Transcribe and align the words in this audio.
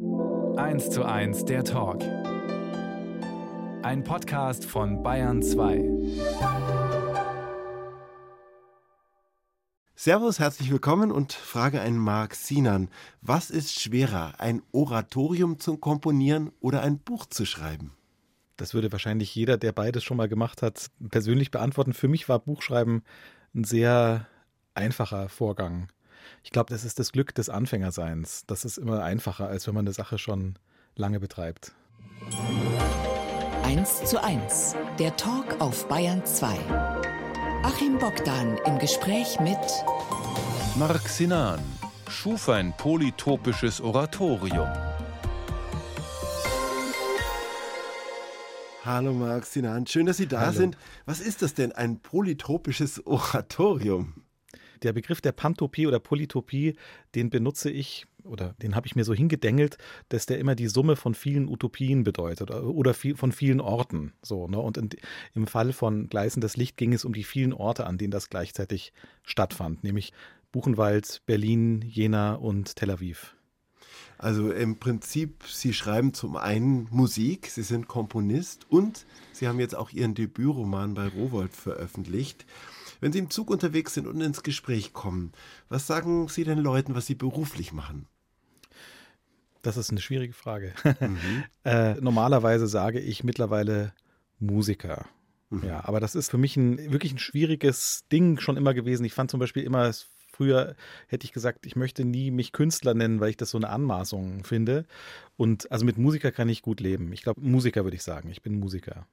1 0.00 0.88
zu 0.88 1.04
1 1.04 1.44
der 1.44 1.62
Talk. 1.62 2.02
Ein 3.82 4.02
Podcast 4.02 4.64
von 4.64 5.02
Bayern 5.02 5.42
2. 5.42 5.84
Servus, 9.94 10.38
herzlich 10.38 10.70
willkommen 10.70 11.12
und 11.12 11.34
frage 11.34 11.82
einen 11.82 11.98
Marc 11.98 12.34
Sinan. 12.34 12.88
Was 13.20 13.50
ist 13.50 13.78
schwerer, 13.78 14.32
ein 14.38 14.62
Oratorium 14.72 15.58
zu 15.60 15.76
komponieren 15.76 16.50
oder 16.60 16.80
ein 16.80 16.98
Buch 16.98 17.26
zu 17.26 17.44
schreiben? 17.44 17.92
Das 18.56 18.72
würde 18.72 18.92
wahrscheinlich 18.92 19.34
jeder, 19.34 19.58
der 19.58 19.72
beides 19.72 20.02
schon 20.02 20.16
mal 20.16 20.30
gemacht 20.30 20.62
hat, 20.62 20.86
persönlich 21.10 21.50
beantworten. 21.50 21.92
Für 21.92 22.08
mich 22.08 22.26
war 22.26 22.38
Buchschreiben 22.38 23.02
ein 23.54 23.64
sehr 23.64 24.26
einfacher 24.72 25.28
Vorgang. 25.28 25.88
Ich 26.42 26.50
glaube, 26.50 26.72
das 26.72 26.84
ist 26.84 26.98
das 26.98 27.12
Glück 27.12 27.34
des 27.34 27.48
Anfängerseins. 27.48 28.44
Das 28.46 28.64
ist 28.64 28.78
immer 28.78 29.02
einfacher, 29.02 29.48
als 29.48 29.66
wenn 29.66 29.74
man 29.74 29.84
eine 29.86 29.92
Sache 29.92 30.18
schon 30.18 30.58
lange 30.96 31.20
betreibt. 31.20 31.72
1 33.64 34.04
zu 34.04 34.22
1, 34.22 34.74
der 34.98 35.16
Talk 35.16 35.60
auf 35.60 35.86
Bayern 35.88 36.24
2. 36.24 36.48
Achim 37.62 37.98
Bogdan 37.98 38.58
im 38.66 38.78
Gespräch 38.78 39.38
mit 39.40 39.58
Marc 40.76 41.08
Sinan 41.08 41.60
schuf 42.08 42.48
ein 42.48 42.76
polytopisches 42.76 43.80
Oratorium. 43.80 44.68
Hallo 48.84 49.12
Marc 49.12 49.44
Sinan, 49.44 49.86
schön, 49.86 50.06
dass 50.06 50.16
Sie 50.16 50.26
da 50.26 50.40
Hallo. 50.40 50.52
sind. 50.52 50.76
Was 51.04 51.20
ist 51.20 51.42
das 51.42 51.54
denn, 51.54 51.72
ein 51.72 52.00
polytopisches 52.00 53.06
Oratorium? 53.06 54.14
Der 54.82 54.92
Begriff 54.92 55.20
der 55.20 55.32
Pantopie 55.32 55.86
oder 55.86 55.98
Polytopie, 55.98 56.76
den 57.14 57.30
benutze 57.30 57.70
ich 57.70 58.06
oder 58.24 58.54
den 58.62 58.74
habe 58.74 58.86
ich 58.86 58.96
mir 58.96 59.04
so 59.04 59.14
hingedengelt, 59.14 59.78
dass 60.08 60.26
der 60.26 60.38
immer 60.38 60.54
die 60.54 60.68
Summe 60.68 60.96
von 60.96 61.14
vielen 61.14 61.48
Utopien 61.48 62.04
bedeutet 62.04 62.50
oder, 62.50 62.64
oder 62.64 62.94
viel, 62.94 63.16
von 63.16 63.32
vielen 63.32 63.60
Orten. 63.60 64.12
So, 64.22 64.46
ne? 64.46 64.58
Und 64.58 64.76
in, 64.76 64.90
im 65.34 65.46
Fall 65.46 65.72
von 65.72 66.08
Gleißendes 66.08 66.56
Licht 66.56 66.76
ging 66.76 66.92
es 66.92 67.04
um 67.04 67.12
die 67.12 67.24
vielen 67.24 67.52
Orte, 67.52 67.86
an 67.86 67.98
denen 67.98 68.10
das 68.10 68.28
gleichzeitig 68.28 68.92
stattfand, 69.22 69.84
nämlich 69.84 70.12
Buchenwald, 70.52 71.22
Berlin, 71.26 71.82
Jena 71.82 72.34
und 72.34 72.76
Tel 72.76 72.90
Aviv. 72.90 73.36
Also 74.18 74.52
im 74.52 74.78
Prinzip, 74.78 75.44
Sie 75.48 75.72
schreiben 75.72 76.12
zum 76.12 76.36
einen 76.36 76.88
Musik, 76.90 77.46
Sie 77.46 77.62
sind 77.62 77.88
Komponist 77.88 78.66
und 78.68 79.06
Sie 79.32 79.48
haben 79.48 79.58
jetzt 79.60 79.74
auch 79.74 79.90
Ihren 79.90 80.14
Debütroman 80.14 80.92
bei 80.92 81.06
Rowold 81.06 81.54
veröffentlicht. 81.54 82.44
Wenn 83.00 83.12
Sie 83.12 83.18
im 83.18 83.30
Zug 83.30 83.50
unterwegs 83.50 83.94
sind 83.94 84.06
und 84.06 84.20
ins 84.20 84.42
Gespräch 84.42 84.92
kommen, 84.92 85.32
was 85.68 85.86
sagen 85.86 86.28
Sie 86.28 86.44
den 86.44 86.58
Leuten, 86.58 86.94
was 86.94 87.06
Sie 87.06 87.14
beruflich 87.14 87.72
machen? 87.72 88.06
Das 89.62 89.76
ist 89.76 89.90
eine 89.90 90.00
schwierige 90.00 90.32
Frage. 90.32 90.72
äh, 91.64 91.94
normalerweise 91.94 92.66
sage 92.66 93.00
ich 93.00 93.24
mittlerweile 93.24 93.92
Musiker. 94.38 95.06
Ja, 95.62 95.84
aber 95.84 95.98
das 95.98 96.14
ist 96.14 96.30
für 96.30 96.38
mich 96.38 96.56
ein 96.56 96.92
wirklich 96.92 97.12
ein 97.12 97.18
schwieriges 97.18 98.04
Ding 98.12 98.38
schon 98.38 98.56
immer 98.56 98.72
gewesen. 98.72 99.04
Ich 99.04 99.12
fand 99.12 99.30
zum 99.30 99.40
Beispiel 99.40 99.64
immer, 99.64 99.92
früher 100.32 100.76
hätte 101.08 101.24
ich 101.24 101.32
gesagt, 101.32 101.66
ich 101.66 101.74
möchte 101.74 102.04
nie 102.04 102.30
mich 102.30 102.52
Künstler 102.52 102.94
nennen, 102.94 103.20
weil 103.20 103.30
ich 103.30 103.36
das 103.36 103.50
so 103.50 103.58
eine 103.58 103.68
Anmaßung 103.68 104.44
finde. 104.44 104.86
Und 105.36 105.70
also 105.72 105.84
mit 105.84 105.98
Musiker 105.98 106.30
kann 106.30 106.48
ich 106.48 106.62
gut 106.62 106.80
leben. 106.80 107.12
Ich 107.12 107.22
glaube, 107.22 107.40
Musiker 107.40 107.84
würde 107.84 107.96
ich 107.96 108.02
sagen. 108.02 108.30
Ich 108.30 108.42
bin 108.42 108.60
Musiker. 108.60 109.06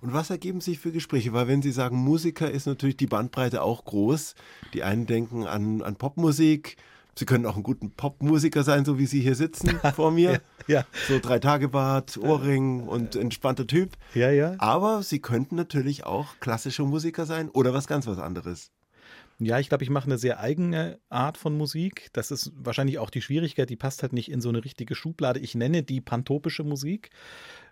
Und 0.00 0.12
was 0.12 0.30
ergeben 0.30 0.60
sich 0.60 0.78
für 0.78 0.92
Gespräche? 0.92 1.32
Weil 1.32 1.46
wenn 1.48 1.62
Sie 1.62 1.72
sagen 1.72 1.96
Musiker, 1.96 2.50
ist 2.50 2.66
natürlich 2.66 2.96
die 2.96 3.06
Bandbreite 3.06 3.62
auch 3.62 3.84
groß. 3.84 4.34
Die 4.72 4.82
einen 4.82 5.06
denken 5.06 5.46
an, 5.46 5.82
an 5.82 5.96
Popmusik. 5.96 6.76
Sie 7.16 7.26
können 7.26 7.44
auch 7.44 7.56
ein 7.56 7.62
guter 7.62 7.86
Popmusiker 7.96 8.62
sein, 8.62 8.84
so 8.84 8.98
wie 8.98 9.04
Sie 9.06 9.20
hier 9.20 9.34
sitzen 9.34 9.78
vor 9.94 10.10
mir. 10.10 10.40
Ja, 10.66 10.86
So 11.08 11.18
drei 11.18 11.38
Tage 11.38 11.68
Bart, 11.68 12.16
Ohrring 12.16 12.86
und 12.86 13.14
entspannter 13.16 13.66
Typ. 13.66 13.90
ja, 14.14 14.30
ja. 14.30 14.54
Aber 14.58 15.02
Sie 15.02 15.20
könnten 15.20 15.56
natürlich 15.56 16.04
auch 16.04 16.38
klassischer 16.40 16.84
Musiker 16.84 17.26
sein 17.26 17.50
oder 17.50 17.74
was 17.74 17.86
ganz 17.86 18.06
was 18.06 18.18
anderes. 18.18 18.70
Ja, 19.42 19.58
ich 19.58 19.70
glaube, 19.70 19.84
ich 19.84 19.90
mache 19.90 20.04
eine 20.04 20.18
sehr 20.18 20.38
eigene 20.38 20.98
Art 21.08 21.38
von 21.38 21.56
Musik. 21.56 22.08
Das 22.12 22.30
ist 22.30 22.52
wahrscheinlich 22.56 22.98
auch 22.98 23.08
die 23.10 23.22
Schwierigkeit, 23.22 23.70
die 23.70 23.76
passt 23.76 24.02
halt 24.02 24.12
nicht 24.12 24.30
in 24.30 24.40
so 24.42 24.50
eine 24.50 24.62
richtige 24.64 24.94
Schublade. 24.94 25.40
Ich 25.40 25.54
nenne 25.54 25.82
die 25.82 26.02
pantopische 26.02 26.62
Musik 26.62 27.08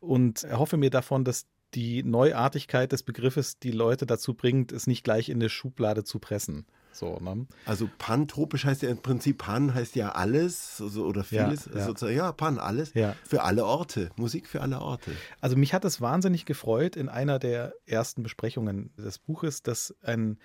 und 0.00 0.44
erhoffe 0.44 0.78
mir 0.78 0.88
davon, 0.90 1.24
dass 1.24 1.46
die 1.74 2.02
Neuartigkeit 2.02 2.92
des 2.92 3.02
Begriffes 3.02 3.58
die 3.58 3.70
Leute 3.70 4.06
dazu 4.06 4.34
bringt, 4.34 4.72
es 4.72 4.86
nicht 4.86 5.04
gleich 5.04 5.28
in 5.28 5.36
eine 5.38 5.48
Schublade 5.48 6.04
zu 6.04 6.18
pressen. 6.18 6.66
So, 6.92 7.18
ne? 7.20 7.46
Also 7.66 7.88
pantropisch 7.98 8.64
heißt 8.64 8.82
ja 8.82 8.88
im 8.88 8.98
Prinzip 9.02 9.38
Pan 9.38 9.72
heißt 9.74 9.94
ja 9.94 10.12
alles 10.12 10.80
also, 10.80 11.04
oder 11.04 11.24
Ja, 11.30 11.46
vieles. 11.46 11.68
ja. 11.72 11.84
Sozusagen, 11.84 12.16
ja, 12.16 12.32
Pan, 12.32 12.58
alles. 12.58 12.92
Ja. 12.94 13.14
Für 13.24 13.42
alle 13.42 13.64
Orte. 13.66 14.10
Musik 14.16 14.48
für 14.48 14.62
alle 14.62 14.80
Orte. 14.80 15.12
Also 15.40 15.56
mich 15.56 15.74
hat 15.74 15.84
es 15.84 16.00
wahnsinnig 16.00 16.44
gefreut 16.44 16.96
in 16.96 17.08
einer 17.08 17.38
der 17.38 17.74
ersten 17.86 18.22
Besprechungen 18.22 18.90
des 18.96 19.18
Buches, 19.18 19.62
dass 19.62 19.94
ein 20.02 20.38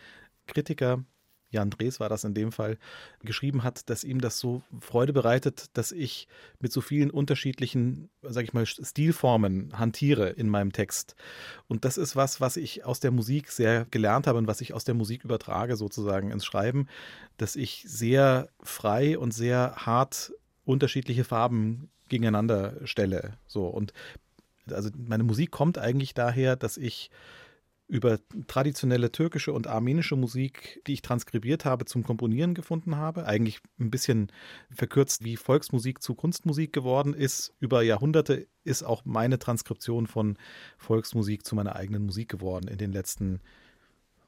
Kritiker, 0.45 1.03
Jan 1.53 1.69
Drees 1.69 1.99
war 1.99 2.09
das 2.09 2.23
in 2.23 2.33
dem 2.33 2.51
Fall, 2.51 2.77
geschrieben 3.21 3.63
hat, 3.63 3.89
dass 3.89 4.03
ihm 4.03 4.19
das 4.19 4.39
so 4.39 4.61
Freude 4.81 5.13
bereitet, 5.13 5.67
dass 5.73 5.91
ich 5.91 6.27
mit 6.59 6.73
so 6.73 6.81
vielen 6.81 7.11
unterschiedlichen, 7.11 8.09
sag 8.21 8.43
ich 8.43 8.53
mal, 8.53 8.65
Stilformen 8.65 9.77
hantiere 9.77 10.29
in 10.29 10.49
meinem 10.49 10.73
Text. 10.73 11.15
Und 11.67 11.85
das 11.85 11.97
ist 11.97 12.15
was, 12.15 12.41
was 12.41 12.57
ich 12.57 12.85
aus 12.85 12.99
der 12.99 13.11
Musik 13.11 13.51
sehr 13.51 13.85
gelernt 13.85 14.27
habe 14.27 14.39
und 14.39 14.47
was 14.47 14.61
ich 14.61 14.73
aus 14.73 14.83
der 14.83 14.95
Musik 14.95 15.23
übertrage 15.23 15.75
sozusagen 15.75 16.31
ins 16.31 16.45
Schreiben, 16.45 16.87
dass 17.37 17.55
ich 17.55 17.85
sehr 17.87 18.49
frei 18.61 19.17
und 19.17 19.31
sehr 19.31 19.75
hart 19.77 20.33
unterschiedliche 20.65 21.23
Farben 21.23 21.89
gegeneinander 22.09 22.75
stelle. 22.85 23.37
So 23.47 23.67
und 23.67 23.93
also 24.71 24.89
meine 24.95 25.23
Musik 25.23 25.51
kommt 25.51 25.77
eigentlich 25.77 26.13
daher, 26.13 26.55
dass 26.55 26.77
ich 26.77 27.11
über 27.87 28.19
traditionelle 28.47 29.11
türkische 29.11 29.53
und 29.53 29.67
armenische 29.67 30.15
Musik, 30.15 30.81
die 30.87 30.93
ich 30.93 31.01
transkribiert 31.01 31.65
habe, 31.65 31.85
zum 31.85 32.03
Komponieren 32.03 32.53
gefunden 32.53 32.95
habe. 32.95 33.25
Eigentlich 33.25 33.59
ein 33.79 33.91
bisschen 33.91 34.31
verkürzt, 34.71 35.23
wie 35.23 35.37
Volksmusik 35.37 36.01
zu 36.01 36.15
Kunstmusik 36.15 36.73
geworden 36.73 37.13
ist. 37.13 37.53
Über 37.59 37.81
Jahrhunderte 37.83 38.47
ist 38.63 38.83
auch 38.83 39.03
meine 39.05 39.37
Transkription 39.37 40.07
von 40.07 40.37
Volksmusik 40.77 41.45
zu 41.45 41.55
meiner 41.55 41.75
eigenen 41.75 42.05
Musik 42.05 42.29
geworden 42.29 42.67
in 42.67 42.77
den 42.77 42.93
letzten 42.93 43.41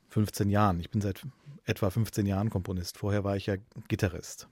15 0.09 0.49
Jahren. 0.49 0.79
Ich 0.79 0.89
bin 0.89 1.01
seit 1.01 1.25
etwa 1.65 1.89
15 1.89 2.25
Jahren 2.25 2.49
Komponist. 2.49 2.97
Vorher 2.97 3.23
war 3.23 3.35
ich 3.35 3.47
ja 3.47 3.55
Gitarrist. 3.87 4.47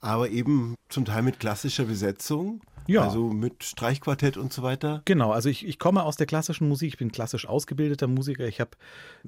Aber 0.00 0.28
eben 0.28 0.74
zum 0.88 1.04
Teil 1.04 1.22
mit 1.22 1.38
klassischer 1.40 1.84
Besetzung. 1.84 2.60
Ja. 2.86 3.02
Also 3.02 3.28
mit 3.28 3.64
Streichquartett 3.64 4.36
und 4.36 4.52
so 4.52 4.62
weiter. 4.62 5.02
Genau, 5.04 5.32
also 5.32 5.48
ich, 5.48 5.66
ich 5.66 5.78
komme 5.78 6.02
aus 6.02 6.16
der 6.16 6.26
klassischen 6.26 6.68
Musik, 6.68 6.88
ich 6.88 6.98
bin 6.98 7.12
klassisch 7.12 7.46
ausgebildeter 7.46 8.06
Musiker. 8.06 8.46
Ich 8.46 8.60
habe, 8.60 8.70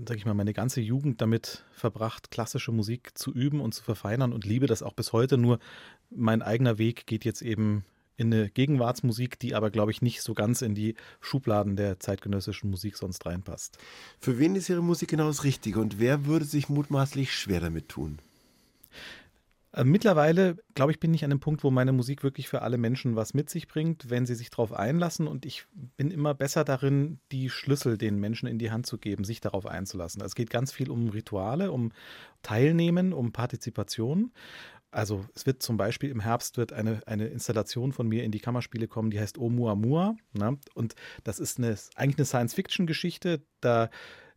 sag 0.07 0.17
ich 0.17 0.27
mal, 0.27 0.35
meine 0.35 0.53
ganze 0.53 0.81
Jugend 0.81 1.21
damit 1.21 1.65
verbracht, 1.73 2.31
klassische 2.31 2.73
Musik 2.73 3.17
zu 3.17 3.33
üben 3.33 3.61
und 3.61 3.75
zu 3.75 3.83
verfeinern 3.83 4.33
und 4.33 4.45
liebe 4.45 4.67
das 4.67 4.83
auch 4.83 4.93
bis 4.93 5.13
heute. 5.13 5.39
Nur 5.39 5.59
mein 6.11 6.43
eigener 6.43 6.79
Weg 6.79 7.07
geht 7.07 7.25
jetzt 7.25 7.43
eben 7.43 7.85
in 8.17 8.33
eine 8.33 8.49
Gegenwartsmusik, 8.49 9.39
die 9.39 9.55
aber, 9.55 9.71
glaube 9.71 9.91
ich, 9.91 10.03
nicht 10.03 10.23
so 10.23 10.35
ganz 10.35 10.63
in 10.63 10.75
die 10.75 10.95
Schubladen 11.21 11.77
der 11.77 11.99
zeitgenössischen 11.99 12.71
Musik 12.71 12.97
sonst 12.97 13.27
reinpasst. 13.27 13.79
Für 14.21 14.39
wen 14.39 14.55
ist 14.55 14.69
Ihre 14.69 14.83
Musik 14.83 15.11
genau 15.11 15.27
das 15.27 15.45
Richtige 15.45 15.81
und 15.81 15.99
wer 15.99 16.27
würde 16.27 16.45
sich 16.45 16.69
mutmaßlich 16.69 17.33
schwer 17.33 17.61
damit 17.61 17.89
tun? 17.89 18.19
Äh, 19.75 19.85
Mittlerweile, 19.85 20.57
glaube 20.75 20.93
ich, 20.93 21.01
bin 21.01 21.13
ich 21.15 21.25
an 21.25 21.31
dem 21.31 21.41
Punkt, 21.41 21.65
wo 21.65 21.71
meine 21.71 21.93
Musik 21.93 22.23
wirklich 22.23 22.49
für 22.49 22.63
alle 22.63 22.79
Menschen 22.79 23.17
was 23.17 23.35
mit 23.35 23.51
sich 23.51 23.67
bringt, 23.69 24.09
wenn 24.09 24.25
sie 24.27 24.35
sich 24.35 24.51
darauf 24.51 24.73
einlassen. 24.73 25.27
Und 25.27 25.45
ich 25.45 25.67
bin 25.97 26.11
immer 26.11 26.35
besser 26.35 26.65
darin, 26.65 27.19
die 27.33 27.51
Schlüssel 27.51 27.99
den 27.99 28.19
Menschen 28.19 28.47
in 28.47 28.59
die 28.59 28.71
Hand 28.71 28.87
zu 28.87 28.99
geben, 28.99 29.25
sich 29.25 29.41
darauf 29.41 29.67
einzulassen. 29.67 30.23
Also 30.23 30.33
Es 30.33 30.37
geht 30.37 30.51
ganz 30.51 30.73
viel 30.73 30.91
um 30.91 31.09
Rituale, 31.09 31.73
um 31.73 31.93
Teilnehmen, 32.43 33.13
um 33.13 33.33
Partizipation. 33.33 34.33
Also 34.95 35.25
es 35.35 35.45
wird 35.45 35.63
zum 35.63 35.77
Beispiel 35.77 36.11
im 36.11 36.21
Herbst 36.21 36.57
wird 36.57 36.73
eine, 36.73 37.03
eine 37.07 37.27
Installation 37.27 37.93
von 37.93 38.07
mir 38.07 38.23
in 38.23 38.31
die 38.31 38.39
Kammerspiele 38.39 38.87
kommen, 38.87 39.11
die 39.11 39.19
heißt 39.19 39.39
Oumuamua. 39.39 40.17
Ne? 40.33 40.57
Und 40.75 40.95
das 41.25 41.41
ist 41.41 41.59
eine, 41.59 41.77
eigentlich 41.97 42.19
eine 42.19 42.27
Science-Fiction-Geschichte. 42.27 43.43
Da 43.61 43.91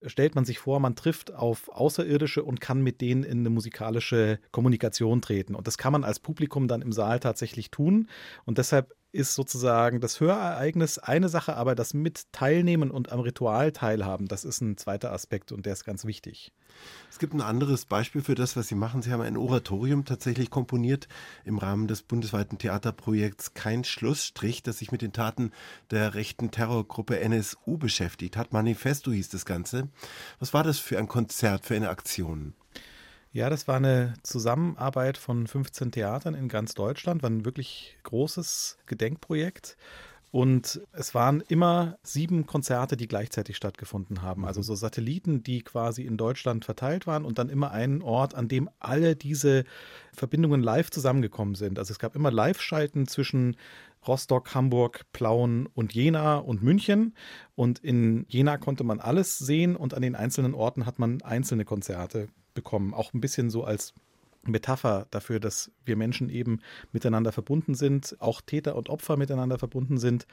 stellt 0.04 0.34
man 0.34 0.46
sich 0.46 0.58
vor, 0.58 0.80
man 0.80 0.96
trifft 0.96 1.34
auf 1.34 1.70
Außerirdische 1.70 2.44
und 2.44 2.60
kann 2.60 2.81
mit 2.81 3.02
denen 3.02 3.24
in 3.24 3.40
eine 3.40 3.52
musikalische 3.52 4.40
Kommunikation 4.52 5.22
treten. 5.22 5.54
Und 5.54 5.68
das 5.68 5.78
kann 5.78 5.92
man 5.92 6.04
als 6.04 6.20
Publikum 6.20 6.68
dann 6.68 6.81
im 6.81 6.92
Saal 6.92 7.20
tatsächlich 7.20 7.70
tun. 7.70 8.10
Und 8.46 8.58
deshalb 8.58 8.96
ist 9.12 9.36
sozusagen 9.36 10.00
das 10.01 10.19
Hörereignis 10.19 11.00
eine 11.00 11.30
Sache, 11.30 11.56
aber 11.56 11.75
das 11.75 11.94
mit 11.94 12.31
Teilnehmen 12.31 12.92
und 12.92 13.12
am 13.12 13.19
Ritual 13.19 13.71
teilhaben, 13.71 14.27
das 14.27 14.45
ist 14.45 14.62
ein 14.62 14.77
zweiter 14.77 15.12
Aspekt 15.13 15.51
und 15.51 15.65
der 15.65 15.74
ist 15.74 15.86
ganz 15.86 16.06
wichtig. 16.06 16.51
Es 17.09 17.18
gibt 17.18 17.33
ein 17.33 17.42
anderes 17.42 17.86
Beispiel 17.86 18.21
für 18.21 18.36
das, 18.36 18.56
was 18.56 18.68
Sie 18.68 18.75
machen. 18.75 19.01
Sie 19.01 19.12
haben 19.12 19.21
ein 19.21 19.38
Oratorium 19.38 20.06
tatsächlich 20.06 20.50
komponiert 20.50 21.07
im 21.45 21.57
Rahmen 21.57 21.88
des 21.88 22.04
bundesweiten 22.04 22.57
Theaterprojekts 22.57 23.54
Kein 23.54 23.83
Schlussstrich, 23.83 24.62
das 24.62 24.80
sich 24.80 24.92
mit 24.92 25.01
den 25.01 25.13
Taten 25.13 25.51
der 25.89 26.13
rechten 26.13 26.51
Terrorgruppe 26.51 27.19
NSU 27.19 27.77
beschäftigt 27.77 28.38
hat. 28.38 28.54
Manifesto 28.54 29.12
hieß 29.12 29.30
das 29.30 29.45
Ganze. 29.45 29.89
Was 30.39 30.54
war 30.54 30.63
das 30.63 30.77
für 30.77 31.00
ein 31.00 31.07
Konzert, 31.07 31.65
für 31.65 31.75
eine 31.75 31.89
Aktion? 31.89 32.54
Ja, 33.38 33.51
das 33.51 33.68
war 33.68 33.75
eine 33.75 34.16
Zusammenarbeit 34.24 35.16
von 35.16 35.45
15 35.45 35.92
Theatern 35.92 36.34
in 36.34 36.48
ganz 36.48 36.74
Deutschland, 36.74 37.22
war 37.22 37.30
ein 37.30 37.45
wirklich 37.45 37.95
großes 38.01 38.80
Gedenkprojekt. 38.88 39.78
Und 40.31 40.81
es 40.92 41.13
waren 41.13 41.42
immer 41.42 42.00
sieben 42.01 42.48
Konzerte, 42.48 42.98
die 42.98 43.07
gleichzeitig 43.07 43.56
stattgefunden 43.56 44.24
haben. 44.24 44.44
Also 44.44 44.63
so 44.63 44.74
Satelliten, 44.74 45.44
die 45.44 45.62
quasi 45.62 46.01
in 46.01 46.18
Deutschland 46.18 46.66
verteilt 46.66 47.06
waren 47.06 47.25
und 47.25 47.38
dann 47.38 47.50
immer 47.50 47.69
einen 47.69 48.01
Ort, 48.01 48.34
an 48.34 48.48
dem 48.48 48.72
alle 48.80 49.16
diese 49.16 49.66
Verbindungen 50.13 50.63
live 50.63 50.90
zusammengekommen 50.90 51.54
sind. 51.54 51.78
Also 51.78 51.92
es 51.92 52.00
gab 52.00 52.16
immer 52.16 52.31
Live-Schalten 52.31 53.07
zwischen 53.07 53.56
Rostock, 54.07 54.56
Hamburg, 54.56 55.04
Plauen 55.13 55.68
und 55.75 55.94
Jena 55.94 56.38
und 56.38 56.63
München. 56.63 57.13
Und 57.54 57.78
in 57.78 58.25
Jena 58.30 58.57
konnte 58.57 58.83
man 58.83 59.00
alles 59.00 59.38
sehen 59.38 59.75
und 59.75 59.94
an 59.94 60.01
den 60.01 60.16
einzelnen 60.16 60.56
Orten 60.56 60.88
hat 60.88 60.98
man 60.98 61.22
einzelne 61.22 61.66
Konzerte 61.66 62.30
bekommen. 62.57 62.94
Auch 62.94 63.13
ein 63.13 63.21
bisschen 63.21 63.50
so 63.50 63.63
als 63.63 63.94
Metapher 64.44 65.07
dafür, 65.12 65.39
dass 65.39 65.71
wir 65.86 65.95
Menschen 65.95 66.30
eben 66.30 66.59
miteinander 66.92 67.31
verbunden 67.31 67.75
sind, 67.75 68.18
auch 68.19 68.42
Täter 68.42 68.75
und 68.75 68.89
Opfer 68.89 69.15
miteinander 69.15 69.59
verbunden 69.59 69.98
sind 69.98 70.25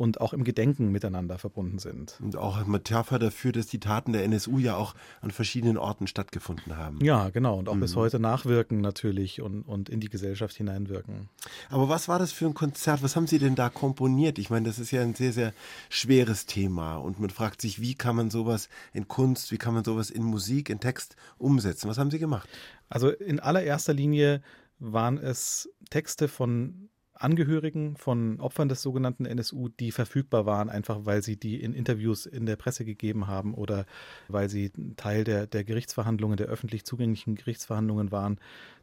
und 0.00 0.18
auch 0.18 0.32
im 0.32 0.44
Gedenken 0.44 0.90
miteinander 0.90 1.36
verbunden 1.36 1.78
sind. 1.78 2.18
Und 2.22 2.34
auch 2.34 2.56
eine 2.56 2.64
Metapher 2.64 3.18
dafür, 3.18 3.52
dass 3.52 3.66
die 3.66 3.80
Taten 3.80 4.14
der 4.14 4.24
NSU 4.24 4.58
ja 4.58 4.74
auch 4.74 4.94
an 5.20 5.30
verschiedenen 5.30 5.76
Orten 5.76 6.06
stattgefunden 6.06 6.78
haben. 6.78 7.04
Ja, 7.04 7.28
genau. 7.28 7.58
Und 7.58 7.68
auch 7.68 7.74
mhm. 7.74 7.80
bis 7.80 7.96
heute 7.96 8.18
nachwirken 8.18 8.80
natürlich 8.80 9.42
und, 9.42 9.60
und 9.60 9.90
in 9.90 10.00
die 10.00 10.08
Gesellschaft 10.08 10.56
hineinwirken. 10.56 11.28
Aber 11.68 11.90
was 11.90 12.08
war 12.08 12.18
das 12.18 12.32
für 12.32 12.46
ein 12.46 12.54
Konzert? 12.54 13.02
Was 13.02 13.14
haben 13.14 13.26
Sie 13.26 13.38
denn 13.38 13.56
da 13.56 13.68
komponiert? 13.68 14.38
Ich 14.38 14.48
meine, 14.48 14.66
das 14.66 14.78
ist 14.78 14.90
ja 14.90 15.02
ein 15.02 15.14
sehr, 15.14 15.34
sehr 15.34 15.52
schweres 15.90 16.46
Thema. 16.46 16.96
Und 16.96 17.20
man 17.20 17.28
fragt 17.28 17.60
sich, 17.60 17.82
wie 17.82 17.94
kann 17.94 18.16
man 18.16 18.30
sowas 18.30 18.70
in 18.94 19.06
Kunst, 19.06 19.52
wie 19.52 19.58
kann 19.58 19.74
man 19.74 19.84
sowas 19.84 20.08
in 20.08 20.22
Musik, 20.22 20.70
in 20.70 20.80
Text 20.80 21.14
umsetzen? 21.36 21.90
Was 21.90 21.98
haben 21.98 22.10
Sie 22.10 22.18
gemacht? 22.18 22.48
Also 22.88 23.10
in 23.10 23.38
allererster 23.38 23.92
Linie 23.92 24.40
waren 24.78 25.18
es 25.18 25.68
Texte 25.90 26.26
von 26.26 26.88
Angehörigen 27.20 27.96
von 27.96 28.40
Opfern 28.40 28.68
des 28.68 28.82
sogenannten 28.82 29.26
NSU, 29.26 29.68
die 29.68 29.92
verfügbar 29.92 30.46
waren, 30.46 30.70
einfach 30.70 31.00
weil 31.04 31.22
sie 31.22 31.36
die 31.36 31.62
in 31.62 31.74
Interviews 31.74 32.26
in 32.26 32.46
der 32.46 32.56
Presse 32.56 32.84
gegeben 32.84 33.26
haben 33.26 33.54
oder 33.54 33.84
weil 34.28 34.48
sie 34.48 34.70
Teil 34.96 35.24
der, 35.24 35.46
der 35.46 35.64
Gerichtsverhandlungen, 35.64 36.36
der 36.36 36.46
öffentlich 36.46 36.84
zugänglichen 36.84 37.34
Gerichtsverhandlungen 37.34 38.10
waren. 38.10 38.38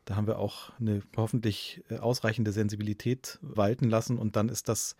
Da 0.05 0.15
haben 0.15 0.27
wir 0.27 0.39
auch 0.39 0.71
eine 0.79 1.01
hoffentlich 1.15 1.83
äh, 1.89 1.97
ausreichende 1.97 2.51
Sensibilität 2.51 3.39
walten 3.41 3.89
lassen 3.89 4.17
und 4.17 4.35
dann 4.35 4.49
ist 4.49 4.69
das 4.69 4.95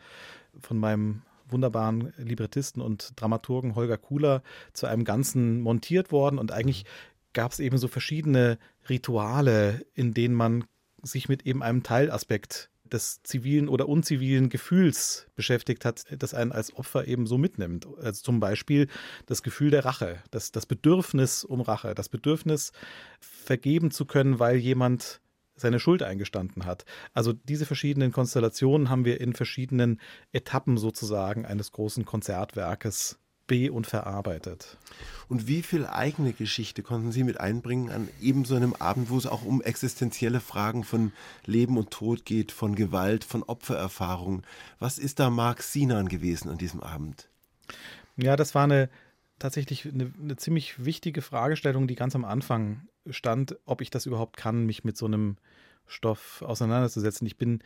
von 0.60 0.78
meinem 0.78 1.22
wunderbaren 1.48 2.14
Librettisten 2.18 2.82
und 2.82 3.14
Dramaturgen 3.16 3.76
Holger 3.76 3.98
Kuhler 3.98 4.42
zu 4.74 4.88
einem 4.88 5.06
Ganzen 5.06 5.62
montiert 5.62 6.12
worden 6.12 6.40
und 6.40 6.52
eigentlich 6.52 6.86
gab 7.34 7.52
es 7.52 7.60
eben 7.60 7.78
so 7.78 7.88
verschiedene 7.88 8.58
Rituale, 8.90 9.86
in 9.94 10.14
denen 10.14 10.34
man 10.34 10.66
sich 11.04 11.30
mit 11.30 11.46
eben 11.46 11.62
einem 11.62 11.84
Teilaspekt 11.84 12.70
des 12.94 13.22
zivilen 13.24 13.70
oder 13.70 13.88
unzivilen 13.90 14.50
Gefühls 14.50 15.28
beschäftigt 15.36 15.86
hat, 15.86 16.04
das 16.18 16.34
einen 16.34 16.52
als 16.52 16.74
Opfer 16.76 17.08
eben 17.08 17.28
so 17.28 17.38
mitnimmt. 17.38 17.88
Also 18.02 18.24
zum 18.24 18.40
Beispiel 18.40 18.88
das 19.26 19.44
Gefühl 19.44 19.72
der 19.72 19.86
Rache, 19.86 20.18
das, 20.32 20.52
das 20.52 20.66
Bedürfnis 20.66 21.44
um 21.44 21.62
Rache, 21.62 21.96
das 21.96 22.10
Bedürfnis 22.10 22.72
vergeben 23.20 23.92
zu 23.92 24.06
können, 24.06 24.40
weil 24.40 24.58
jemand 24.58 25.22
seine 25.56 25.80
Schuld 25.80 26.04
eingestanden 26.04 26.66
hat. 26.66 26.86
Also 27.14 27.34
diese 27.34 27.66
verschiedenen 27.66 28.12
Konstellationen 28.12 28.90
haben 28.90 29.06
wir 29.06 29.20
in 29.20 29.34
verschiedenen 29.34 30.00
Etappen 30.32 30.78
sozusagen 30.78 31.46
eines 31.46 31.72
großen 31.72 32.06
Konzertwerkes 32.06 33.20
be- 33.48 33.72
und 33.72 33.88
verarbeitet. 33.88 34.78
Und 35.30 35.48
wie 35.48 35.62
viel 35.62 35.86
eigene 35.86 36.34
Geschichte 36.34 36.84
konnten 36.84 37.12
Sie 37.12 37.24
mit 37.24 37.40
einbringen 37.40 37.90
an 37.90 38.08
eben 38.22 38.46
so 38.46 38.56
einem 38.56 38.74
Abend, 38.74 39.10
wo 39.10 39.18
es 39.18 39.26
auch 39.26 39.44
um 39.44 39.62
existenzielle 39.62 40.40
Fragen 40.40 40.84
von 40.84 41.12
Leben 41.46 41.78
und 41.78 41.92
Tod 41.92 42.26
geht, 42.26 42.52
von 42.52 42.76
Gewalt, 42.76 43.24
von 43.24 43.44
Opfererfahrung? 43.44 44.44
Was 44.80 44.98
ist 44.98 45.20
da 45.20 45.30
Mark 45.30 45.64
Sinan 45.64 46.08
gewesen 46.08 46.50
an 46.50 46.58
diesem 46.58 46.82
Abend? 46.82 47.28
Ja, 48.16 48.36
das 48.36 48.56
war 48.56 48.64
eine 48.64 48.90
tatsächlich 49.40 49.86
eine, 49.86 50.14
eine 50.22 50.38
ziemlich 50.38 50.84
wichtige 50.84 51.22
Fragestellung, 51.22 51.88
die 51.88 51.96
ganz 51.96 52.16
am 52.16 52.26
Anfang 52.26 52.88
stand, 53.10 53.58
ob 53.66 53.82
ich 53.82 53.90
das 53.90 54.06
überhaupt 54.06 54.38
kann, 54.38 54.66
mich 54.66 54.84
mit 54.84 54.98
so 54.98 55.06
einem 55.06 55.38
Stoff 55.86 56.42
auseinanderzusetzen. 56.42 57.28
Ich 57.28 57.38
bin 57.38 57.62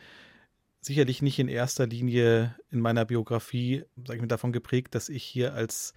sicherlich 0.82 1.22
nicht 1.22 1.38
in 1.38 1.48
erster 1.48 1.86
Linie 1.86 2.54
in 2.70 2.80
meiner 2.80 3.04
Biografie, 3.04 3.84
sage 3.96 4.16
ich 4.16 4.20
mal, 4.20 4.28
davon 4.28 4.52
geprägt, 4.52 4.94
dass 4.94 5.08
ich 5.08 5.22
hier 5.24 5.54
als 5.54 5.94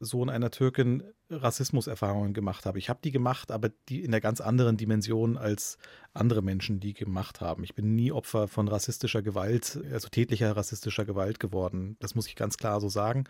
Sohn 0.00 0.28
einer 0.28 0.50
Türkin 0.50 1.04
Rassismuserfahrungen 1.30 2.34
gemacht 2.34 2.66
habe. 2.66 2.78
Ich 2.78 2.88
habe 2.88 2.98
die 3.02 3.12
gemacht, 3.12 3.50
aber 3.50 3.70
die 3.88 4.00
in 4.00 4.12
einer 4.12 4.20
ganz 4.20 4.40
anderen 4.40 4.76
Dimension 4.76 5.38
als 5.38 5.78
andere 6.12 6.42
Menschen 6.42 6.80
die 6.80 6.94
gemacht 6.94 7.40
haben. 7.40 7.64
Ich 7.64 7.74
bin 7.74 7.94
nie 7.94 8.12
Opfer 8.12 8.48
von 8.48 8.68
rassistischer 8.68 9.22
Gewalt, 9.22 9.80
also 9.92 10.08
tätlicher 10.08 10.56
rassistischer 10.56 11.04
Gewalt 11.04 11.40
geworden. 11.40 11.96
Das 12.00 12.14
muss 12.14 12.26
ich 12.26 12.36
ganz 12.36 12.58
klar 12.58 12.80
so 12.80 12.88
sagen. 12.88 13.24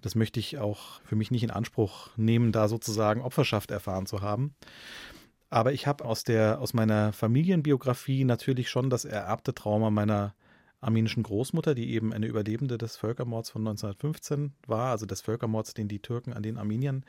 Das 0.00 0.14
möchte 0.14 0.40
ich 0.40 0.58
auch 0.58 1.02
für 1.04 1.16
mich 1.16 1.30
nicht 1.30 1.42
in 1.42 1.50
Anspruch 1.50 2.08
nehmen, 2.16 2.52
da 2.52 2.68
sozusagen 2.68 3.20
Opferschaft 3.20 3.70
erfahren 3.70 4.06
zu 4.06 4.22
haben. 4.22 4.54
Aber 5.50 5.72
ich 5.72 5.86
habe 5.86 6.04
aus 6.04 6.24
aus 6.28 6.74
meiner 6.74 7.12
Familienbiografie 7.12 8.24
natürlich 8.24 8.70
schon 8.70 8.88
das 8.88 9.04
ererbte 9.04 9.52
Trauma 9.52 9.90
meiner 9.90 10.34
armenischen 10.80 11.22
Großmutter, 11.22 11.74
die 11.74 11.90
eben 11.90 12.12
eine 12.12 12.26
Überlebende 12.26 12.78
des 12.78 12.96
Völkermords 12.96 13.50
von 13.50 13.62
1915 13.62 14.52
war, 14.66 14.92
also 14.92 15.06
des 15.06 15.20
Völkermords, 15.20 15.74
den 15.74 15.88
die 15.88 15.98
Türken 15.98 16.32
an 16.32 16.42
den 16.42 16.56
Armeniern 16.56 17.04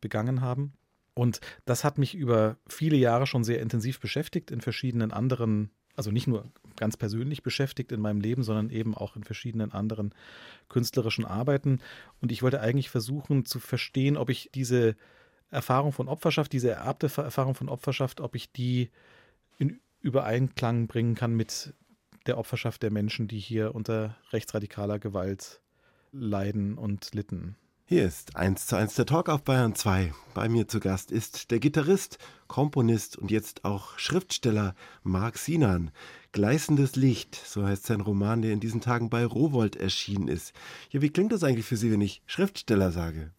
begangen 0.00 0.42
haben. 0.42 0.74
Und 1.14 1.40
das 1.64 1.82
hat 1.82 1.98
mich 1.98 2.14
über 2.14 2.58
viele 2.68 2.96
Jahre 2.96 3.26
schon 3.26 3.42
sehr 3.42 3.60
intensiv 3.60 4.00
beschäftigt 4.00 4.50
in 4.50 4.60
verschiedenen 4.60 5.12
anderen, 5.12 5.70
also 5.96 6.10
nicht 6.10 6.26
nur 6.26 6.52
ganz 6.76 6.98
persönlich 6.98 7.42
beschäftigt 7.42 7.90
in 7.90 8.00
meinem 8.00 8.20
Leben, 8.20 8.42
sondern 8.42 8.68
eben 8.68 8.94
auch 8.94 9.16
in 9.16 9.24
verschiedenen 9.24 9.72
anderen 9.72 10.14
künstlerischen 10.68 11.24
Arbeiten. 11.24 11.80
Und 12.20 12.30
ich 12.30 12.42
wollte 12.42 12.60
eigentlich 12.60 12.90
versuchen 12.90 13.46
zu 13.46 13.58
verstehen, 13.58 14.18
ob 14.18 14.28
ich 14.28 14.50
diese 14.54 14.94
Erfahrung 15.50 15.92
von 15.92 16.08
Opferschaft, 16.08 16.52
diese 16.52 16.70
ererbte 16.70 17.06
Erfahrung 17.16 17.54
von 17.54 17.68
Opferschaft, 17.68 18.20
ob 18.20 18.34
ich 18.34 18.52
die 18.52 18.90
in 19.58 19.80
Übereinklang 20.00 20.86
bringen 20.86 21.14
kann 21.14 21.34
mit 21.34 21.74
der 22.26 22.38
Opferschaft 22.38 22.82
der 22.82 22.90
Menschen, 22.90 23.28
die 23.28 23.38
hier 23.38 23.74
unter 23.74 24.16
rechtsradikaler 24.32 24.98
Gewalt 24.98 25.60
leiden 26.12 26.76
und 26.76 27.14
litten. 27.14 27.56
Hier 27.88 28.04
ist 28.04 28.34
1 28.34 28.66
zu 28.66 28.74
1 28.74 28.96
der 28.96 29.06
Talk 29.06 29.28
auf 29.28 29.44
Bayern 29.44 29.76
2. 29.76 30.12
Bei 30.34 30.48
mir 30.48 30.66
zu 30.66 30.80
Gast 30.80 31.12
ist 31.12 31.52
der 31.52 31.60
Gitarrist, 31.60 32.18
Komponist 32.48 33.16
und 33.16 33.30
jetzt 33.30 33.64
auch 33.64 33.96
Schriftsteller 33.96 34.74
Marc 35.04 35.38
Sinan. 35.38 35.92
Gleißendes 36.32 36.96
Licht, 36.96 37.36
so 37.36 37.64
heißt 37.64 37.86
sein 37.86 38.00
Roman, 38.00 38.42
der 38.42 38.52
in 38.52 38.58
diesen 38.58 38.80
Tagen 38.80 39.08
bei 39.08 39.24
Rowold 39.24 39.76
erschienen 39.76 40.26
ist. 40.26 40.52
Ja, 40.90 41.00
wie 41.00 41.10
klingt 41.10 41.30
das 41.30 41.44
eigentlich 41.44 41.66
für 41.66 41.76
Sie, 41.76 41.92
wenn 41.92 42.00
ich 42.00 42.22
Schriftsteller 42.26 42.90
sage? 42.90 43.30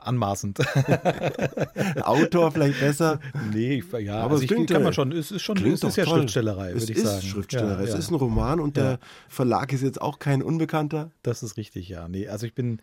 Anmaßend. 0.00 0.60
Autor 2.02 2.52
vielleicht 2.52 2.80
besser. 2.80 3.20
Nee, 3.52 3.82
ja, 4.00 4.20
aber 4.20 4.32
also 4.32 4.42
es 4.44 4.48
klingt, 4.48 4.70
kann 4.70 4.82
man 4.82 4.92
schon, 4.92 5.12
es 5.12 5.30
ist 5.30 5.42
schon, 5.42 5.56
es 5.58 5.82
ist 5.82 5.96
ja 5.96 6.04
toll. 6.04 6.18
Schriftstellerei, 6.18 6.74
würde 6.74 6.92
ich 6.92 6.98
sagen. 6.98 7.18
Es 7.18 7.24
ist 7.24 7.30
Schriftstellerei, 7.30 7.84
ja, 7.84 7.88
es 7.88 7.94
ist 7.94 8.10
ein 8.10 8.14
Roman 8.14 8.60
und 8.60 8.76
ja. 8.76 8.82
der 8.82 8.98
Verlag 9.28 9.72
ist 9.72 9.82
jetzt 9.82 10.00
auch 10.00 10.18
kein 10.18 10.42
Unbekannter. 10.42 11.10
Das 11.22 11.42
ist 11.42 11.56
richtig, 11.56 11.88
ja. 11.88 12.08
Nee, 12.08 12.28
also 12.28 12.46
ich 12.46 12.54
bin 12.54 12.80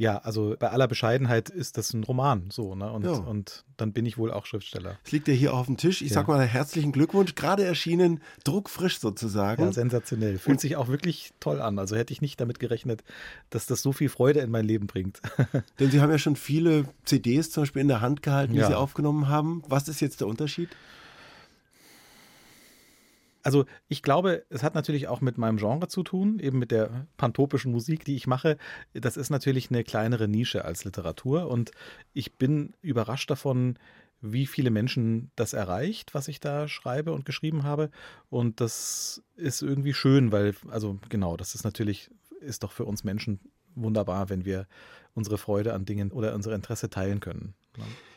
ja, 0.00 0.18
also 0.18 0.54
bei 0.56 0.70
aller 0.70 0.86
Bescheidenheit 0.86 1.50
ist 1.50 1.76
das 1.76 1.92
ein 1.92 2.04
Roman 2.04 2.50
so, 2.52 2.76
ne? 2.76 2.90
Und, 2.92 3.04
ja. 3.04 3.14
und 3.14 3.64
dann 3.76 3.92
bin 3.92 4.06
ich 4.06 4.16
wohl 4.16 4.30
auch 4.30 4.46
Schriftsteller. 4.46 4.96
Es 5.04 5.10
liegt 5.10 5.26
ja 5.26 5.34
hier 5.34 5.52
auf 5.52 5.66
dem 5.66 5.76
Tisch. 5.76 6.02
Ich 6.02 6.10
ja. 6.10 6.14
sag 6.14 6.28
mal 6.28 6.40
herzlichen 6.46 6.92
Glückwunsch, 6.92 7.34
gerade 7.34 7.64
erschienen, 7.64 8.22
druckfrisch 8.44 9.00
sozusagen. 9.00 9.64
Ja, 9.64 9.72
sensationell. 9.72 10.38
Fühlt 10.38 10.54
und 10.54 10.60
sich 10.60 10.76
auch 10.76 10.86
wirklich 10.86 11.32
toll 11.40 11.60
an. 11.60 11.80
Also 11.80 11.96
hätte 11.96 12.12
ich 12.12 12.22
nicht 12.22 12.40
damit 12.40 12.60
gerechnet, 12.60 13.02
dass 13.50 13.66
das 13.66 13.82
so 13.82 13.90
viel 13.90 14.08
Freude 14.08 14.38
in 14.38 14.52
mein 14.52 14.64
Leben 14.64 14.86
bringt. 14.86 15.20
Denn 15.80 15.90
Sie 15.90 16.00
haben 16.00 16.10
ja 16.10 16.18
schon 16.18 16.36
viele 16.36 16.84
CDs 17.04 17.50
zum 17.50 17.64
Beispiel 17.64 17.82
in 17.82 17.88
der 17.88 18.00
Hand 18.00 18.22
gehalten, 18.22 18.52
die 18.52 18.60
ja. 18.60 18.68
Sie 18.68 18.76
aufgenommen 18.76 19.28
haben. 19.28 19.64
Was 19.68 19.88
ist 19.88 20.00
jetzt 20.00 20.20
der 20.20 20.28
Unterschied? 20.28 20.68
Also 23.48 23.64
ich 23.88 24.02
glaube, 24.02 24.44
es 24.50 24.62
hat 24.62 24.74
natürlich 24.74 25.08
auch 25.08 25.22
mit 25.22 25.38
meinem 25.38 25.56
Genre 25.56 25.88
zu 25.88 26.02
tun, 26.02 26.38
eben 26.38 26.58
mit 26.58 26.70
der 26.70 27.06
pantopischen 27.16 27.72
Musik, 27.72 28.04
die 28.04 28.14
ich 28.14 28.26
mache. 28.26 28.58
Das 28.92 29.16
ist 29.16 29.30
natürlich 29.30 29.70
eine 29.70 29.84
kleinere 29.84 30.28
Nische 30.28 30.66
als 30.66 30.84
Literatur 30.84 31.48
und 31.48 31.70
ich 32.12 32.34
bin 32.34 32.74
überrascht 32.82 33.30
davon, 33.30 33.78
wie 34.20 34.44
viele 34.44 34.68
Menschen 34.68 35.30
das 35.34 35.54
erreicht, 35.54 36.12
was 36.12 36.28
ich 36.28 36.40
da 36.40 36.68
schreibe 36.68 37.14
und 37.14 37.24
geschrieben 37.24 37.62
habe. 37.62 37.90
Und 38.28 38.60
das 38.60 39.22
ist 39.34 39.62
irgendwie 39.62 39.94
schön, 39.94 40.30
weil, 40.30 40.54
also 40.68 40.98
genau, 41.08 41.38
das 41.38 41.54
ist 41.54 41.64
natürlich, 41.64 42.10
ist 42.40 42.64
doch 42.64 42.72
für 42.72 42.84
uns 42.84 43.02
Menschen 43.02 43.40
wunderbar, 43.74 44.28
wenn 44.28 44.44
wir 44.44 44.66
unsere 45.14 45.38
Freude 45.38 45.72
an 45.72 45.86
Dingen 45.86 46.12
oder 46.12 46.34
unsere 46.34 46.54
Interesse 46.54 46.90
teilen 46.90 47.20
können. 47.20 47.54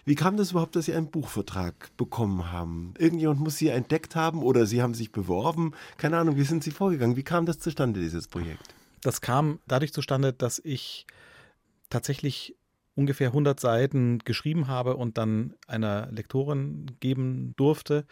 Wie 0.03 0.15
kam 0.15 0.35
das 0.35 0.51
überhaupt, 0.51 0.75
dass 0.75 0.85
Sie 0.85 0.93
einen 0.93 1.11
Buchvertrag 1.11 1.95
bekommen 1.95 2.51
haben? 2.51 2.93
Irgendjemand 2.97 3.39
muss 3.39 3.57
Sie 3.57 3.67
entdeckt 3.67 4.15
haben 4.15 4.41
oder 4.41 4.65
Sie 4.65 4.81
haben 4.81 4.93
sich 4.93 5.11
beworben? 5.11 5.73
Keine 5.97 6.17
Ahnung, 6.17 6.37
wie 6.37 6.43
sind 6.43 6.63
Sie 6.63 6.71
vorgegangen? 6.71 7.15
Wie 7.15 7.23
kam 7.23 7.45
das 7.45 7.59
zustande, 7.59 7.99
dieses 7.99 8.27
Projekt? 8.27 8.73
Das 9.01 9.21
kam 9.21 9.59
dadurch 9.67 9.93
zustande, 9.93 10.33
dass 10.33 10.59
ich 10.63 11.05
tatsächlich 11.89 12.55
ungefähr 12.95 13.27
100 13.27 13.59
Seiten 13.59 14.19
geschrieben 14.19 14.67
habe 14.67 14.95
und 14.97 15.17
dann 15.17 15.55
einer 15.67 16.07
Lektorin 16.11 16.97
geben 16.99 17.53
durfte, 17.55 18.05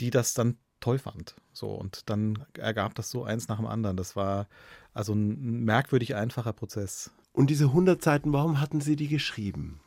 die 0.00 0.10
das 0.10 0.34
dann 0.34 0.56
toll 0.80 0.98
fand. 0.98 1.34
So, 1.52 1.68
und 1.68 2.08
dann 2.08 2.44
ergab 2.54 2.94
das 2.94 3.10
so 3.10 3.24
eins 3.24 3.48
nach 3.48 3.56
dem 3.56 3.66
anderen. 3.66 3.96
Das 3.96 4.16
war 4.16 4.48
also 4.94 5.12
ein 5.12 5.64
merkwürdig 5.64 6.14
einfacher 6.14 6.52
Prozess. 6.52 7.10
Und 7.32 7.50
diese 7.50 7.66
100 7.66 8.02
Seiten, 8.02 8.32
warum 8.32 8.60
hatten 8.60 8.80
Sie 8.80 8.96
die 8.96 9.08
geschrieben? 9.08 9.80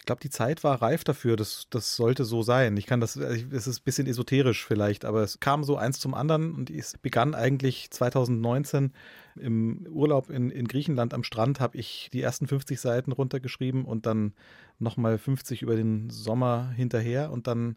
Ich 0.00 0.06
glaube, 0.06 0.22
die 0.22 0.30
Zeit 0.30 0.64
war 0.64 0.80
reif 0.80 1.04
dafür. 1.04 1.36
Das, 1.36 1.66
das 1.68 1.94
sollte 1.94 2.24
so 2.24 2.42
sein. 2.42 2.76
Ich 2.78 2.86
kann 2.86 3.00
das, 3.00 3.16
es 3.16 3.66
ist 3.66 3.80
ein 3.80 3.84
bisschen 3.84 4.06
esoterisch 4.06 4.64
vielleicht, 4.64 5.04
aber 5.04 5.22
es 5.22 5.40
kam 5.40 5.62
so 5.62 5.76
eins 5.76 6.00
zum 6.00 6.14
anderen 6.14 6.54
und 6.54 6.70
es 6.70 6.96
begann 6.96 7.34
eigentlich 7.34 7.90
2019 7.90 8.94
im 9.36 9.86
Urlaub 9.90 10.30
in, 10.30 10.50
in 10.50 10.66
Griechenland 10.66 11.12
am 11.12 11.22
Strand, 11.22 11.60
habe 11.60 11.76
ich 11.76 12.08
die 12.14 12.22
ersten 12.22 12.46
50 12.46 12.80
Seiten 12.80 13.12
runtergeschrieben 13.12 13.84
und 13.84 14.06
dann 14.06 14.32
nochmal 14.78 15.18
50 15.18 15.60
über 15.60 15.76
den 15.76 16.08
Sommer 16.08 16.70
hinterher 16.74 17.30
und 17.30 17.46
dann 17.46 17.76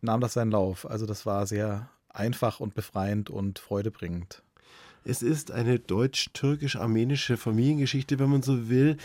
nahm 0.00 0.20
das 0.20 0.34
seinen 0.34 0.52
Lauf. 0.52 0.88
Also 0.88 1.06
das 1.06 1.26
war 1.26 1.44
sehr 1.48 1.90
einfach 2.08 2.60
und 2.60 2.74
befreiend 2.74 3.30
und 3.30 3.58
freudebringend. 3.58 4.44
Es 5.04 5.22
ist 5.22 5.50
eine 5.50 5.78
deutsch-türkisch-armenische 5.78 7.36
Familiengeschichte, 7.36 8.18
wenn 8.18 8.30
man 8.30 8.42
so 8.42 8.68
will. 8.70 8.96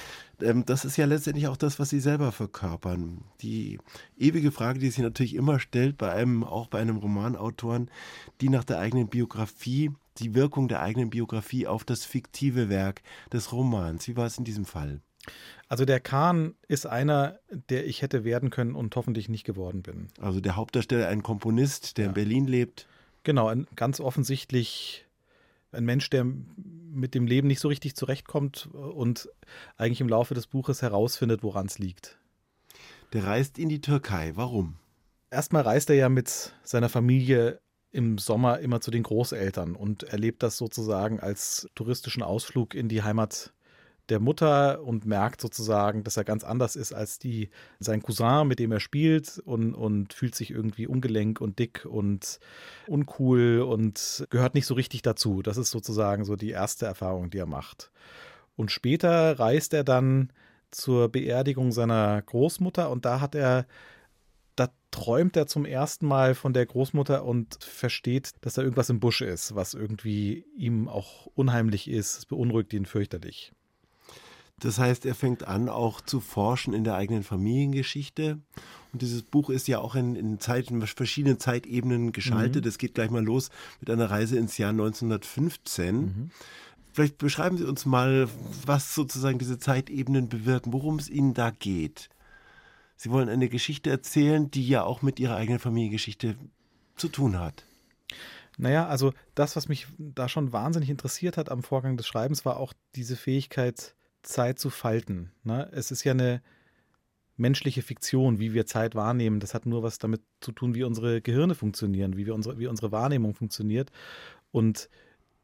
Ähm, 0.42 0.66
das 0.66 0.86
ist 0.86 0.98
ja 0.98 1.06
letztendlich 1.06 1.48
auch 1.48 1.58
das, 1.58 1.78
was 1.78 1.90
Sie 1.90 2.00
selber 2.00 2.32
verkörpern. 2.32 3.26
Die 3.42 3.80
ewige 4.18 4.52
Frage, 4.52 4.80
die 4.80 4.90
sich 4.90 5.04
natürlich 5.04 5.36
immer 5.36 5.60
stellt, 5.60 5.98
bei 5.98 6.12
einem, 6.12 6.44
auch 6.44 6.68
bei 6.68 6.80
einem 6.80 6.98
Romanautoren, 6.98 7.92
die 8.40 8.50
nach 8.50 8.64
der 8.64 8.80
eigenen 8.80 9.10
Biografie, 9.10 9.92
die 10.18 10.36
Wirkung 10.36 10.70
der 10.70 10.82
eigenen 10.82 11.10
Biografie 11.10 11.68
auf 11.68 11.84
das 11.84 12.06
fiktive 12.06 12.70
Werk 12.70 13.02
des 13.34 13.52
Romans. 13.52 14.08
Wie 14.08 14.16
war 14.16 14.26
es 14.26 14.38
in 14.38 14.46
diesem 14.46 14.66
Fall? 14.66 15.02
Also 15.68 15.86
der 15.86 16.00
Kahn 16.00 16.56
ist 16.68 16.86
einer, 16.86 17.40
der 17.70 17.86
ich 17.86 18.02
hätte 18.02 18.24
werden 18.24 18.50
können 18.50 18.74
und 18.74 18.96
hoffentlich 18.96 19.30
nicht 19.30 19.44
geworden 19.44 19.84
bin. 19.84 20.08
Also 20.20 20.40
der 20.40 20.56
Hauptdarsteller, 20.56 21.08
ein 21.08 21.24
Komponist, 21.24 21.98
der 21.98 22.06
ja. 22.06 22.10
in 22.10 22.14
Berlin 22.16 22.48
lebt. 22.48 22.88
Genau, 23.24 23.48
ein 23.48 23.68
ganz 23.76 24.00
offensichtlich 24.00 25.06
ein 25.72 25.86
Mensch, 25.86 26.10
der 26.10 26.26
mit 26.26 27.14
dem 27.16 27.28
Leben 27.28 27.48
nicht 27.48 27.60
so 27.60 27.68
richtig 27.68 27.96
zurechtkommt 27.96 28.68
und 28.74 29.30
eigentlich 29.78 30.02
im 30.02 30.10
Laufe 30.10 30.34
des 30.34 30.48
Buches 30.48 30.82
herausfindet, 30.82 31.44
woran 31.44 31.68
es 31.68 31.80
liegt. 31.80 32.18
Der 33.14 33.26
reist 33.26 33.58
in 33.58 33.70
die 33.70 33.82
Türkei. 33.82 34.34
Warum? 34.36 34.76
Erstmal 35.32 35.64
reist 35.64 35.90
er 35.90 35.96
ja 35.96 36.10
mit 36.10 36.54
seiner 36.64 36.90
Familie 36.90 37.60
im 37.92 38.18
Sommer 38.18 38.60
immer 38.60 38.82
zu 38.82 38.92
den 38.92 39.04
Großeltern 39.04 39.76
und 39.76 40.04
erlebt 40.04 40.44
das 40.44 40.58
sozusagen 40.58 41.20
als 41.20 41.68
touristischen 41.76 42.22
Ausflug 42.22 42.76
in 42.76 42.88
die 42.88 43.04
Heimat 43.04 43.54
der 44.10 44.20
Mutter 44.20 44.84
und 44.84 45.06
merkt 45.06 45.42
sozusagen, 45.42 46.04
dass 46.04 46.18
er 46.18 46.24
ganz 46.24 46.44
anders 46.44 46.76
ist 46.76 46.94
als 46.94 47.20
die, 47.20 47.50
sein 47.80 48.02
Cousin, 48.02 48.48
mit 48.48 48.60
dem 48.60 48.72
er 48.72 48.80
spielt 48.80 49.40
und, 49.40 49.74
und 49.74 50.14
fühlt 50.14 50.36
sich 50.36 50.52
irgendwie 50.52 50.88
ungelenk 50.88 51.42
und 51.42 51.60
dick 51.60 51.86
und 51.86 52.40
uncool 52.88 53.62
und 53.62 54.28
gehört 54.30 54.56
nicht 54.56 54.66
so 54.66 54.74
richtig 54.74 55.02
dazu. 55.02 55.42
Das 55.42 55.58
ist 55.58 55.72
sozusagen 55.72 56.26
so 56.26 56.36
die 56.36 56.52
erste 56.52 56.86
Erfahrung, 56.86 57.30
die 57.30 57.40
er 57.40 57.46
macht. 57.46 57.92
Und 58.56 58.72
später 58.72 59.40
reist 59.40 59.74
er 59.74 59.84
dann 59.84 60.34
zur 60.72 61.10
Beerdigung 61.10 61.72
seiner 61.72 62.22
Großmutter 62.22 62.90
und 62.90 63.06
da 63.06 63.22
hat 63.22 63.36
er 63.36 63.66
da 64.60 64.70
träumt 64.92 65.38
er 65.38 65.48
zum 65.48 65.64
ersten 65.66 66.06
Mal 66.06 66.36
von 66.36 66.52
der 66.52 66.66
Großmutter 66.66 67.24
und 67.24 67.64
versteht, 67.64 68.32
dass 68.42 68.56
da 68.56 68.62
irgendwas 68.62 68.90
im 68.90 69.00
Busch 69.00 69.22
ist, 69.22 69.56
was 69.56 69.74
irgendwie 69.74 70.46
ihm 70.58 70.90
auch 70.90 71.28
unheimlich 71.28 71.90
ist. 71.90 72.18
Es 72.18 72.26
beunruhigt 72.26 72.74
ihn 72.74 72.86
fürchterlich. 72.86 73.54
Das 74.60 74.78
heißt, 74.78 75.06
er 75.06 75.16
fängt 75.16 75.48
an, 75.48 75.70
auch 75.70 76.02
zu 76.02 76.20
forschen 76.20 76.74
in 76.74 76.84
der 76.84 76.96
eigenen 76.96 77.24
Familiengeschichte. 77.24 78.40
Und 78.92 79.02
dieses 79.02 79.24
Buch 79.24 79.50
ist 79.50 79.68
ja 79.68 79.80
auch 79.80 79.96
in, 79.96 80.16
in, 80.16 80.40
Zeit, 80.40 80.72
in 80.72 80.86
verschiedenen 80.86 81.40
Zeitebenen 81.40 82.12
geschaltet. 82.12 82.66
Es 82.66 82.76
mhm. 82.76 82.80
geht 82.80 82.94
gleich 82.96 83.12
mal 83.12 83.24
los 83.24 83.50
mit 83.80 83.90
einer 83.90 84.10
Reise 84.10 84.38
ins 84.38 84.58
Jahr 84.58 84.72
1915. 84.72 85.96
Mhm. 85.96 86.32
Vielleicht 86.92 87.18
beschreiben 87.18 87.58
Sie 87.58 87.66
uns 87.66 87.86
mal, 87.86 88.28
was 88.66 88.96
sozusagen 88.96 89.40
diese 89.40 89.60
Zeitebenen 89.60 90.28
bewirken, 90.28 90.74
worum 90.74 90.98
es 90.98 91.10
Ihnen 91.10 91.34
da 91.34 91.52
geht. 91.52 92.10
Sie 92.96 93.12
wollen 93.12 93.30
eine 93.30 93.48
Geschichte 93.48 93.90
erzählen, 93.90 94.52
die 94.52 94.68
ja 94.68 94.84
auch 94.84 95.02
mit 95.02 95.20
Ihrer 95.20 95.36
eigenen 95.36 95.60
Familiengeschichte 95.60 96.36
zu 96.98 97.08
tun 97.08 97.40
hat. 97.40 97.64
Naja, 98.58 98.88
also 98.88 99.14
das, 99.36 99.56
was 99.56 99.70
mich 99.70 99.88
da 99.98 100.28
schon 100.28 100.52
wahnsinnig 100.52 100.90
interessiert 100.90 101.38
hat 101.38 101.50
am 101.50 101.64
Vorgang 101.64 101.96
des 101.96 102.08
Schreibens, 102.08 102.44
war 102.44 102.58
auch 102.58 102.74
diese 102.96 103.16
Fähigkeit, 103.16 103.96
Zeit 104.22 104.60
zu 104.60 104.70
falten. 104.70 105.32
Ne? 105.44 105.70
Es 105.72 105.92
ist 105.92 106.04
ja 106.04 106.12
eine 106.12 106.42
menschliche 107.38 107.82
Fiktion, 107.82 108.40
wie 108.40 108.54
wir 108.54 108.66
Zeit 108.66 108.96
wahrnehmen. 108.96 109.40
Das 109.40 109.54
hat 109.54 109.66
nur 109.66 109.82
was 109.82 109.98
damit 109.98 110.22
zu 110.42 110.52
tun, 110.52 110.76
wie 110.76 110.84
unsere 110.84 111.22
Gehirne 111.22 111.56
funktionieren, 111.56 112.18
wie, 112.18 112.26
wir 112.26 112.36
unsere, 112.36 112.60
wie 112.60 112.68
unsere 112.68 112.92
Wahrnehmung 112.92 113.34
funktioniert. 113.34 113.92
Und 114.52 114.90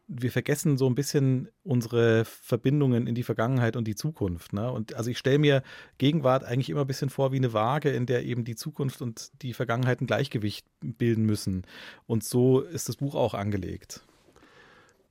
wir 0.08 0.32
vergessen 0.32 0.77
so 0.77 0.88
ein 0.88 0.94
bisschen 0.94 1.50
unsere 1.63 2.25
Verbindungen 2.25 3.08
in 3.08 3.15
die 3.15 3.24
Vergangenheit 3.24 3.75
und 3.75 3.88
die 3.88 3.96
Zukunft. 3.96 4.53
Ne? 4.53 4.72
Und 4.72 4.94
also 4.94 5.10
ich 5.10 5.17
stelle 5.17 5.39
mir 5.39 5.63
Gegenwart 5.98 6.44
eigentlich 6.44 6.70
immer 6.70 6.82
ein 6.82 6.88
bisschen 6.88 7.10
vor 7.10 7.32
wie 7.32 7.38
eine 7.38 7.53
Waage, 7.53 7.89
in 7.89 8.05
der 8.05 8.24
eben 8.24 8.44
die 8.44 8.55
Zukunft 8.55 9.01
und 9.01 9.32
die 9.41 9.53
Vergangenheit 9.53 10.01
ein 10.01 10.08
Gleichgewicht 10.08 10.65
bilden 10.82 11.25
müssen. 11.25 11.65
Und 12.05 12.24
so 12.24 12.62
ist 12.62 12.88
das 12.88 12.98
Buch 12.98 13.15
auch 13.15 13.34
angelegt. 13.34 14.03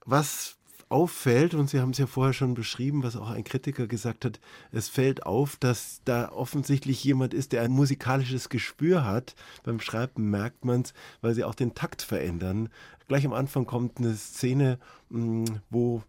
Was 0.04 0.59
auffällt, 0.88 1.55
und 1.55 1.71
Sie 1.71 1.81
haben 1.81 1.91
es 1.91 1.99
ja 1.99 2.07
vorher 2.07 2.33
schon 2.33 2.55
beschrieben, 2.55 3.03
was 3.03 3.17
auch 3.17 3.31
ein 3.31 3.45
Kritiker 3.45 3.87
gesagt 3.87 4.25
hat, 4.25 4.41
es 4.73 4.88
fällt 4.88 5.26
auf, 5.26 5.57
dass 5.57 6.00
da 6.05 6.31
offensichtlich 6.31 7.03
jemand 7.05 7.35
ist, 7.35 7.53
der 7.53 7.62
ein 7.62 7.71
musikalisches 7.71 8.49
Gespür 8.49 9.05
hat. 9.05 9.35
Beim 9.62 9.81
Schreiben 9.81 10.31
merkt 10.31 10.64
man 10.64 10.83
es, 10.83 10.95
weil 11.21 11.35
sie 11.35 11.45
auch 11.45 11.55
den 11.55 11.75
Takt 11.75 12.03
verändern. 12.03 12.69
Gleich 13.09 13.26
am 13.26 13.33
Anfang 13.33 13.67
kommt 13.67 13.99
eine 13.99 14.14
Szene, 14.14 14.79
mm, 15.11 15.45
wo 15.71 16.03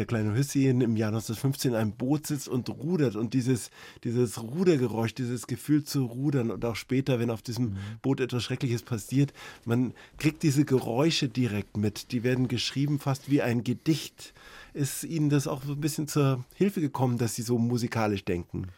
der 0.00 0.06
kleine 0.06 0.34
Hüsschen 0.34 0.80
im 0.80 0.96
Jahr 0.96 1.10
1915 1.10 1.72
in 1.72 1.76
einem 1.76 1.92
Boot 1.92 2.26
sitzt 2.26 2.48
und 2.48 2.68
rudert 2.70 3.16
und 3.16 3.34
dieses, 3.34 3.70
dieses 4.02 4.42
Rudergeräusch, 4.42 5.14
dieses 5.14 5.46
Gefühl 5.46 5.84
zu 5.84 6.06
rudern 6.06 6.50
und 6.50 6.64
auch 6.64 6.74
später, 6.74 7.20
wenn 7.20 7.30
auf 7.30 7.42
diesem 7.42 7.66
mhm. 7.66 7.76
Boot 8.02 8.20
etwas 8.20 8.42
Schreckliches 8.42 8.82
passiert, 8.82 9.32
man 9.64 9.92
kriegt 10.16 10.42
diese 10.42 10.64
Geräusche 10.64 11.28
direkt 11.28 11.76
mit. 11.76 12.12
Die 12.12 12.24
werden 12.24 12.48
geschrieben 12.48 12.98
fast 12.98 13.30
wie 13.30 13.42
ein 13.42 13.62
Gedicht. 13.62 14.32
Ist 14.72 15.04
Ihnen 15.04 15.28
das 15.28 15.46
auch 15.46 15.62
so 15.62 15.72
ein 15.72 15.80
bisschen 15.80 16.08
zur 16.08 16.44
Hilfe 16.54 16.80
gekommen, 16.80 17.18
dass 17.18 17.34
Sie 17.34 17.42
so 17.42 17.58
musikalisch 17.58 18.24
denken? 18.24 18.68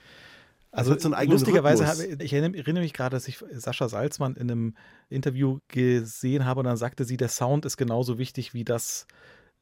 Also 0.75 0.99
so 0.99 1.11
lustigerweise, 1.11 1.87
habe, 1.87 2.05
ich 2.23 2.33
erinnere 2.33 2.81
mich 2.81 2.95
gerade, 2.95 3.15
dass 3.15 3.29
ich 3.29 3.45
Sascha 3.53 3.91
Salzmann 3.91 4.37
in 4.37 4.51
einem 4.51 4.75
Interview 5.11 5.59
gesehen 5.69 6.47
habe 6.47 6.61
und 6.61 6.67
dann 6.67 6.79
sagte 6.79 7.05
sie, 7.05 7.19
der 7.19 7.29
Sound 7.29 7.67
ist 7.67 7.77
genauso 7.77 8.17
wichtig 8.17 8.55
wie 8.55 8.65
das, 8.65 9.07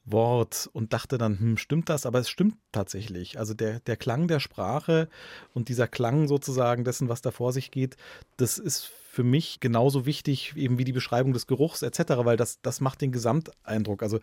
Wort 0.05 0.69
und 0.73 0.93
dachte 0.93 1.19
dann, 1.19 1.39
hm, 1.39 1.57
stimmt 1.57 1.89
das? 1.89 2.07
Aber 2.07 2.19
es 2.19 2.31
stimmt 2.31 2.57
tatsächlich. 2.73 3.39
Also 3.39 3.55
der, 3.55 3.81
der 3.81 3.97
Klang 3.97 4.29
der 4.29 4.41
Sprache 4.41 5.09
und 5.55 5.69
dieser 5.69 5.89
Klang 5.89 6.27
sozusagen 6.27 6.85
dessen, 6.85 7.09
was 7.09 7.23
da 7.23 7.31
vor 7.31 7.53
sich 7.53 7.71
geht, 7.71 7.97
das 8.37 8.59
ist 8.59 8.85
für 8.85 9.25
mich 9.25 9.61
genauso 9.61 10.07
wichtig 10.07 10.55
eben 10.57 10.79
wie 10.79 10.85
die 10.85 10.93
Beschreibung 10.93 11.33
des 11.33 11.47
Geruchs 11.47 11.83
etc., 11.83 12.13
weil 12.19 12.37
das, 12.37 12.61
das 12.63 12.81
macht 12.81 13.01
den 13.01 13.13
Gesamteindruck. 13.13 14.03
Also 14.03 14.21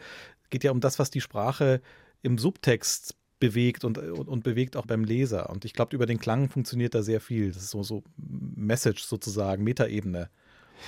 geht 0.49 0.63
ja 0.63 0.71
um 0.71 0.79
das, 0.79 0.97
was 0.99 1.11
die 1.11 1.21
Sprache 1.21 1.81
im 2.21 2.37
Subtext 2.37 3.15
bewegt 3.39 3.83
und, 3.83 3.97
und, 3.97 4.27
und 4.27 4.43
bewegt 4.43 4.75
auch 4.75 4.85
beim 4.85 5.03
Leser. 5.03 5.49
Und 5.49 5.65
ich 5.65 5.73
glaube, 5.73 5.95
über 5.95 6.05
den 6.05 6.19
Klang 6.19 6.49
funktioniert 6.49 6.95
da 6.95 7.03
sehr 7.03 7.21
viel. 7.21 7.51
Das 7.51 7.63
ist 7.63 7.69
so, 7.69 7.83
so 7.83 8.03
Message 8.17 9.03
sozusagen, 9.03 9.63
Metaebene. 9.63 10.29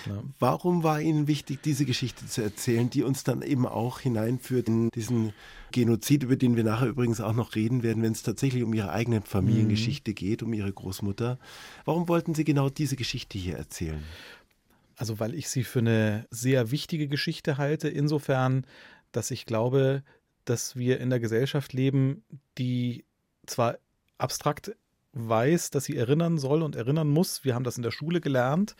Ja. 0.05 0.24
Warum 0.39 0.84
war 0.84 1.01
Ihnen 1.01 1.27
wichtig, 1.27 1.62
diese 1.63 1.86
Geschichte 1.86 2.25
zu 2.25 2.41
erzählen, 2.41 2.89
die 2.89 3.03
uns 3.03 3.24
dann 3.24 3.41
eben 3.41 3.65
auch 3.65 4.00
hineinführt 4.00 4.67
in 4.67 4.89
diesen 4.91 5.34
Genozid, 5.72 6.24
über 6.24 6.36
den 6.36 6.55
wir 6.55 6.63
nachher 6.63 6.88
übrigens 6.88 7.22
auch 7.22 7.34
noch 7.34 7.55
reden 7.55 7.84
werden, 7.84 8.01
wenn 8.01 8.12
es 8.12 8.24
tatsächlich 8.24 8.63
um 8.63 8.74
Ihre 8.74 8.91
eigene 8.91 9.22
Familiengeschichte 9.22 10.12
mhm. 10.12 10.15
geht, 10.15 10.43
um 10.43 10.53
Ihre 10.53 10.72
Großmutter? 10.72 11.38
Warum 11.86 12.08
wollten 12.08 12.34
Sie 12.34 12.43
genau 12.43 12.69
diese 12.69 12.96
Geschichte 12.96 13.38
hier 13.38 13.58
erzählen? 13.58 14.03
Also, 14.96 15.19
weil 15.19 15.34
ich 15.34 15.48
sie 15.48 15.63
für 15.63 15.79
eine 15.79 16.27
sehr 16.29 16.72
wichtige 16.72 17.08
Geschichte 17.08 17.58
halte, 17.58 17.88
insofern, 17.88 18.65
dass 19.13 19.31
ich 19.31 19.46
glaube, 19.46 20.03
dass 20.43 20.75
wir 20.75 21.00
in 21.00 21.10
der 21.10 21.22
Gesellschaft 21.22 21.72
leben, 21.72 22.24
die 22.58 23.05
zwar 23.46 23.77
abstrakt 24.17 24.75
weiß, 25.13 25.72
dass 25.72 25.86
sie 25.86 25.96
erinnern 25.96 26.38
soll 26.38 26.62
und 26.62 26.75
erinnern 26.75 27.08
muss. 27.08 27.43
Wir 27.43 27.55
haben 27.55 27.63
das 27.63 27.77
in 27.77 27.84
der 27.84 27.91
Schule 27.91 28.22
gelernt. 28.22 28.75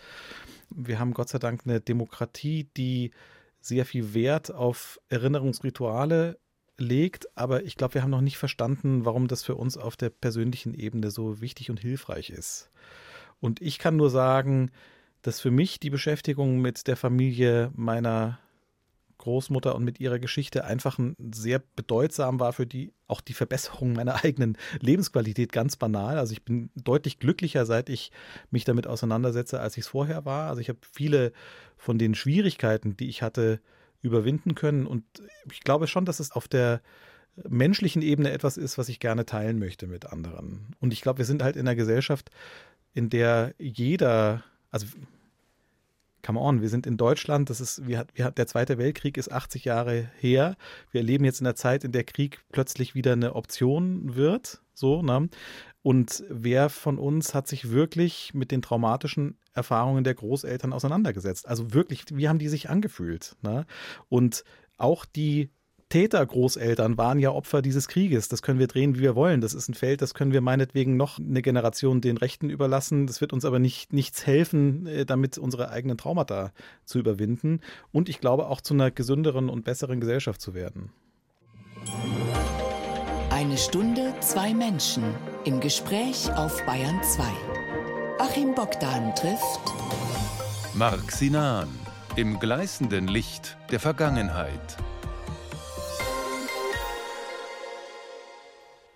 Wir 0.70 1.00
haben 1.00 1.14
Gott 1.14 1.30
sei 1.30 1.40
Dank 1.40 1.62
eine 1.66 1.82
Demokratie, 1.82 2.70
die 2.78 3.12
sehr 3.60 3.86
viel 3.86 4.14
Wert 4.14 4.54
auf 4.54 5.00
Erinnerungsrituale 5.10 6.40
legt, 6.78 7.28
aber 7.38 7.64
ich 7.64 7.76
glaube, 7.76 7.96
wir 7.96 8.04
haben 8.04 8.10
noch 8.10 8.22
nicht 8.22 8.38
verstanden, 8.38 9.06
warum 9.06 9.28
das 9.28 9.44
für 9.44 9.56
uns 9.56 9.78
auf 9.78 9.98
der 9.98 10.10
persönlichen 10.10 10.74
Ebene 10.74 11.12
so 11.12 11.42
wichtig 11.42 11.70
und 11.70 11.80
hilfreich 11.80 12.30
ist. 12.30 12.70
Und 13.42 13.62
ich 13.62 13.80
kann 13.80 13.98
nur 13.98 14.10
sagen, 14.10 14.72
dass 15.22 15.42
für 15.42 15.52
mich 15.52 15.80
die 15.80 15.90
Beschäftigung 15.90 16.62
mit 16.62 16.88
der 16.88 16.96
Familie 16.96 17.72
meiner 17.76 18.40
Großmutter 19.20 19.76
und 19.76 19.84
mit 19.84 20.00
ihrer 20.00 20.18
Geschichte 20.18 20.66
einfach 20.66 20.98
ein, 20.98 21.16
sehr 21.32 21.62
bedeutsam 21.76 22.40
war 22.40 22.54
für 22.54 22.66
die, 22.66 22.92
auch 23.08 23.22
die 23.22 23.34
Verbesserung 23.34 23.94
meiner 23.94 24.24
eigenen 24.24 24.58
Lebensqualität 24.80 25.52
ganz 25.52 25.76
banal. 25.78 26.18
Also 26.18 26.34
ich 26.34 26.44
bin 26.44 26.72
deutlich 26.76 27.20
glücklicher, 27.20 27.66
seit 27.66 27.90
ich 27.90 28.12
mich 28.50 28.66
damit 28.66 28.88
auseinandersetze, 28.88 29.60
als 29.60 29.78
ich 29.78 29.84
es 29.84 29.90
vorher 29.90 30.26
war. 30.26 30.50
Also 30.50 30.62
ich 30.62 30.70
habe 30.70 30.80
viele 30.92 31.32
von 31.78 31.98
den 32.00 32.16
Schwierigkeiten, 32.16 32.98
die 32.98 33.10
ich 33.10 33.22
hatte, 33.22 33.62
überwinden 34.02 34.56
können. 34.56 34.88
Und 34.88 35.04
ich 35.52 35.62
glaube 35.62 35.88
schon, 35.88 36.06
dass 36.06 36.20
es 36.20 36.32
auf 36.32 36.48
der 36.48 36.82
menschlichen 37.48 38.02
Ebene 38.02 38.32
etwas 38.32 38.58
ist, 38.58 38.78
was 38.78 38.90
ich 38.90 39.00
gerne 39.00 39.26
teilen 39.26 39.60
möchte 39.60 39.88
mit 39.88 40.08
anderen. 40.08 40.76
Und 40.80 40.94
ich 40.94 41.02
glaube, 41.02 41.20
wir 41.20 41.26
sind 41.26 41.44
halt 41.44 41.56
in 41.56 41.68
einer 41.68 41.76
Gesellschaft, 41.76 42.30
in 42.94 43.10
der 43.10 43.54
jeder, 43.58 44.44
also 44.72 44.88
come 46.24 46.40
on, 46.40 46.62
wir 46.62 46.70
sind 46.70 46.86
in 46.86 46.98
Deutschland, 46.98 47.50
das 47.50 47.62
ist, 47.62 47.88
wir, 47.88 48.06
wir, 48.14 48.32
der 48.32 48.48
Zweite 48.48 48.78
Weltkrieg 48.78 49.18
ist 49.18 49.32
80 49.32 49.66
Jahre 49.66 50.10
her. 50.20 50.56
Wir 50.92 51.04
leben 51.04 51.26
jetzt 51.26 51.42
in 51.42 51.48
einer 51.48 51.56
Zeit, 51.56 51.84
in 51.84 51.92
der 51.92 52.04
Krieg 52.04 52.40
plötzlich 52.52 52.96
wieder 52.96 53.14
eine 53.14 53.36
Option 53.36 54.16
wird. 54.16 54.62
So, 54.74 55.02
ne? 55.02 55.30
Und 55.82 56.24
wer 56.30 56.70
von 56.70 56.98
uns 56.98 57.34
hat 57.34 57.48
sich 57.48 57.70
wirklich 57.72 58.34
mit 58.34 58.52
den 58.52 58.62
traumatischen 58.62 59.38
Erfahrungen 59.54 60.04
der 60.04 60.14
Großeltern 60.14 60.74
auseinandergesetzt? 60.74 61.48
Also 61.48 61.74
wirklich, 61.74 62.06
wie 62.12 62.28
haben 62.28 62.40
die 62.40 62.50
sich 62.50 62.70
angefühlt? 62.70 63.36
Ne? 63.42 63.66
Und 64.10 64.44
auch 64.78 65.06
die 65.06 65.50
Tätergroßeltern 65.90 66.98
waren 66.98 67.18
ja 67.20 67.32
Opfer 67.32 67.64
dieses 67.64 67.88
Krieges. 67.88 68.28
Das 68.30 68.44
können 68.44 68.60
wir 68.60 68.68
drehen, 68.68 68.96
wie 68.96 69.02
wir 69.02 69.16
wollen. 69.16 69.42
Das 69.42 69.56
ist 69.56 69.68
ein 69.70 69.74
Feld, 69.74 70.02
das 70.02 70.14
können 70.14 70.32
wir 70.32 70.42
meinetwegen 70.42 70.98
noch 70.98 71.18
eine 71.18 71.42
Generation 71.42 72.00
den 72.00 72.18
Rechten 72.18 72.50
überlassen. 72.50 73.08
Das 73.08 73.22
wird 73.22 73.34
uns 73.34 73.44
aber 73.44 73.58
nicht, 73.58 73.92
nichts 73.92 74.28
helfen, 74.28 74.86
äh, 74.86 75.06
damit 75.06 75.38
unsere 75.40 75.72
eigenen 75.72 75.98
Traumata 75.98 76.52
zu 76.86 77.00
überwinden. 77.00 77.62
Und 77.92 78.08
ich 78.08 78.20
glaube 78.20 78.48
auch 78.48 78.62
zu 78.62 78.76
einer 78.76 78.92
gesünderen 78.92 79.50
und 79.50 79.66
besseren 79.66 80.00
Gesellschaft 80.00 80.42
zu 80.42 80.54
werden. 80.54 80.92
Eine 83.32 83.58
Stunde, 83.58 84.14
zwei 84.20 84.54
Menschen 84.54 85.04
im 85.46 85.60
Gespräch 85.60 86.32
auf 86.34 86.64
Bayern 86.66 87.02
2. 87.02 87.24
Achim 88.20 88.54
Bogdan 88.54 89.16
trifft 89.16 89.74
Marc 90.76 91.12
Sinan 91.12 91.68
im 92.16 92.40
gleißenden 92.40 93.08
Licht 93.08 93.58
der 93.72 93.80
Vergangenheit. 93.80 94.78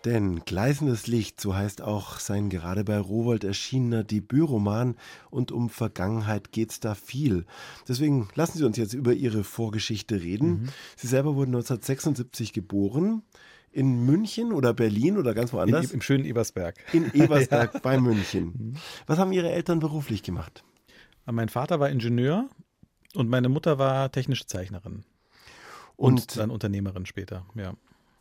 Denn 0.06 0.44
Gleißendes 0.44 1.08
Licht, 1.08 1.40
so 1.40 1.56
heißt 1.56 1.82
auch 1.82 2.20
sein 2.20 2.50
gerade 2.50 2.84
bei 2.84 2.98
Rowold 2.98 3.46
erschienener 3.46 4.04
Debütroman 4.04 4.96
und 5.30 5.52
um 5.54 5.70
Vergangenheit 5.70 6.52
geht's 6.52 6.82
da 6.82 6.94
viel. 6.94 7.46
Deswegen 7.88 8.28
lassen 8.36 8.58
Sie 8.58 8.66
uns 8.66 8.76
jetzt 8.76 8.94
über 8.94 9.14
Ihre 9.14 9.46
Vorgeschichte 9.46 10.22
reden. 10.22 10.50
Mhm. 10.50 10.70
Sie 10.98 11.08
selber 11.08 11.36
wurden 11.36 11.52
1976 11.52 12.52
geboren. 12.52 13.24
In 13.72 14.06
München 14.06 14.52
oder 14.52 14.74
Berlin 14.74 15.18
oder 15.18 15.34
ganz 15.34 15.52
woanders? 15.52 15.86
In, 15.86 15.96
Im 15.96 16.02
schönen 16.02 16.26
Ebersberg. 16.26 16.76
In 16.92 17.12
Ebersberg 17.14 17.74
ja. 17.74 17.80
bei 17.80 17.98
München. 18.00 18.46
Mhm. 18.46 18.74
Was 19.08 19.18
haben 19.18 19.32
Ihre 19.32 19.52
Eltern 19.52 19.80
beruflich 19.80 20.22
gemacht? 20.22 20.64
Mein 21.26 21.50
Vater 21.50 21.80
war 21.80 21.90
Ingenieur 21.90 22.50
und 23.16 23.30
meine 23.30 23.50
Mutter 23.50 23.80
war 23.80 24.12
technische 24.12 24.46
Zeichnerin. 24.46 25.06
Und, 25.96 26.14
und 26.14 26.38
dann 26.38 26.52
Unternehmerin 26.52 27.06
später, 27.06 27.46
ja. 27.56 27.74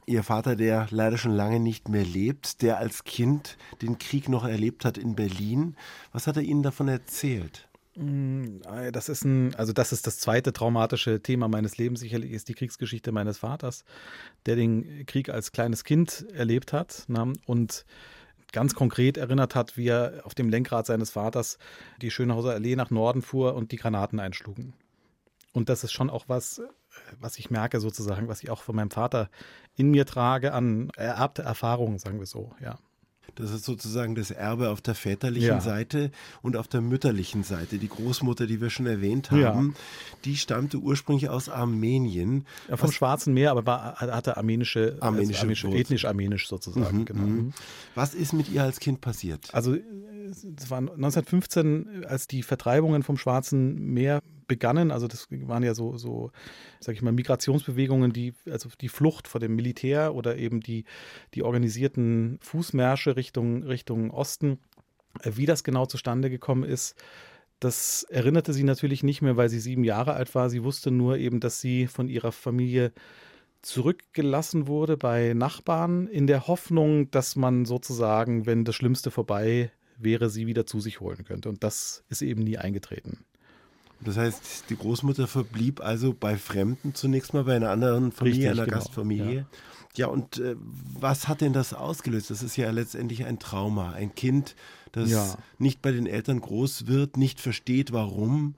Ihr 0.07 0.25
Vater, 0.25 0.57
der 0.57 0.89
leider 0.91 1.17
schon 1.17 1.33
lange 1.33 1.61
nicht 1.61 1.89
mehr 1.89 2.05
lebt, 2.05 2.63
der 2.63 2.79
als 2.79 3.05
Kind 3.05 3.57
den 3.83 3.99
Krieg 3.99 4.29
noch 4.29 4.45
erlebt 4.45 4.85
hat 4.85 4.99
in 4.99 5.15
Berlin. 5.15 5.77
Was 6.13 6.27
hat 6.27 6.37
er 6.37 6.43
Ihnen 6.43 6.63
davon 6.63 6.89
erzählt? 6.89 7.69
Mm, 7.95 8.59
das 8.93 9.09
ist 9.09 9.25
ein, 9.25 9.55
also 9.55 9.73
das 9.73 9.93
ist 9.93 10.07
das 10.07 10.19
zweite 10.19 10.53
traumatische 10.53 11.23
Thema 11.23 11.49
meines 11.49 11.77
Lebens. 11.77 12.01
Sicherlich 12.01 12.33
ist 12.33 12.49
die 12.49 12.55
Kriegsgeschichte 12.55 13.13
meines 13.13 13.39
Vaters, 13.39 13.85
der 14.47 14.57
den 14.57 15.07
Krieg 15.07 15.29
als 15.29 15.53
kleines 15.53 15.85
Kind 15.85 16.27
erlebt 16.33 16.73
hat 16.73 17.05
ne, 17.09 17.33
und 17.47 17.85
ganz 18.53 18.75
konkret 18.75 19.17
erinnert 19.19 19.55
hat, 19.55 19.77
wie 19.77 19.89
er 19.89 20.23
auf 20.25 20.35
dem 20.35 20.49
Lenkrad 20.49 20.87
seines 20.87 21.11
Vaters 21.11 21.59
die 22.01 22.11
Schönhauser 22.11 22.53
Allee 22.53 22.77
nach 22.77 22.91
Norden 22.91 23.23
fuhr 23.23 23.55
und 23.55 23.73
die 23.73 23.77
Granaten 23.77 24.21
einschlugen. 24.21 24.75
Und 25.53 25.69
das 25.69 25.85
ist 25.85 25.93
schon 25.93 26.11
auch 26.11 26.25
was, 26.29 26.61
was 27.21 27.39
ich 27.39 27.51
merke 27.51 27.81
sozusagen, 27.81 28.29
was 28.29 28.43
ich 28.43 28.51
auch 28.51 28.63
von 28.63 28.77
meinem 28.77 28.91
Vater 28.91 29.31
in 29.77 29.91
mir 29.91 30.07
trage 30.07 30.53
an 30.53 30.91
ererbte 30.97 31.43
Erfahrungen, 31.43 31.99
sagen 31.99 32.19
wir 32.19 32.27
so, 32.27 32.53
ja. 32.61 32.79
Das 33.37 33.51
ist 33.51 33.65
sozusagen 33.65 34.15
das 34.15 34.31
Erbe 34.31 34.69
auf 34.69 34.83
der 34.83 34.95
väterlichen 34.95 35.49
ja. 35.49 35.61
Seite 35.61 36.11
und 36.43 36.57
auf 36.57 36.69
der 36.69 36.83
mütterlichen 36.83 37.45
Seite. 37.45 37.79
Die 37.79 37.89
Großmutter, 37.89 38.47
die 38.47 38.61
wir 38.61 38.69
schon 38.69 38.87
erwähnt 38.87 39.31
haben, 39.31 39.69
ja. 39.69 39.81
die 40.25 40.37
stammte 40.37 40.79
ursprünglich 40.79 41.31
aus 41.31 41.49
Armenien. 41.49 42.47
Ja, 42.69 42.77
vom 42.77 42.93
Schwarzen 42.93 43.33
Meer, 43.33 43.53
aber 43.53 43.65
war, 43.65 43.95
hatte 43.97 44.37
armenische, 44.37 44.99
armenische, 45.01 45.41
also 45.41 45.67
armenisch, 45.67 45.81
ethnisch 45.81 46.05
armenisch 46.05 46.49
sozusagen. 46.49 46.99
Mhm, 46.99 47.05
genau. 47.07 47.23
Mhm. 47.23 47.53
Was 47.95 48.15
ist 48.15 48.35
mit 48.35 48.51
ihr 48.51 48.65
als 48.65 48.81
Kind 48.81 49.01
passiert? 49.01 49.55
Also 49.55 49.77
es 49.77 50.71
war 50.71 50.79
1915, 50.79 52.05
als 52.07 52.27
die 52.27 52.43
Vertreibungen 52.43 53.03
vom 53.03 53.17
Schwarzen 53.17 53.93
Meer 53.95 54.21
begannen. 54.53 54.91
Also 54.91 55.09
das 55.09 55.29
waren 55.31 55.63
ja 55.63 55.75
so, 55.75 55.97
so, 55.97 56.31
sag 56.79 56.95
ich 56.95 57.01
mal, 57.01 57.13
Migrationsbewegungen, 57.13 58.13
die, 58.13 58.35
also 58.51 58.69
die 58.79 58.91
Flucht 58.91 59.29
vor 59.29 59.41
dem 59.41 59.57
Militär 59.57 60.15
oder 60.15 60.37
eben 60.37 60.61
die, 60.61 60.85
die 61.33 61.43
organisierten 61.43 62.39
Fußmärsche 62.43 63.17
Richtung, 63.17 63.63
Richtung 63.63 64.11
Osten. 64.11 64.59
Äh, 65.23 65.33
wie 65.37 65.47
das 65.47 65.65
genau 65.65 65.87
zustande 65.87 66.29
gekommen 66.29 66.65
ist, 66.65 66.95
das 67.61 68.03
erinnerte 68.11 68.53
sie 68.53 68.65
natürlich 68.65 69.03
nicht 69.03 69.23
mehr, 69.23 69.37
weil 69.37 69.49
sie 69.49 69.61
sieben 69.61 69.85
Jahre 69.85 70.13
alt 70.13 70.35
war. 70.35 70.51
Sie 70.51 70.65
wusste 70.65 70.91
nur 70.91 71.17
eben, 71.17 71.41
dass 71.41 71.61
sie 71.61 71.87
von 71.87 72.09
ihrer 72.09 72.33
Familie 72.33 72.93
zurückgelassen 73.63 74.67
wurde 74.67 74.97
bei 74.97 75.33
Nachbarn 75.35 76.09
in 76.09 76.27
der 76.27 76.49
Hoffnung, 76.49 77.11
dass 77.13 77.37
man 77.37 77.65
sozusagen, 77.65 78.45
wenn 78.45 78.65
das 78.65 78.75
Schlimmste 78.75 79.11
vorbei 79.11 79.71
wäre, 79.97 80.29
sie 80.29 80.47
wieder 80.47 80.67
zu 80.67 80.81
sich 80.81 81.01
holen 81.01 81.25
könnte. 81.25 81.49
Und 81.49 81.63
das 81.63 82.05
ist 82.09 82.23
eben 82.23 82.43
nie 82.43 82.59
eingetreten. 82.59 83.25
Das 84.05 84.17
heißt, 84.17 84.65
die 84.69 84.77
Großmutter 84.77 85.27
verblieb 85.27 85.81
also 85.81 86.15
bei 86.19 86.37
Fremden 86.37 86.95
zunächst 86.95 87.35
mal 87.35 87.45
bei 87.45 87.57
einer 87.57 87.71
anderen 87.71 88.13
Familie, 88.13 88.51
Richtig, 88.51 88.51
einer 88.51 88.65
genau. 88.65 88.79
Gastfamilie. 88.79 89.35
Ja. 89.35 89.47
Ja, 89.95 90.07
und 90.07 90.39
äh, 90.39 90.57
was 90.99 91.29
hat 91.29 91.43
denn 91.43 91.53
das 91.53 91.75
ausgelöst? 91.75 92.31
Das 92.31 92.43
ist 92.43 92.57
ja 92.57 92.71
letztendlich 92.71 93.27
ein 93.27 93.39
Trauma. 93.39 93.93
Ein 93.93 94.15
Kind, 94.15 94.57
das 94.93 95.11
ja. 95.11 95.37
nicht 95.59 95.83
bei 95.83 95.93
den 95.93 96.07
Eltern 96.07 96.41
groß 96.41 96.87
wird, 96.87 97.19
nicht 97.19 97.41
versteht, 97.41 97.93
warum, 97.93 98.55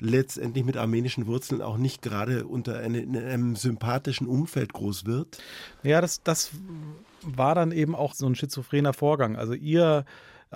letztendlich 0.00 0.64
mit 0.64 0.76
armenischen 0.76 1.26
Wurzeln 1.26 1.60
auch 1.60 1.76
nicht 1.76 2.02
gerade 2.02 2.46
unter 2.46 2.78
eine, 2.78 3.00
in 3.00 3.16
einem 3.16 3.56
sympathischen 3.56 4.28
Umfeld 4.28 4.72
groß 4.72 5.06
wird. 5.06 5.38
Ja, 5.82 6.00
das, 6.00 6.22
das 6.22 6.50
war 7.22 7.54
dann 7.56 7.72
eben 7.72 7.96
auch 7.96 8.14
so 8.14 8.26
ein 8.26 8.36
schizophrener 8.36 8.92
Vorgang. 8.92 9.36
Also 9.36 9.54
ihr 9.54 10.04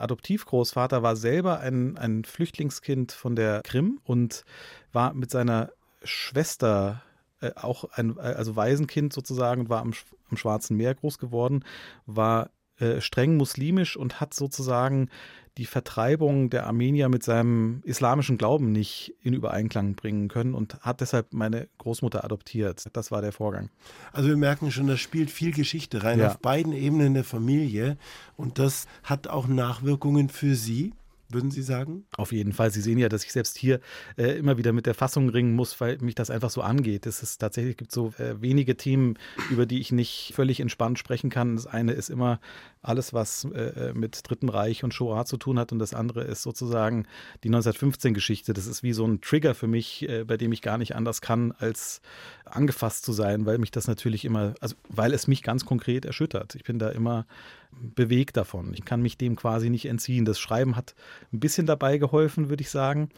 Adoptivgroßvater 0.01 1.03
war 1.03 1.17
selber 1.17 1.61
ein, 1.61 1.97
ein 1.97 2.25
Flüchtlingskind 2.25 3.13
von 3.13 3.37
der 3.37 3.63
Krim 3.63 4.01
und 4.05 4.45
war 4.93 5.15
mit 5.15 5.31
seiner 5.31 5.71
Schwester 6.03 7.03
äh, 7.41 7.53
auch 7.57 7.85
ein 7.93 8.19
also 8.19 8.57
Waisenkind 8.57 9.13
sozusagen 9.13 9.69
war 9.69 9.81
am, 9.81 9.93
am 10.31 10.37
Schwarzen 10.37 10.77
Meer 10.77 10.95
groß 10.95 11.19
geworden, 11.19 11.65
war 12.07 12.51
äh, 12.79 13.01
streng 13.01 13.37
muslimisch 13.37 13.97
und 13.97 14.21
hat 14.21 14.35
sozusagen 14.35 15.11
die 15.59 15.67
Vertreibung 15.67 16.51
der 16.51 16.67
Armenier 16.67 17.09
mit 17.09 17.23
seinem 17.23 17.83
islamischen 17.85 18.39
Glauben 18.39 18.73
nicht 18.73 19.15
in 19.23 19.35
Übereinklang 19.35 19.95
bringen 19.95 20.29
können 20.29 20.55
und 20.55 20.81
hat 20.81 21.01
deshalb 21.01 21.33
meine 21.33 21.69
Großmutter 21.79 22.25
adoptiert. 22.25 22.87
Das 22.93 23.11
war 23.11 23.21
der 23.21 23.33
Vorgang. 23.33 23.71
Also 24.13 24.29
wir 24.29 24.37
merken 24.37 24.71
schon, 24.71 24.87
da 24.87 24.97
spielt 24.97 25.31
viel 25.31 25.53
Geschichte 25.53 26.03
rein 26.03 26.21
ja. 26.21 26.29
auf 26.29 26.39
beiden 26.39 26.73
Ebenen 26.73 27.15
der 27.15 27.25
Familie 27.25 27.99
und 28.37 28.59
das 28.59 28.87
hat 29.03 29.29
auch 29.29 29.49
Nachwirkungen 29.49 30.29
für 30.29 30.55
Sie 30.55 30.93
würden 31.33 31.51
Sie 31.51 31.63
sagen? 31.63 32.05
Auf 32.17 32.33
jeden 32.33 32.53
Fall. 32.53 32.71
Sie 32.71 32.81
sehen 32.81 32.99
ja, 32.99 33.09
dass 33.09 33.25
ich 33.25 33.33
selbst 33.33 33.57
hier 33.57 33.81
äh, 34.17 34.39
immer 34.39 34.59
wieder 34.59 34.73
mit 34.73 34.87
der 34.87 34.95
Fassung 34.95 35.29
ringen 35.29 35.55
muss, 35.55 35.81
weil 35.81 35.99
mich 35.99 36.15
das 36.15 36.31
einfach 36.31 36.51
so 36.51 36.63
angeht. 36.63 37.07
Es 37.07 37.23
ist 37.23 37.39
tatsächlich 37.39 37.77
gibt 37.77 37.93
so 37.93 38.13
äh, 38.19 38.41
wenige 38.41 38.77
Themen, 38.77 39.19
über 39.51 39.67
die 39.67 39.81
ich 39.81 39.93
nicht 39.93 40.33
völlig 40.35 40.61
entspannt 40.61 40.99
sprechen 40.99 41.31
kann. 41.31 41.57
Das 41.57 41.67
eine 41.67 41.93
ist 41.93 42.11
immer 42.11 42.41
alles, 42.83 43.13
was 43.13 43.45
äh, 43.45 43.91
äh 43.91 43.93
mit 43.93 44.29
Dritten 44.29 44.49
Reich 44.49 44.85
und 44.85 44.95
Shoah 44.95 45.25
zu 45.25 45.37
tun 45.37 45.59
hat, 45.59 45.73
und 45.73 45.79
das 45.79 45.95
andere 45.95 46.25
ist 46.25 46.43
sozusagen 46.43 47.07
die 47.45 47.51
1915-Geschichte. 47.51 48.53
Das 48.53 48.67
ist 48.67 48.83
wie 48.83 48.93
so 48.93 49.07
ein 49.07 49.21
Trigger 49.21 49.55
für 49.55 49.67
mich, 49.67 50.09
äh, 50.09 50.25
bei 50.25 50.37
dem 50.37 50.53
ich 50.53 50.63
gar 50.63 50.79
nicht 50.79 50.95
anders 50.97 51.21
kann, 51.21 51.53
als 51.53 52.01
angefasst 52.45 53.05
zu 53.05 53.13
sein, 53.13 53.47
weil 53.47 53.59
mich 53.59 53.71
das 53.71 53.87
natürlich 53.87 54.25
immer, 54.25 54.55
also 54.61 54.75
weil 54.89 55.13
es 55.15 55.27
mich 55.27 55.43
ganz 55.43 55.65
konkret 55.65 56.05
erschüttert. 56.05 56.55
Ich 56.55 56.65
bin 56.65 56.79
da 56.79 56.91
immer 56.91 57.27
bewegt 57.73 58.37
davon. 58.37 58.75
Ich 58.75 58.85
kann 58.85 59.03
mich 59.03 59.17
dem 59.17 59.37
quasi 59.37 59.71
nicht 59.71 59.87
entziehen. 59.87 60.25
Das 60.25 60.39
Schreiben 60.39 60.77
hat 60.77 60.95
ein 61.33 61.41
bisschen 61.41 61.67
dabei 61.67 61.99
geholfen, 61.99 62.49
würde 62.49 62.63
ich 62.63 62.71
sagen. 62.71 63.09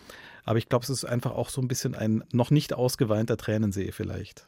Aber 0.44 0.58
ich 0.58 0.68
glaube, 0.68 0.84
es 0.84 0.90
ist 0.90 1.04
einfach 1.04 1.32
auch 1.32 1.48
so 1.48 1.60
ein 1.60 1.68
bisschen 1.68 1.94
ein 1.94 2.24
noch 2.32 2.50
nicht 2.50 2.72
ausgeweinter 2.72 3.36
Tränensee 3.36 3.92
vielleicht. 3.92 4.46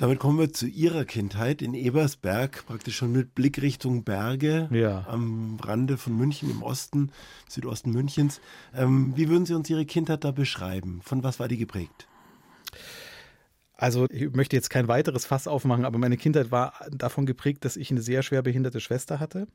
Damit 0.00 0.18
kommen 0.18 0.38
wir 0.38 0.50
zu 0.50 0.66
Ihrer 0.66 1.04
Kindheit 1.04 1.60
in 1.60 1.74
Ebersberg, 1.74 2.64
praktisch 2.66 2.96
schon 2.96 3.12
mit 3.12 3.34
Blick 3.34 3.60
Richtung 3.60 4.02
Berge 4.02 4.66
ja. 4.72 5.04
am 5.06 5.58
Rande 5.62 5.98
von 5.98 6.16
München 6.16 6.50
im 6.50 6.62
Osten, 6.62 7.12
Südosten 7.50 7.90
Münchens. 7.90 8.40
Ähm, 8.74 9.12
wie 9.14 9.28
würden 9.28 9.44
Sie 9.44 9.52
uns 9.52 9.68
Ihre 9.68 9.84
Kindheit 9.84 10.24
da 10.24 10.30
beschreiben? 10.30 11.00
Von 11.04 11.22
was 11.22 11.38
war 11.38 11.48
die 11.48 11.58
geprägt? 11.58 12.08
Also 13.80 14.06
ich 14.10 14.30
möchte 14.34 14.56
jetzt 14.56 14.68
kein 14.68 14.88
weiteres 14.88 15.24
Fass 15.24 15.48
aufmachen, 15.48 15.86
aber 15.86 15.96
meine 15.96 16.18
Kindheit 16.18 16.50
war 16.50 16.74
davon 16.90 17.24
geprägt, 17.24 17.64
dass 17.64 17.78
ich 17.78 17.90
eine 17.90 18.02
sehr 18.02 18.22
schwer 18.22 18.42
behinderte 18.42 18.78
Schwester 18.78 19.20
hatte 19.20 19.48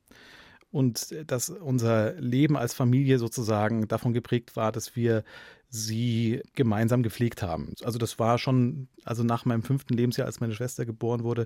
und 0.72 1.16
dass 1.28 1.52
unser 1.52 2.14
Leben 2.14 2.58
als 2.58 2.74
Familie 2.74 3.20
sozusagen 3.20 3.88
davon 3.88 4.14
geprägt 4.14 4.56
war, 4.56 4.72
dass 4.72 4.96
wir 4.96 5.24
sie 5.70 6.42
gemeinsam 6.56 7.04
gepflegt 7.04 7.44
haben. 7.44 7.76
Also 7.84 8.00
das 8.00 8.18
war 8.18 8.40
schon, 8.40 8.88
also 9.04 9.22
nach 9.22 9.46
meinem 9.46 9.62
fünften 9.62 9.94
Lebensjahr, 9.94 10.26
als 10.26 10.40
meine 10.40 10.56
Schwester 10.56 10.88
geboren 10.88 11.24
wurde, 11.24 11.46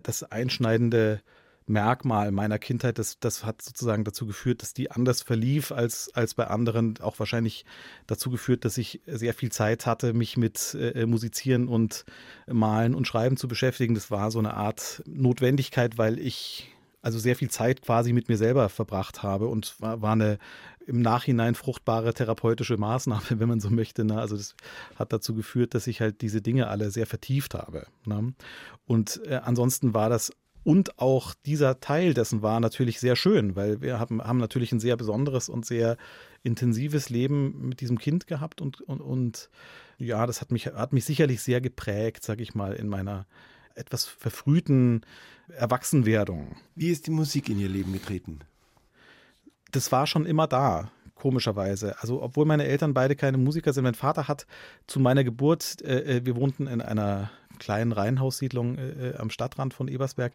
das 0.00 0.22
einschneidende 0.22 1.20
Merkmal 1.66 2.30
meiner 2.30 2.58
Kindheit, 2.58 2.98
das, 2.98 3.18
das 3.18 3.44
hat 3.44 3.62
sozusagen 3.62 4.04
dazu 4.04 4.26
geführt, 4.26 4.62
dass 4.62 4.74
die 4.74 4.90
anders 4.90 5.22
verlief 5.22 5.72
als, 5.72 6.10
als 6.14 6.34
bei 6.34 6.46
anderen. 6.46 7.00
Auch 7.00 7.18
wahrscheinlich 7.18 7.64
dazu 8.06 8.30
geführt, 8.30 8.64
dass 8.64 8.76
ich 8.76 9.00
sehr 9.06 9.32
viel 9.32 9.50
Zeit 9.50 9.86
hatte, 9.86 10.12
mich 10.12 10.36
mit 10.36 10.76
äh, 10.78 11.06
Musizieren 11.06 11.68
und 11.68 12.04
Malen 12.46 12.94
und 12.94 13.06
Schreiben 13.06 13.36
zu 13.36 13.48
beschäftigen. 13.48 13.94
Das 13.94 14.10
war 14.10 14.30
so 14.30 14.38
eine 14.38 14.54
Art 14.54 15.02
Notwendigkeit, 15.06 15.96
weil 15.96 16.18
ich 16.18 16.70
also 17.04 17.18
sehr 17.18 17.36
viel 17.36 17.50
Zeit 17.50 17.82
quasi 17.82 18.14
mit 18.14 18.28
mir 18.30 18.38
selber 18.38 18.70
verbracht 18.70 19.22
habe 19.22 19.46
und 19.48 19.78
war, 19.78 20.00
war 20.00 20.12
eine 20.12 20.38
im 20.86 21.00
Nachhinein 21.02 21.54
fruchtbare 21.54 22.14
therapeutische 22.14 22.76
Maßnahme, 22.76 23.22
wenn 23.38 23.48
man 23.48 23.60
so 23.60 23.70
möchte. 23.70 24.04
Ne? 24.04 24.18
Also 24.18 24.36
das 24.36 24.54
hat 24.96 25.12
dazu 25.12 25.34
geführt, 25.34 25.74
dass 25.74 25.86
ich 25.86 26.00
halt 26.00 26.22
diese 26.22 26.40
Dinge 26.40 26.68
alle 26.68 26.90
sehr 26.90 27.06
vertieft 27.06 27.54
habe. 27.54 27.86
Ne? 28.06 28.34
Und 28.86 29.20
äh, 29.26 29.36
ansonsten 29.36 29.94
war 29.94 30.08
das 30.08 30.32
und 30.64 30.98
auch 30.98 31.34
dieser 31.46 31.80
Teil 31.80 32.14
dessen 32.14 32.42
war 32.42 32.58
natürlich 32.58 32.98
sehr 32.98 33.16
schön, 33.16 33.54
weil 33.54 33.82
wir 33.82 34.00
haben, 34.00 34.22
haben 34.22 34.38
natürlich 34.38 34.72
ein 34.72 34.80
sehr 34.80 34.96
besonderes 34.96 35.48
und 35.48 35.66
sehr 35.66 35.96
intensives 36.42 37.10
Leben 37.10 37.68
mit 37.68 37.80
diesem 37.80 37.98
Kind 37.98 38.26
gehabt 38.26 38.60
und, 38.60 38.80
und, 38.80 39.00
und 39.00 39.50
ja, 39.98 40.26
das 40.26 40.40
hat 40.40 40.50
mich, 40.50 40.66
hat 40.66 40.92
mich 40.92 41.04
sicherlich 41.04 41.42
sehr 41.42 41.60
geprägt, 41.60 42.24
sage 42.24 42.42
ich 42.42 42.54
mal, 42.54 42.72
in 42.72 42.88
meiner 42.88 43.26
etwas 43.74 44.06
verfrühten 44.06 45.04
Erwachsenwerdung. 45.48 46.56
Wie 46.74 46.90
ist 46.90 47.06
die 47.06 47.10
Musik 47.10 47.48
in 47.48 47.58
Ihr 47.60 47.68
Leben 47.68 47.92
getreten? 47.92 48.40
Das 49.70 49.92
war 49.92 50.06
schon 50.06 50.24
immer 50.26 50.46
da 50.46 50.90
komischerweise. 51.14 52.00
Also 52.00 52.22
obwohl 52.22 52.46
meine 52.46 52.64
Eltern 52.64 52.94
beide 52.94 53.16
keine 53.16 53.38
Musiker 53.38 53.72
sind, 53.72 53.84
mein 53.84 53.94
Vater 53.94 54.28
hat 54.28 54.46
zu 54.86 55.00
meiner 55.00 55.24
Geburt, 55.24 55.82
äh, 55.82 56.18
äh 56.18 56.26
wir 56.26 56.36
wohnten 56.36 56.66
in 56.66 56.80
einer 56.80 57.30
kleinen 57.58 57.92
Reihenhaussiedlung 57.92 58.76
äh, 58.76 59.10
äh, 59.10 59.16
am 59.16 59.30
Stadtrand 59.30 59.74
von 59.74 59.88
Ebersberg. 59.88 60.32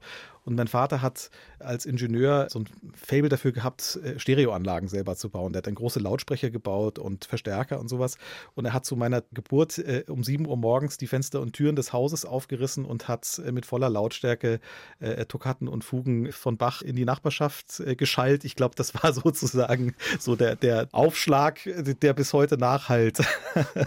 Und 0.49 0.55
mein 0.55 0.67
Vater 0.67 1.01
hat 1.01 1.29
als 1.59 1.85
Ingenieur 1.85 2.47
so 2.49 2.59
ein 2.59 2.65
Fable 2.95 3.29
dafür 3.29 3.51
gehabt, 3.51 3.99
äh, 4.03 4.17
Stereoanlagen 4.17 4.87
selber 4.87 5.15
zu 5.15 5.29
bauen. 5.29 5.53
Der 5.53 5.59
hat 5.59 5.67
dann 5.67 5.75
große 5.75 5.99
Lautsprecher 5.99 6.49
gebaut 6.49 6.97
und 6.97 7.25
Verstärker 7.25 7.79
und 7.79 7.89
sowas. 7.89 8.17
Und 8.55 8.65
er 8.65 8.73
hat 8.73 8.85
zu 8.85 8.95
meiner 8.95 9.21
Geburt 9.33 9.77
äh, 9.77 10.05
um 10.07 10.23
7 10.23 10.47
Uhr 10.47 10.57
morgens 10.57 10.97
die 10.97 11.07
Fenster 11.07 11.41
und 11.41 11.53
Türen 11.53 11.75
des 11.75 11.91
Hauses 11.91 12.25
aufgerissen 12.25 12.85
und 12.85 13.07
hat 13.07 13.41
äh, 13.45 13.51
mit 13.51 13.65
voller 13.65 13.89
Lautstärke 13.89 14.59
äh, 14.99 15.25
Tokaten 15.25 15.67
und 15.67 15.83
Fugen 15.83 16.31
von 16.31 16.57
Bach 16.57 16.81
in 16.81 16.95
die 16.95 17.05
Nachbarschaft 17.05 17.83
geschallt. 17.97 18.45
Ich 18.45 18.55
glaube, 18.55 18.75
das 18.75 18.93
war 18.95 19.13
sozusagen 19.13 19.93
so 20.19 20.35
der, 20.35 20.55
der 20.55 20.87
Aufschlag, 20.91 21.59
der 22.01 22.13
bis 22.13 22.33
heute 22.33 22.57
nachhalt. 22.57 23.19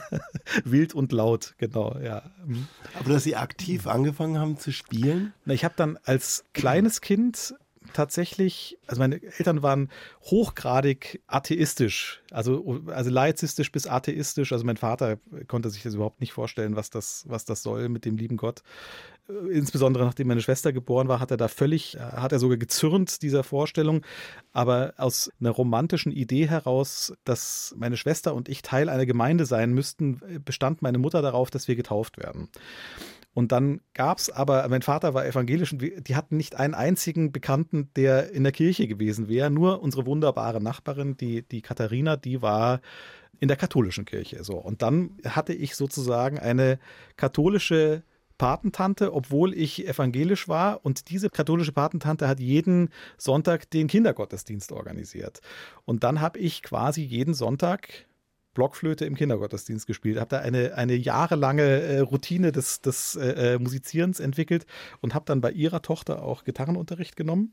Wild 0.65 0.95
und 0.95 1.13
laut, 1.13 1.55
genau, 1.57 1.97
ja. 1.99 2.23
Mhm. 2.45 2.69
Aber 2.99 3.11
das 3.11 3.23
dass 3.23 3.25
Sie 3.25 3.37
aktiv 3.37 3.87
angefangen 3.87 4.37
haben 4.41 4.59
zu 4.59 4.73
spielen? 4.73 5.33
Na, 5.45 5.55
ich 5.55 5.65
habe 5.65 5.75
dann 5.77 5.97
als 6.05 6.45
kleines 6.53 7.01
Kind 7.01 7.55
tatsächlich, 7.93 8.79
also 8.87 9.01
meine 9.01 9.23
Eltern 9.23 9.63
waren 9.63 9.89
hochgradig 10.23 11.21
atheistisch, 11.27 12.23
also, 12.31 12.83
also 12.87 13.11
laizistisch 13.11 13.73
bis 13.73 13.87
atheistisch. 13.87 14.53
Also 14.53 14.65
mein 14.65 14.77
Vater 14.77 15.19
konnte 15.49 15.71
sich 15.71 15.83
das 15.83 15.95
überhaupt 15.95 16.21
nicht 16.21 16.33
vorstellen, 16.33 16.77
was 16.77 16.91
das, 16.91 17.25
was 17.29 17.45
das 17.45 17.63
soll 17.63 17.89
mit 17.89 18.05
dem 18.05 18.17
lieben 18.17 18.37
Gott. 18.37 18.63
Insbesondere 19.51 20.05
nachdem 20.05 20.29
meine 20.29 20.43
Schwester 20.43 20.73
geboren 20.73 21.09
war, 21.09 21.21
hat 21.21 21.31
er 21.31 21.37
da 21.37 21.49
völlig, 21.49 21.97
hat 21.99 22.33
er 22.33 22.39
sogar 22.39 22.57
gezürnt 22.57 23.23
dieser 23.23 23.45
Vorstellung. 23.45 24.05
Aber 24.53 24.95
aus 24.97 25.31
einer 25.41 25.51
romantischen 25.51 26.13
Idee 26.13 26.49
heraus, 26.49 27.13
dass 27.25 27.75
meine 27.77 27.97
Schwester 27.97 28.35
und 28.35 28.49
ich 28.49 28.63
Teil 28.63 28.89
einer 28.89 29.07
Gemeinde 29.07 29.47
sein 29.47 29.73
müssten, 29.73 30.21
bestand 30.45 30.83
meine 30.83 30.99
Mutter 30.99 31.23
darauf, 31.23 31.51
dass 31.51 31.69
wir 31.69 31.77
getauft 31.77 32.19
werden. 32.19 32.49
Und 33.35 33.53
dann 33.53 33.81
gab 33.95 34.19
es 34.19 34.31
aber, 34.31 34.69
mein 34.69 34.83
Vater 34.83 35.15
war 35.15 35.25
evangelisch 35.25 35.73
und 35.73 35.81
die 35.81 36.17
hatten 36.17 36.37
nicht 36.37 36.57
einen 36.57 36.75
einzigen 36.75 37.33
Bekannten, 37.33 37.89
der 37.97 38.33
in 38.33 38.43
der 38.43 38.53
Kirche 38.53 38.87
gewesen 38.87 39.29
wäre. 39.29 39.51
Nur 39.51 39.83
unsere 39.83 40.05
wunderbare 40.05 40.63
Nachbarin, 40.63 41.17
die, 41.17 41.43
die 41.43 41.63
Katharina, 41.63 42.17
die 42.17 42.43
war 42.43 42.81
in 43.41 43.49
der 43.49 43.57
katholischen 43.57 44.05
Kirche. 44.05 44.45
So. 44.45 44.55
Und 44.55 44.83
dann 44.83 45.17
hatte 45.25 45.55
ich 45.55 45.75
sozusagen 45.75 46.39
eine 46.39 46.79
katholische 47.17 48.03
Patentante, 48.37 49.15
obwohl 49.15 49.55
ich 49.55 49.87
evangelisch 49.87 50.49
war. 50.49 50.85
Und 50.85 51.11
diese 51.11 51.31
katholische 51.31 51.73
Patentante 51.73 52.29
hat 52.29 52.39
jeden 52.39 52.91
Sonntag 53.17 53.71
den 53.71 53.89
Kindergottesdienst 53.89 54.73
organisiert. 54.73 55.41
Und 55.85 56.05
dann 56.05 56.21
habe 56.21 56.39
ich 56.39 56.63
quasi 56.63 57.03
jeden 57.03 57.35
Sonntag 57.35 58.07
Blockflöte 58.55 59.05
im 59.05 59.15
Kindergottesdienst 59.15 59.87
gespielt, 59.87 60.19
habe 60.19 60.29
da 60.29 60.39
eine, 60.41 60.75
eine 60.75 60.95
jahrelange 60.95 61.63
äh, 61.63 61.99
Routine 62.01 62.53
des, 62.53 62.81
des 62.81 63.17
äh, 63.17 63.55
äh, 63.55 63.59
Musizierens 63.59 64.21
entwickelt 64.21 64.67
und 65.01 65.15
habe 65.15 65.25
dann 65.25 65.41
bei 65.41 65.51
ihrer 65.51 65.83
Tochter 65.83 66.23
auch 66.23 66.45
Gitarrenunterricht 66.45 67.17
genommen. 67.17 67.53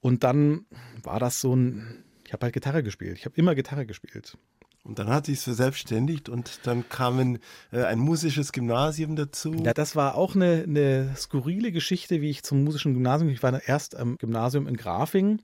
Und 0.00 0.24
dann 0.24 0.66
war 1.02 1.18
das 1.20 1.40
so 1.40 1.54
ein, 1.54 2.04
ich 2.26 2.32
habe 2.32 2.44
halt 2.44 2.54
Gitarre 2.54 2.82
gespielt. 2.82 3.16
Ich 3.18 3.24
habe 3.24 3.36
immer 3.36 3.54
Gitarre 3.54 3.86
gespielt. 3.86 4.36
Und 4.84 4.98
dann 4.98 5.08
hat 5.08 5.26
sich 5.26 5.40
verselbstständigt 5.40 6.28
und 6.28 6.60
dann 6.66 6.88
kam 6.88 7.18
ein, 7.18 7.38
äh, 7.72 7.82
ein, 7.82 7.98
musisches 7.98 8.52
Gymnasium 8.52 9.16
dazu. 9.16 9.52
Ja, 9.52 9.74
das 9.74 9.96
war 9.96 10.14
auch 10.14 10.34
eine, 10.34 10.64
eine 10.66 11.14
skurrile 11.16 11.72
Geschichte, 11.72 12.22
wie 12.22 12.30
ich 12.30 12.42
zum 12.42 12.64
musischen 12.64 12.94
Gymnasium, 12.94 13.28
ich 13.28 13.42
war 13.42 13.62
erst 13.66 13.96
am 13.96 14.16
Gymnasium 14.16 14.66
in 14.66 14.76
Grafing 14.76 15.42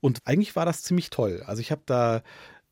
und 0.00 0.20
eigentlich 0.24 0.54
war 0.54 0.66
das 0.66 0.82
ziemlich 0.82 1.10
toll. 1.10 1.42
Also 1.46 1.60
ich 1.60 1.70
habe 1.70 1.82
da 1.86 2.22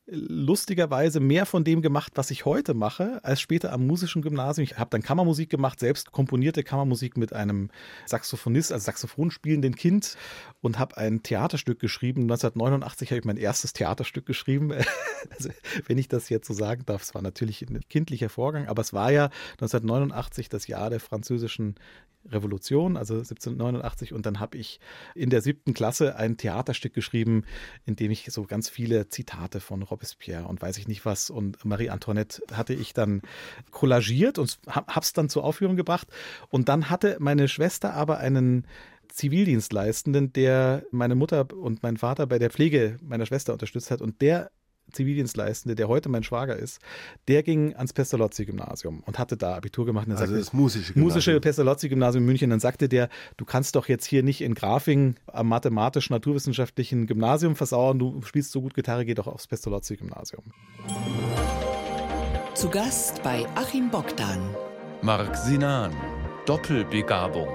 lustigerweise 0.06 1.18
mehr 1.18 1.46
von 1.46 1.64
dem 1.64 1.80
gemacht, 1.80 2.12
was 2.16 2.30
ich 2.30 2.44
heute 2.44 2.74
mache, 2.74 3.20
als 3.24 3.40
später 3.40 3.72
am 3.72 3.86
musischen 3.86 4.20
Gymnasium. 4.20 4.64
Ich 4.64 4.78
habe 4.78 4.90
dann 4.90 5.02
Kammermusik 5.02 5.48
gemacht, 5.48 5.80
selbst 5.80 6.12
komponierte 6.12 6.62
Kammermusik 6.62 7.16
mit 7.16 7.32
einem 7.32 7.70
Saxophonist, 8.04 8.70
also 8.70 8.84
Saxophon 8.84 9.30
spielenden 9.30 9.74
Kind 9.74 10.16
und 10.60 10.78
habe 10.78 10.98
ein 10.98 11.22
Theaterstück 11.22 11.80
geschrieben. 11.80 12.22
1989 12.22 13.10
habe 13.10 13.18
ich 13.20 13.24
mein 13.24 13.38
erstes 13.38 13.72
Theaterstück 13.72 14.26
geschrieben. 14.26 14.72
also, 15.30 15.48
wenn 15.86 15.96
ich 15.96 16.08
das 16.08 16.28
jetzt 16.28 16.46
so 16.46 16.52
sagen 16.52 16.82
darf, 16.84 17.02
es 17.02 17.14
war 17.14 17.22
natürlich 17.22 17.62
ein 17.62 17.80
kindlicher 17.88 18.28
Vorgang, 18.28 18.66
aber 18.66 18.82
es 18.82 18.92
war 18.92 19.10
ja 19.10 19.30
1989 19.52 20.50
das 20.50 20.66
Jahr 20.66 20.90
der 20.90 21.00
französischen 21.00 21.76
Revolution, 22.30 22.96
also 22.96 23.14
1789. 23.14 24.12
Und 24.12 24.26
dann 24.26 24.40
habe 24.40 24.56
ich 24.56 24.80
in 25.14 25.30
der 25.30 25.42
siebten 25.42 25.74
Klasse 25.74 26.16
ein 26.16 26.36
Theaterstück 26.36 26.94
geschrieben, 26.94 27.44
in 27.84 27.96
dem 27.96 28.10
ich 28.10 28.26
so 28.30 28.44
ganz 28.44 28.68
viele 28.68 29.08
Zitate 29.08 29.60
von 29.60 29.82
Robespierre 29.94 30.44
und 30.46 30.60
weiß 30.60 30.76
ich 30.78 30.88
nicht 30.88 31.04
was 31.04 31.30
und 31.30 31.64
Marie 31.64 31.90
Antoinette 31.90 32.42
hatte 32.52 32.74
ich 32.74 32.92
dann 32.92 33.22
kollagiert 33.70 34.38
und 34.38 34.58
habe 34.68 35.00
es 35.00 35.12
dann 35.12 35.28
zur 35.28 35.44
Aufführung 35.44 35.76
gebracht. 35.76 36.08
Und 36.50 36.68
dann 36.68 36.90
hatte 36.90 37.16
meine 37.20 37.48
Schwester 37.48 37.94
aber 37.94 38.18
einen 38.18 38.66
Zivildienstleistenden, 39.08 40.32
der 40.32 40.84
meine 40.90 41.14
Mutter 41.14 41.46
und 41.52 41.82
meinen 41.82 41.96
Vater 41.96 42.26
bei 42.26 42.38
der 42.38 42.50
Pflege 42.50 42.96
meiner 43.02 43.26
Schwester 43.26 43.52
unterstützt 43.52 43.92
hat. 43.92 44.02
Und 44.02 44.20
der 44.20 44.50
Zivildienstleistende, 44.92 45.74
der 45.74 45.88
heute 45.88 46.08
mein 46.08 46.22
Schwager 46.22 46.56
ist, 46.56 46.80
der 47.28 47.42
ging 47.42 47.74
ans 47.74 47.92
Pestalozzi-Gymnasium 47.92 49.02
und 49.04 49.18
hatte 49.18 49.36
da 49.36 49.56
Abitur 49.56 49.86
gemacht. 49.86 50.08
also 50.08 50.24
sagte, 50.24 50.38
das 50.38 50.52
musische 50.52 50.92
Gymnasium. 50.92 51.04
Musische 51.04 51.40
Pestalozzi-Gymnasium 51.40 52.22
in 52.22 52.26
München. 52.26 52.50
Dann 52.50 52.60
sagte 52.60 52.88
der, 52.88 53.08
du 53.36 53.44
kannst 53.44 53.76
doch 53.76 53.88
jetzt 53.88 54.06
hier 54.06 54.22
nicht 54.22 54.40
in 54.40 54.54
Grafing 54.54 55.16
am 55.26 55.48
mathematisch-naturwissenschaftlichen 55.48 57.06
Gymnasium 57.06 57.56
versauern, 57.56 57.98
du 57.98 58.22
spielst 58.22 58.52
so 58.52 58.60
gut 58.60 58.74
Gitarre, 58.74 59.04
geh 59.04 59.14
doch 59.14 59.26
aufs 59.26 59.46
Pestalozzi-Gymnasium. 59.46 60.44
Zu 62.54 62.68
Gast 62.70 63.22
bei 63.22 63.46
Achim 63.56 63.90
Bogdan. 63.90 64.54
Marc 65.02 65.36
Sinan, 65.36 65.92
Doppelbegabung. 66.46 67.48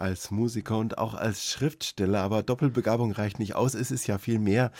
Als 0.00 0.30
Musiker 0.30 0.78
und 0.78 0.98
auch 0.98 1.14
als 1.14 1.44
Schriftsteller, 1.44 2.20
aber 2.20 2.42
Doppelbegabung 2.42 3.12
reicht 3.12 3.38
nicht 3.38 3.54
aus, 3.54 3.74
es 3.74 3.90
ist 3.90 4.06
ja 4.06 4.18
viel 4.18 4.38
mehr. 4.38 4.72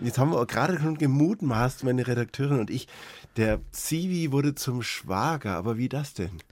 Jetzt 0.00 0.18
haben 0.18 0.32
wir 0.32 0.44
gerade 0.46 0.78
schon 0.78 0.98
gemutmaßt, 0.98 1.84
meine 1.84 2.06
Redakteurin 2.06 2.60
und 2.60 2.70
ich, 2.70 2.88
der 3.36 3.60
Zivi 3.72 4.32
wurde 4.32 4.54
zum 4.54 4.82
Schwager, 4.82 5.56
aber 5.56 5.78
wie 5.78 5.88
das 5.88 6.14
denn? 6.14 6.42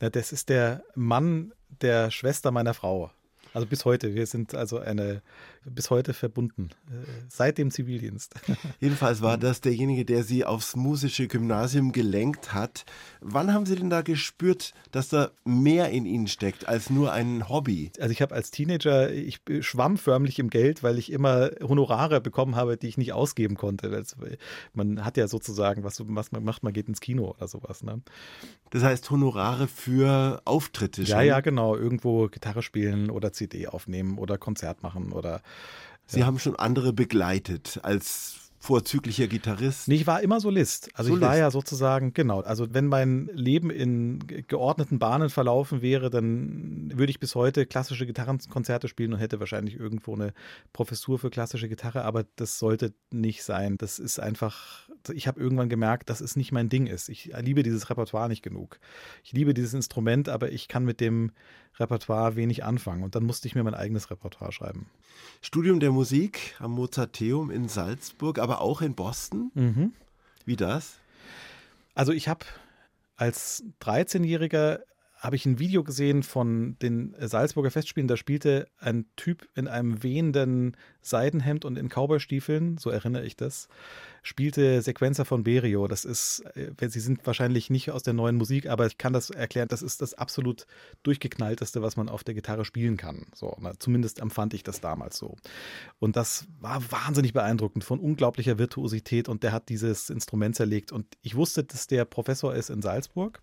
Na, 0.00 0.10
das 0.10 0.32
ist 0.32 0.48
der 0.48 0.82
Mann 0.94 1.52
der 1.80 2.10
Schwester 2.10 2.50
meiner 2.50 2.74
Frau. 2.74 3.10
Also 3.54 3.66
bis 3.66 3.84
heute. 3.84 4.14
Wir 4.14 4.26
sind 4.26 4.54
also 4.54 4.78
eine 4.78 5.22
bis 5.64 5.90
heute 5.90 6.12
verbunden, 6.12 6.70
äh, 6.88 7.06
seit 7.28 7.58
dem 7.58 7.70
Zivildienst. 7.70 8.34
Jedenfalls 8.80 9.22
war 9.22 9.38
das 9.38 9.60
derjenige, 9.60 10.04
der 10.04 10.24
Sie 10.24 10.44
aufs 10.44 10.76
musische 10.76 11.28
Gymnasium 11.28 11.92
gelenkt 11.92 12.52
hat. 12.52 12.84
Wann 13.20 13.52
haben 13.52 13.66
Sie 13.66 13.76
denn 13.76 13.90
da 13.90 14.02
gespürt, 14.02 14.74
dass 14.90 15.08
da 15.08 15.30
mehr 15.44 15.90
in 15.90 16.06
Ihnen 16.06 16.26
steckt 16.26 16.68
als 16.68 16.90
nur 16.90 17.12
ein 17.12 17.48
Hobby? 17.48 17.92
Also 18.00 18.10
ich 18.10 18.22
habe 18.22 18.34
als 18.34 18.50
Teenager, 18.50 19.12
ich 19.12 19.40
schwamm 19.60 19.96
förmlich 19.98 20.38
im 20.38 20.50
Geld, 20.50 20.82
weil 20.82 20.98
ich 20.98 21.12
immer 21.12 21.50
Honorare 21.62 22.20
bekommen 22.20 22.56
habe, 22.56 22.76
die 22.76 22.88
ich 22.88 22.98
nicht 22.98 23.12
ausgeben 23.12 23.56
konnte. 23.56 23.90
Das, 23.90 24.16
man 24.74 25.04
hat 25.04 25.16
ja 25.16 25.28
sozusagen, 25.28 25.84
was, 25.84 26.02
was 26.06 26.32
man 26.32 26.44
macht, 26.44 26.62
man 26.62 26.72
geht 26.72 26.88
ins 26.88 27.00
Kino 27.00 27.34
oder 27.36 27.48
sowas. 27.48 27.82
Ne? 27.82 28.02
Das 28.70 28.82
heißt 28.82 29.10
Honorare 29.10 29.68
für 29.68 30.40
Auftritte 30.44 31.04
schon? 31.06 31.16
Ja, 31.16 31.22
ja, 31.22 31.40
genau. 31.40 31.76
Irgendwo 31.76 32.28
Gitarre 32.28 32.62
spielen 32.62 33.10
oder 33.10 33.32
CD 33.32 33.68
aufnehmen 33.68 34.18
oder 34.18 34.38
Konzert 34.38 34.82
machen 34.82 35.12
oder 35.12 35.42
Sie 36.06 36.20
ja. 36.20 36.26
haben 36.26 36.38
schon 36.38 36.56
andere 36.56 36.92
begleitet 36.92 37.80
als 37.82 38.42
vorzüglicher 38.62 39.26
Gitarrist. 39.26 39.88
Nee, 39.88 39.96
ich 39.96 40.06
war 40.06 40.22
immer 40.22 40.38
Solist. 40.38 40.88
Also 40.94 41.08
Solist. 41.08 41.22
ich 41.22 41.28
war 41.28 41.36
ja 41.36 41.50
sozusagen, 41.50 42.14
genau, 42.14 42.42
also 42.42 42.72
wenn 42.72 42.86
mein 42.86 43.28
Leben 43.32 43.70
in 43.70 44.20
geordneten 44.46 45.00
Bahnen 45.00 45.30
verlaufen 45.30 45.82
wäre, 45.82 46.10
dann 46.10 46.92
würde 46.94 47.10
ich 47.10 47.18
bis 47.18 47.34
heute 47.34 47.66
klassische 47.66 48.06
Gitarrenkonzerte 48.06 48.86
spielen 48.86 49.14
und 49.14 49.18
hätte 49.18 49.40
wahrscheinlich 49.40 49.74
irgendwo 49.74 50.14
eine 50.14 50.32
Professur 50.72 51.18
für 51.18 51.28
klassische 51.28 51.68
Gitarre, 51.68 52.04
aber 52.04 52.24
das 52.36 52.60
sollte 52.60 52.94
nicht 53.10 53.42
sein. 53.42 53.78
Das 53.78 53.98
ist 53.98 54.20
einfach, 54.20 54.88
ich 55.12 55.26
habe 55.26 55.40
irgendwann 55.40 55.68
gemerkt, 55.68 56.08
dass 56.08 56.20
es 56.20 56.36
nicht 56.36 56.52
mein 56.52 56.68
Ding 56.68 56.86
ist. 56.86 57.08
Ich 57.08 57.32
liebe 57.40 57.64
dieses 57.64 57.90
Repertoire 57.90 58.28
nicht 58.28 58.42
genug. 58.42 58.78
Ich 59.24 59.32
liebe 59.32 59.54
dieses 59.54 59.74
Instrument, 59.74 60.28
aber 60.28 60.52
ich 60.52 60.68
kann 60.68 60.84
mit 60.84 61.00
dem 61.00 61.32
Repertoire 61.78 62.36
wenig 62.36 62.64
anfangen. 62.64 63.02
Und 63.02 63.14
dann 63.14 63.24
musste 63.24 63.48
ich 63.48 63.54
mir 63.54 63.62
mein 63.62 63.74
eigenes 63.74 64.10
Repertoire 64.10 64.52
schreiben. 64.52 64.86
Studium 65.40 65.80
der 65.80 65.90
Musik 65.90 66.54
am 66.58 66.72
Mozarteum 66.72 67.50
in 67.50 67.68
Salzburg, 67.68 68.38
aber 68.38 68.60
auch 68.60 68.82
in 68.82 68.94
Boston. 68.94 69.50
Mhm. 69.54 69.92
Wie 70.44 70.56
das? 70.56 70.98
Also 71.94 72.12
ich 72.12 72.28
habe 72.28 72.44
als 73.16 73.64
13-Jähriger 73.80 74.80
habe 75.22 75.36
ich 75.36 75.46
ein 75.46 75.60
Video 75.60 75.84
gesehen 75.84 76.24
von 76.24 76.76
den 76.82 77.14
Salzburger 77.16 77.70
Festspielen. 77.70 78.08
Da 78.08 78.16
spielte 78.16 78.66
ein 78.80 79.06
Typ 79.14 79.48
in 79.54 79.68
einem 79.68 80.02
wehenden 80.02 80.76
Seidenhemd 81.00 81.64
und 81.64 81.78
in 81.78 81.88
Cowboystiefeln, 81.88 82.76
so 82.76 82.90
erinnere 82.90 83.24
ich 83.24 83.36
das, 83.36 83.68
spielte 84.24 84.82
Sequenzer 84.82 85.24
von 85.24 85.44
Berio. 85.44 85.86
Das 85.86 86.04
ist, 86.04 86.40
äh, 86.56 86.88
sie 86.88 86.98
sind 86.98 87.24
wahrscheinlich 87.24 87.70
nicht 87.70 87.92
aus 87.92 88.02
der 88.02 88.14
neuen 88.14 88.34
Musik, 88.34 88.66
aber 88.66 88.84
ich 88.86 88.98
kann 88.98 89.12
das 89.12 89.30
erklären, 89.30 89.68
das 89.68 89.80
ist 89.80 90.02
das 90.02 90.14
absolut 90.14 90.66
durchgeknallteste, 91.04 91.82
was 91.82 91.96
man 91.96 92.08
auf 92.08 92.24
der 92.24 92.34
Gitarre 92.34 92.64
spielen 92.64 92.96
kann. 92.96 93.26
So, 93.32 93.56
na, 93.60 93.78
zumindest 93.78 94.18
empfand 94.18 94.54
ich 94.54 94.64
das 94.64 94.80
damals 94.80 95.18
so. 95.18 95.36
Und 96.00 96.16
das 96.16 96.46
war 96.58 96.82
wahnsinnig 96.90 97.32
beeindruckend 97.32 97.84
von 97.84 98.00
unglaublicher 98.00 98.58
Virtuosität 98.58 99.28
und 99.28 99.44
der 99.44 99.52
hat 99.52 99.68
dieses 99.68 100.10
Instrument 100.10 100.56
zerlegt. 100.56 100.90
Und 100.90 101.06
ich 101.22 101.36
wusste, 101.36 101.62
dass 101.62 101.86
der 101.86 102.04
Professor 102.06 102.52
ist 102.52 102.70
in 102.70 102.82
Salzburg. 102.82 103.40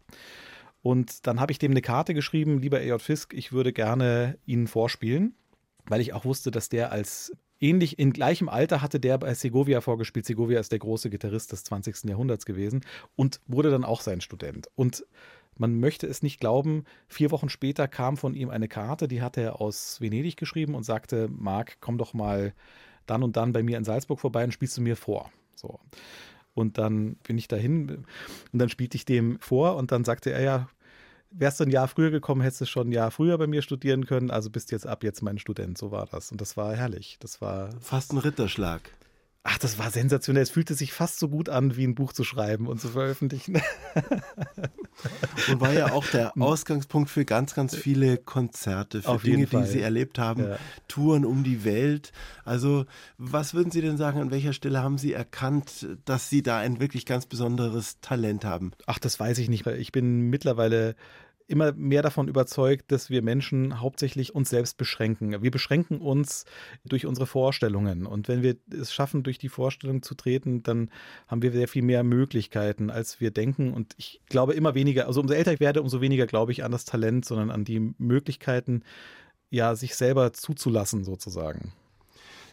Und 0.81 1.27
dann 1.27 1.39
habe 1.39 1.51
ich 1.51 1.59
dem 1.59 1.71
eine 1.71 1.81
Karte 1.81 2.13
geschrieben, 2.13 2.59
lieber 2.59 2.81
E.J. 2.81 3.01
Fisk, 3.01 3.33
ich 3.33 3.51
würde 3.51 3.73
gerne 3.73 4.37
Ihnen 4.45 4.67
vorspielen, 4.67 5.35
weil 5.85 6.01
ich 6.01 6.13
auch 6.13 6.25
wusste, 6.25 6.51
dass 6.51 6.69
der 6.69 6.91
als 6.91 7.33
ähnlich 7.59 7.99
in 7.99 8.13
gleichem 8.13 8.47
Alter 8.47 8.81
hatte 8.81 8.99
der 8.99 9.17
bei 9.17 9.33
Segovia 9.33 9.81
vorgespielt. 9.81 10.25
Segovia 10.25 10.59
ist 10.59 10.71
der 10.71 10.79
große 10.79 11.09
Gitarrist 11.09 11.51
des 11.51 11.63
20. 11.65 12.05
Jahrhunderts 12.05 12.45
gewesen 12.45 12.85
und 13.15 13.41
wurde 13.47 13.69
dann 13.69 13.83
auch 13.83 14.01
sein 14.01 14.21
Student. 14.21 14.67
Und 14.75 15.05
man 15.57 15.79
möchte 15.79 16.07
es 16.07 16.23
nicht 16.23 16.39
glauben, 16.39 16.85
vier 17.07 17.31
Wochen 17.31 17.49
später 17.49 17.89
kam 17.89 18.15
von 18.15 18.33
ihm 18.33 18.49
eine 18.49 18.69
Karte, 18.69 19.09
die 19.09 19.21
hat 19.21 19.35
er 19.35 19.59
aus 19.59 19.99
Venedig 19.99 20.37
geschrieben 20.37 20.73
und 20.73 20.83
sagte, 20.83 21.27
Marc, 21.29 21.77
komm 21.81 21.97
doch 21.97 22.13
mal 22.13 22.53
dann 23.05 23.23
und 23.23 23.35
dann 23.35 23.51
bei 23.51 23.61
mir 23.61 23.77
in 23.77 23.83
Salzburg 23.83 24.19
vorbei 24.21 24.45
und 24.45 24.53
spielst 24.53 24.77
du 24.77 24.81
mir 24.81 24.95
vor. 24.95 25.29
So. 25.55 25.79
Und 26.59 26.77
dann 26.77 27.15
bin 27.23 27.37
ich 27.37 27.47
dahin 27.47 28.05
und 28.51 28.59
dann 28.59 28.69
spielte 28.69 28.95
ich 28.95 29.05
dem 29.05 29.39
vor 29.39 29.75
und 29.75 29.91
dann 29.91 30.03
sagte 30.03 30.31
er 30.31 30.41
ja, 30.41 30.69
wärst 31.31 31.59
du 31.59 31.65
ein 31.65 31.71
Jahr 31.71 31.87
früher 31.87 32.11
gekommen, 32.11 32.41
hättest 32.41 32.61
du 32.61 32.65
schon 32.65 32.89
ein 32.89 32.91
Jahr 32.91 33.11
früher 33.11 33.37
bei 33.37 33.47
mir 33.47 33.61
studieren 33.61 34.05
können, 34.05 34.31
also 34.31 34.49
bist 34.49 34.71
jetzt 34.71 34.87
ab 34.87 35.03
jetzt 35.03 35.21
mein 35.21 35.37
Student. 35.37 35.77
So 35.77 35.91
war 35.91 36.07
das. 36.07 36.31
Und 36.31 36.41
das 36.41 36.57
war 36.57 36.75
herrlich. 36.75 37.17
Das 37.19 37.41
war. 37.41 37.69
Fast 37.81 38.13
ein 38.13 38.17
Ritterschlag. 38.17 38.81
Ach, 39.43 39.57
das 39.57 39.79
war 39.79 39.89
sensationell. 39.89 40.43
Es 40.43 40.49
fühlte 40.49 40.73
sich 40.73 40.91
fast 40.91 41.17
so 41.17 41.29
gut 41.29 41.47
an, 41.47 41.77
wie 41.77 41.85
ein 41.85 41.95
Buch 41.95 42.11
zu 42.11 42.25
schreiben 42.25 42.67
und 42.67 42.81
zu 42.81 42.89
veröffentlichen. 42.89 43.61
und 45.49 45.61
war 45.61 45.71
ja 45.71 45.93
auch 45.93 46.05
der 46.07 46.33
hm. 46.33 46.41
Ausgangspunkt 46.41 47.09
für 47.09 47.23
ganz, 47.23 47.55
ganz 47.55 47.73
viele 47.73 48.17
Konzerte, 48.17 49.01
für 49.01 49.09
Auf 49.09 49.23
Dinge, 49.23 49.45
die 49.45 49.63
Sie 49.63 49.79
erlebt 49.79 50.19
haben, 50.19 50.43
ja. 50.43 50.57
Touren 50.89 51.23
um 51.23 51.45
die 51.45 51.63
Welt. 51.63 52.11
Also, 52.43 52.85
was 53.17 53.53
würden 53.53 53.71
Sie 53.71 53.81
denn 53.81 53.95
sagen, 53.95 54.19
an 54.19 54.29
welcher 54.29 54.51
Stelle 54.51 54.83
haben 54.83 54.97
Sie 54.97 55.13
erkannt, 55.13 55.87
dass 56.03 56.29
Sie 56.29 56.43
da 56.43 56.57
ein 56.57 56.81
wirklich 56.81 57.05
ganz 57.05 57.25
besonderes 57.25 58.01
Talent 58.01 58.43
haben? 58.43 58.71
Ach, 58.87 58.99
das 58.99 59.21
weiß 59.21 59.37
ich 59.37 59.47
nicht. 59.47 59.65
Ich 59.65 59.93
bin 59.93 60.29
mittlerweile 60.29 60.95
immer 61.49 61.73
mehr 61.73 62.01
davon 62.01 62.27
überzeugt, 62.27 62.91
dass 62.91 63.09
wir 63.09 63.21
Menschen 63.21 63.81
hauptsächlich 63.81 64.35
uns 64.35 64.49
selbst 64.49 64.77
beschränken. 64.77 65.41
Wir 65.41 65.51
beschränken 65.51 65.99
uns 65.99 66.45
durch 66.85 67.05
unsere 67.05 67.25
Vorstellungen. 67.25 68.05
Und 68.05 68.27
wenn 68.27 68.43
wir 68.43 68.57
es 68.71 68.93
schaffen, 68.93 69.23
durch 69.23 69.39
die 69.39 69.49
Vorstellung 69.49 70.03
zu 70.03 70.15
treten, 70.15 70.61
dann 70.63 70.89
haben 71.27 71.41
wir 71.41 71.51
sehr 71.51 71.67
viel 71.67 71.81
mehr 71.81 72.03
Möglichkeiten, 72.03 72.89
als 72.89 73.19
wir 73.19 73.31
denken. 73.31 73.73
Und 73.73 73.95
ich 73.97 74.21
glaube 74.29 74.53
immer 74.53 74.75
weniger, 74.75 75.07
also 75.07 75.21
umso 75.21 75.33
älter 75.33 75.53
ich 75.53 75.59
werde, 75.59 75.81
umso 75.81 76.01
weniger 76.01 76.27
glaube 76.27 76.51
ich 76.51 76.63
an 76.63 76.71
das 76.71 76.85
Talent, 76.85 77.25
sondern 77.25 77.49
an 77.49 77.65
die 77.65 77.93
Möglichkeiten, 77.97 78.83
ja, 79.49 79.75
sich 79.75 79.95
selber 79.95 80.33
zuzulassen, 80.33 81.03
sozusagen. 81.03 81.73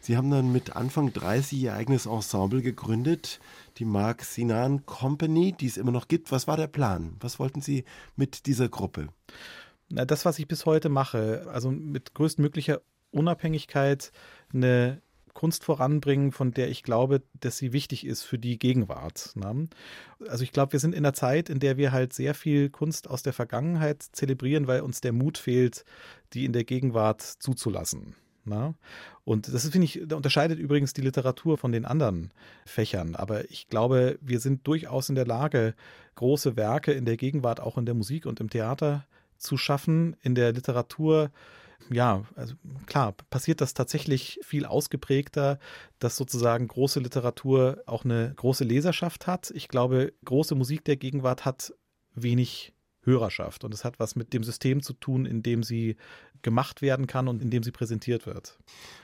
Sie 0.06 0.16
haben 0.16 0.30
dann 0.30 0.52
mit 0.52 0.76
Anfang 0.76 1.12
30 1.12 1.58
Ihr 1.58 1.74
eigenes 1.74 2.06
Ensemble 2.06 2.62
gegründet, 2.62 3.40
die 3.78 3.84
Mark 3.84 4.22
Sinan 4.22 4.86
Company, 4.86 5.50
die 5.50 5.66
es 5.66 5.76
immer 5.76 5.90
noch 5.90 6.06
gibt. 6.06 6.30
Was 6.30 6.46
war 6.46 6.56
der 6.56 6.68
Plan? 6.68 7.16
Was 7.18 7.40
wollten 7.40 7.60
Sie 7.60 7.84
mit 8.14 8.46
dieser 8.46 8.68
Gruppe? 8.68 9.08
Na, 9.88 10.04
das, 10.04 10.24
was 10.24 10.38
ich 10.38 10.46
bis 10.46 10.64
heute 10.64 10.90
mache, 10.90 11.48
also 11.52 11.72
mit 11.72 12.14
größtmöglicher 12.14 12.82
Unabhängigkeit 13.10 14.12
eine 14.54 15.02
Kunst 15.34 15.64
voranbringen, 15.64 16.30
von 16.30 16.52
der 16.52 16.70
ich 16.70 16.84
glaube, 16.84 17.24
dass 17.40 17.58
sie 17.58 17.72
wichtig 17.72 18.06
ist 18.06 18.22
für 18.22 18.38
die 18.38 18.60
Gegenwart. 18.60 19.32
Ne? 19.34 19.68
Also 20.28 20.44
ich 20.44 20.52
glaube, 20.52 20.74
wir 20.74 20.78
sind 20.78 20.94
in 20.94 21.04
einer 21.04 21.14
Zeit, 21.14 21.50
in 21.50 21.58
der 21.58 21.78
wir 21.78 21.90
halt 21.90 22.12
sehr 22.12 22.34
viel 22.34 22.70
Kunst 22.70 23.10
aus 23.10 23.24
der 23.24 23.32
Vergangenheit 23.32 24.04
zelebrieren, 24.12 24.68
weil 24.68 24.82
uns 24.82 25.00
der 25.00 25.12
Mut 25.12 25.36
fehlt, 25.36 25.84
die 26.32 26.44
in 26.44 26.52
der 26.52 26.62
Gegenwart 26.62 27.22
zuzulassen. 27.22 28.14
Na? 28.46 28.74
Und 29.24 29.52
das 29.52 29.68
finde 29.68 29.84
ich, 29.86 30.00
da 30.06 30.16
unterscheidet 30.16 30.58
übrigens 30.58 30.92
die 30.92 31.02
Literatur 31.02 31.58
von 31.58 31.72
den 31.72 31.84
anderen 31.84 32.32
Fächern. 32.64 33.16
Aber 33.16 33.50
ich 33.50 33.68
glaube, 33.68 34.18
wir 34.20 34.40
sind 34.40 34.66
durchaus 34.66 35.08
in 35.08 35.16
der 35.16 35.26
Lage, 35.26 35.74
große 36.14 36.56
Werke 36.56 36.92
in 36.92 37.04
der 37.04 37.16
Gegenwart, 37.16 37.60
auch 37.60 37.76
in 37.76 37.86
der 37.86 37.94
Musik 37.94 38.24
und 38.24 38.40
im 38.40 38.48
Theater 38.48 39.04
zu 39.36 39.56
schaffen. 39.56 40.16
In 40.22 40.36
der 40.36 40.52
Literatur, 40.52 41.30
ja, 41.90 42.24
also 42.36 42.54
klar, 42.86 43.14
passiert 43.30 43.60
das 43.60 43.74
tatsächlich 43.74 44.38
viel 44.42 44.64
ausgeprägter, 44.64 45.58
dass 45.98 46.16
sozusagen 46.16 46.68
große 46.68 47.00
Literatur 47.00 47.82
auch 47.86 48.04
eine 48.04 48.32
große 48.36 48.64
Leserschaft 48.64 49.26
hat. 49.26 49.50
Ich 49.50 49.68
glaube, 49.68 50.12
große 50.24 50.54
Musik 50.54 50.84
der 50.84 50.96
Gegenwart 50.96 51.44
hat 51.44 51.74
wenig 52.14 52.75
Hörerschaft. 53.06 53.64
Und 53.64 53.72
es 53.72 53.84
hat 53.84 53.98
was 53.98 54.16
mit 54.16 54.32
dem 54.32 54.44
System 54.44 54.82
zu 54.82 54.92
tun, 54.92 55.24
in 55.24 55.42
dem 55.42 55.62
sie 55.62 55.96
gemacht 56.42 56.82
werden 56.82 57.06
kann 57.06 57.28
und 57.28 57.40
in 57.40 57.50
dem 57.50 57.62
sie 57.62 57.70
präsentiert 57.70 58.26
wird. 58.26 58.58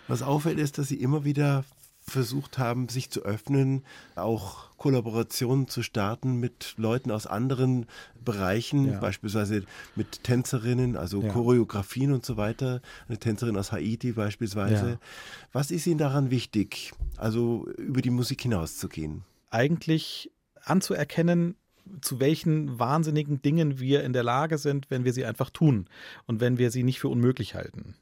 Was 0.09 0.23
auffällt, 0.23 0.59
ist, 0.59 0.79
dass 0.79 0.88
sie 0.88 1.01
immer 1.01 1.25
wieder 1.25 1.65
versucht 2.05 2.59
haben, 2.59 2.88
sich 2.88 3.11
zu 3.11 3.23
öffnen, 3.23 3.85
auch 4.17 4.77
Kollaborationen 4.77 5.69
zu 5.69 5.83
starten 5.83 6.41
mit 6.41 6.75
Leuten 6.77 7.12
aus 7.12 7.27
anderen 7.27 7.87
Bereichen, 8.25 8.87
ja. 8.87 8.99
beispielsweise 8.99 9.65
mit 9.95 10.25
Tänzerinnen, 10.25 10.97
also 10.97 11.23
ja. 11.23 11.29
Choreografien 11.33 12.12
und 12.12 12.27
so 12.27 12.37
weiter, 12.37 12.83
eine 13.09 13.19
Tänzerin 13.19 13.57
aus 13.57 13.71
Haiti 13.71 14.12
beispielsweise. 14.12 14.91
Ja. 14.91 14.99
Was 15.53 15.71
ist 15.71 15.87
Ihnen 15.87 15.99
daran 15.99 16.31
wichtig, 16.31 16.93
also 17.17 17.69
über 17.79 18.03
die 18.03 18.11
Musik 18.11 18.43
hinauszugehen? 18.43 19.23
Eigentlich 19.51 20.33
anzuerkennen, 20.65 21.55
zu 22.01 22.21
welchen 22.21 22.79
wahnsinnigen 22.79 23.42
Dingen 23.42 23.79
wir 23.79 24.05
in 24.05 24.12
der 24.12 24.23
Lage 24.23 24.59
sind, 24.59 24.90
wenn 24.90 25.05
wir 25.05 25.12
sie 25.12 25.25
einfach 25.25 25.51
tun 25.51 25.87
und 26.27 26.40
wenn 26.40 26.59
wir 26.59 26.71
sie 26.71 26.83
nicht 26.83 27.01
für 27.01 27.09
unmöglich 27.09 27.55
halten. 27.55 27.95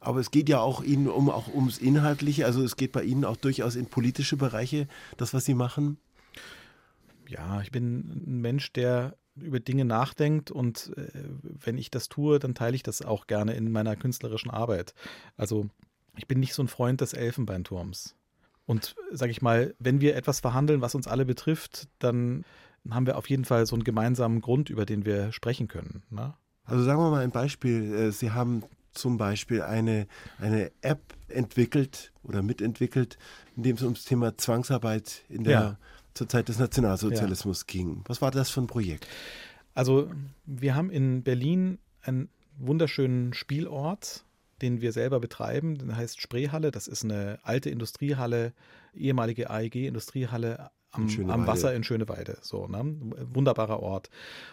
Aber 0.00 0.18
es 0.20 0.30
geht 0.30 0.48
ja 0.48 0.60
auch 0.60 0.82
Ihnen 0.82 1.08
um 1.08 1.28
auch 1.28 1.52
ums 1.52 1.78
Inhaltliche, 1.78 2.46
also 2.46 2.62
es 2.62 2.76
geht 2.76 2.92
bei 2.92 3.02
Ihnen 3.02 3.24
auch 3.24 3.36
durchaus 3.36 3.76
in 3.76 3.86
politische 3.86 4.36
Bereiche, 4.36 4.88
das, 5.18 5.34
was 5.34 5.44
Sie 5.44 5.54
machen. 5.54 5.98
Ja, 7.28 7.60
ich 7.60 7.70
bin 7.70 8.24
ein 8.26 8.40
Mensch, 8.40 8.72
der 8.72 9.16
über 9.36 9.60
Dinge 9.60 9.84
nachdenkt 9.84 10.50
und 10.50 10.92
äh, 10.96 11.10
wenn 11.42 11.78
ich 11.78 11.90
das 11.90 12.08
tue, 12.08 12.38
dann 12.38 12.54
teile 12.54 12.74
ich 12.74 12.82
das 12.82 13.02
auch 13.02 13.26
gerne 13.26 13.54
in 13.54 13.70
meiner 13.70 13.94
künstlerischen 13.94 14.50
Arbeit. 14.50 14.94
Also 15.36 15.68
ich 16.16 16.26
bin 16.26 16.40
nicht 16.40 16.54
so 16.54 16.62
ein 16.62 16.68
Freund 16.68 17.00
des 17.00 17.12
Elfenbeinturms. 17.12 18.16
Und 18.66 18.94
sage 19.10 19.32
ich 19.32 19.42
mal, 19.42 19.74
wenn 19.78 20.00
wir 20.00 20.16
etwas 20.16 20.40
verhandeln, 20.40 20.80
was 20.80 20.94
uns 20.94 21.08
alle 21.08 21.24
betrifft, 21.24 21.88
dann 21.98 22.44
haben 22.88 23.06
wir 23.06 23.18
auf 23.18 23.28
jeden 23.28 23.44
Fall 23.44 23.66
so 23.66 23.76
einen 23.76 23.84
gemeinsamen 23.84 24.40
Grund, 24.40 24.70
über 24.70 24.86
den 24.86 25.04
wir 25.04 25.32
sprechen 25.32 25.68
können. 25.68 26.02
Ne? 26.10 26.34
Also 26.64 26.84
sagen 26.84 27.00
wir 27.00 27.10
mal 27.10 27.22
ein 27.22 27.30
Beispiel. 27.30 27.94
Äh, 27.94 28.12
Sie 28.12 28.30
haben 28.30 28.62
zum 28.92 29.18
Beispiel 29.18 29.62
eine, 29.62 30.06
eine 30.38 30.70
App 30.82 31.14
entwickelt 31.28 32.12
oder 32.22 32.42
mitentwickelt, 32.42 33.18
in 33.56 33.62
dem 33.62 33.76
es 33.76 33.82
ums 33.82 34.04
Thema 34.04 34.36
Zwangsarbeit 34.36 35.24
in 35.28 35.44
der 35.44 35.52
ja. 35.52 35.78
zur 36.14 36.28
Zeit 36.28 36.48
des 36.48 36.58
Nationalsozialismus 36.58 37.60
ja. 37.60 37.72
ging. 37.72 38.02
Was 38.06 38.20
war 38.20 38.30
das 38.30 38.50
für 38.50 38.60
ein 38.60 38.66
Projekt? 38.66 39.06
Also 39.74 40.10
wir 40.44 40.74
haben 40.74 40.90
in 40.90 41.22
Berlin 41.22 41.78
einen 42.02 42.28
wunderschönen 42.56 43.32
Spielort, 43.32 44.24
den 44.62 44.80
wir 44.80 44.92
selber 44.92 45.20
betreiben. 45.20 45.78
Der 45.78 45.96
heißt 45.96 46.20
Spreehalle. 46.20 46.70
Das 46.70 46.88
ist 46.88 47.04
eine 47.04 47.38
alte 47.42 47.70
Industriehalle, 47.70 48.52
ehemalige 48.94 49.50
AEG-Industriehalle 49.50 50.70
am, 50.90 51.30
am 51.30 51.46
Wasser 51.46 51.74
in 51.74 51.84
Schöneweide. 51.84 52.38
So, 52.42 52.66
ne? 52.66 52.96
Wunderbarer 53.32 53.80
Ort. 53.80 54.10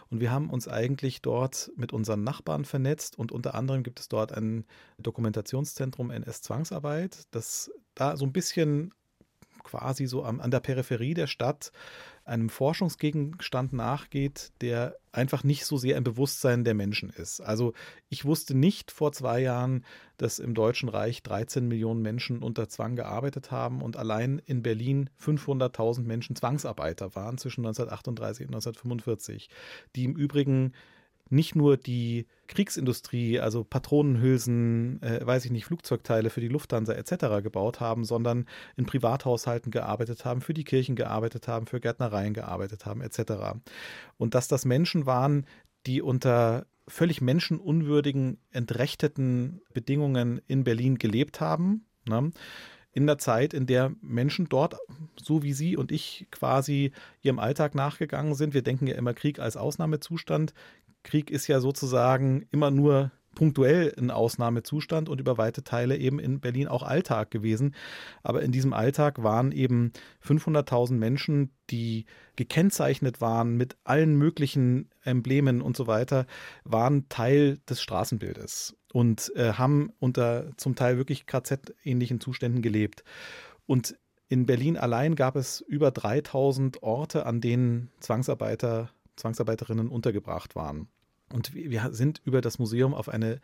Und 0.09 0.19
wir 0.19 0.31
haben 0.31 0.49
uns 0.49 0.67
eigentlich 0.67 1.21
dort 1.21 1.71
mit 1.75 1.93
unseren 1.93 2.23
Nachbarn 2.23 2.65
vernetzt 2.65 3.17
und 3.17 3.31
unter 3.31 3.55
anderem 3.55 3.83
gibt 3.83 3.99
es 3.99 4.07
dort 4.07 4.31
ein 4.31 4.65
Dokumentationszentrum 4.99 6.11
NS-Zwangsarbeit, 6.11 7.27
das 7.31 7.71
da 7.95 8.17
so 8.17 8.25
ein 8.25 8.33
bisschen 8.33 8.93
quasi 9.63 10.05
so 10.05 10.23
an, 10.23 10.39
an 10.39 10.51
der 10.51 10.59
Peripherie 10.59 11.13
der 11.13 11.27
Stadt 11.27 11.71
einem 12.27 12.49
Forschungsgegenstand 12.49 13.73
nachgeht, 13.73 14.51
der 14.61 14.97
einfach 15.11 15.43
nicht 15.43 15.65
so 15.65 15.77
sehr 15.77 15.97
im 15.97 16.03
Bewusstsein 16.03 16.63
der 16.63 16.73
Menschen 16.73 17.09
ist. 17.09 17.39
Also 17.39 17.73
ich 18.09 18.25
wusste 18.25 18.55
nicht 18.55 18.91
vor 18.91 19.13
zwei 19.13 19.39
Jahren, 19.39 19.85
dass 20.17 20.39
im 20.39 20.53
Deutschen 20.53 20.89
Reich 20.89 21.23
13 21.23 21.67
Millionen 21.67 22.01
Menschen 22.01 22.43
unter 22.43 22.67
Zwang 22.67 22.95
gearbeitet 22.95 23.51
haben 23.51 23.81
und 23.81 23.97
allein 23.97 24.41
in 24.45 24.61
Berlin 24.61 25.09
500.000 25.21 26.01
Menschen 26.01 26.35
Zwangsarbeiter 26.35 27.15
waren 27.15 27.37
zwischen 27.37 27.65
1938 27.65 28.47
und 28.47 28.55
1945, 28.55 29.49
die 29.95 30.03
im 30.03 30.15
Übrigen 30.15 30.73
nicht 31.29 31.55
nur 31.55 31.77
die 31.77 32.27
Kriegsindustrie, 32.47 33.39
also 33.39 33.63
Patronenhülsen, 33.63 35.01
äh, 35.01 35.25
weiß 35.25 35.45
ich 35.45 35.51
nicht, 35.51 35.65
Flugzeugteile 35.65 36.29
für 36.29 36.41
die 36.41 36.47
Lufthansa 36.47 36.93
etc. 36.93 37.43
gebaut 37.43 37.79
haben, 37.79 38.05
sondern 38.05 38.45
in 38.75 38.85
Privathaushalten 38.85 39.71
gearbeitet 39.71 40.25
haben, 40.25 40.41
für 40.41 40.53
die 40.53 40.63
Kirchen 40.63 40.95
gearbeitet 40.95 41.47
haben, 41.47 41.67
für 41.67 41.79
Gärtnereien 41.79 42.33
gearbeitet 42.33 42.85
haben 42.85 43.01
etc. 43.01 43.57
Und 44.17 44.35
dass 44.35 44.47
das 44.47 44.65
Menschen 44.65 45.05
waren, 45.05 45.45
die 45.85 46.01
unter 46.01 46.67
völlig 46.87 47.21
menschenunwürdigen, 47.21 48.39
entrechteten 48.51 49.61
Bedingungen 49.73 50.41
in 50.47 50.63
Berlin 50.63 50.97
gelebt 50.97 51.41
haben. 51.41 51.85
Ne? 52.07 52.31
in 52.97 53.05
der 53.05 53.19
Zeit, 53.19 53.53
in 53.53 53.67
der 53.67 53.93
Menschen 54.01 54.49
dort, 54.49 54.75
so 55.21 55.43
wie 55.43 55.53
Sie 55.53 55.77
und 55.77 55.91
ich, 55.91 56.25
quasi 56.31 56.93
ihrem 57.21 57.37
Alltag 57.37 57.75
nachgegangen 57.75 58.33
sind. 58.33 58.55
Wir 58.55 58.63
denken 58.63 58.87
ja 58.87 58.95
immer 58.95 59.13
Krieg 59.13 59.37
als 59.37 59.55
Ausnahmezustand. 59.55 60.55
Krieg 61.07 61.31
ist 61.31 61.47
ja 61.47 61.59
sozusagen 61.59 62.45
immer 62.51 62.69
nur 62.69 63.11
punktuell 63.37 63.93
ein 63.99 64.09
Ausnahmezustand 64.09 65.09
und 65.09 65.21
über 65.21 65.37
weite 65.37 65.63
Teile 65.63 65.95
eben 65.95 66.17
in 66.17 66.39
Berlin 66.39 66.67
auch 66.67 66.81
Alltag 66.81 67.29
gewesen. 67.29 67.75
Aber 68.23 68.41
in 68.41 68.51
diesem 68.51 68.73
Alltag 68.73 69.21
waren 69.21 69.51
eben 69.51 69.91
500.000 70.25 70.93
Menschen, 70.93 71.51
die 71.69 72.05
gekennzeichnet 72.35 73.21
waren 73.21 73.55
mit 73.55 73.77
allen 73.83 74.15
möglichen 74.15 74.89
Emblemen 75.03 75.61
und 75.61 75.77
so 75.77 75.85
weiter, 75.85 76.25
waren 76.63 77.09
Teil 77.09 77.59
des 77.69 77.79
Straßenbildes 77.79 78.75
und 78.91 79.31
äh, 79.35 79.53
haben 79.53 79.93
unter 79.99 80.51
zum 80.57 80.73
Teil 80.73 80.97
wirklich 80.97 81.27
KZ-ähnlichen 81.27 82.19
Zuständen 82.19 82.63
gelebt. 82.63 83.03
Und 83.67 83.99
in 84.29 84.47
Berlin 84.47 84.77
allein 84.77 85.15
gab 85.15 85.35
es 85.35 85.61
über 85.61 85.91
3000 85.91 86.81
Orte, 86.81 87.27
an 87.27 87.39
denen 87.39 87.91
Zwangsarbeiter, 87.99 88.89
Zwangsarbeiterinnen 89.15 89.89
untergebracht 89.89 90.55
waren. 90.55 90.89
Und 91.31 91.53
wir 91.53 91.89
sind 91.91 92.21
über 92.25 92.41
das 92.41 92.59
Museum 92.59 92.93
auf 92.93 93.09
eine 93.09 93.39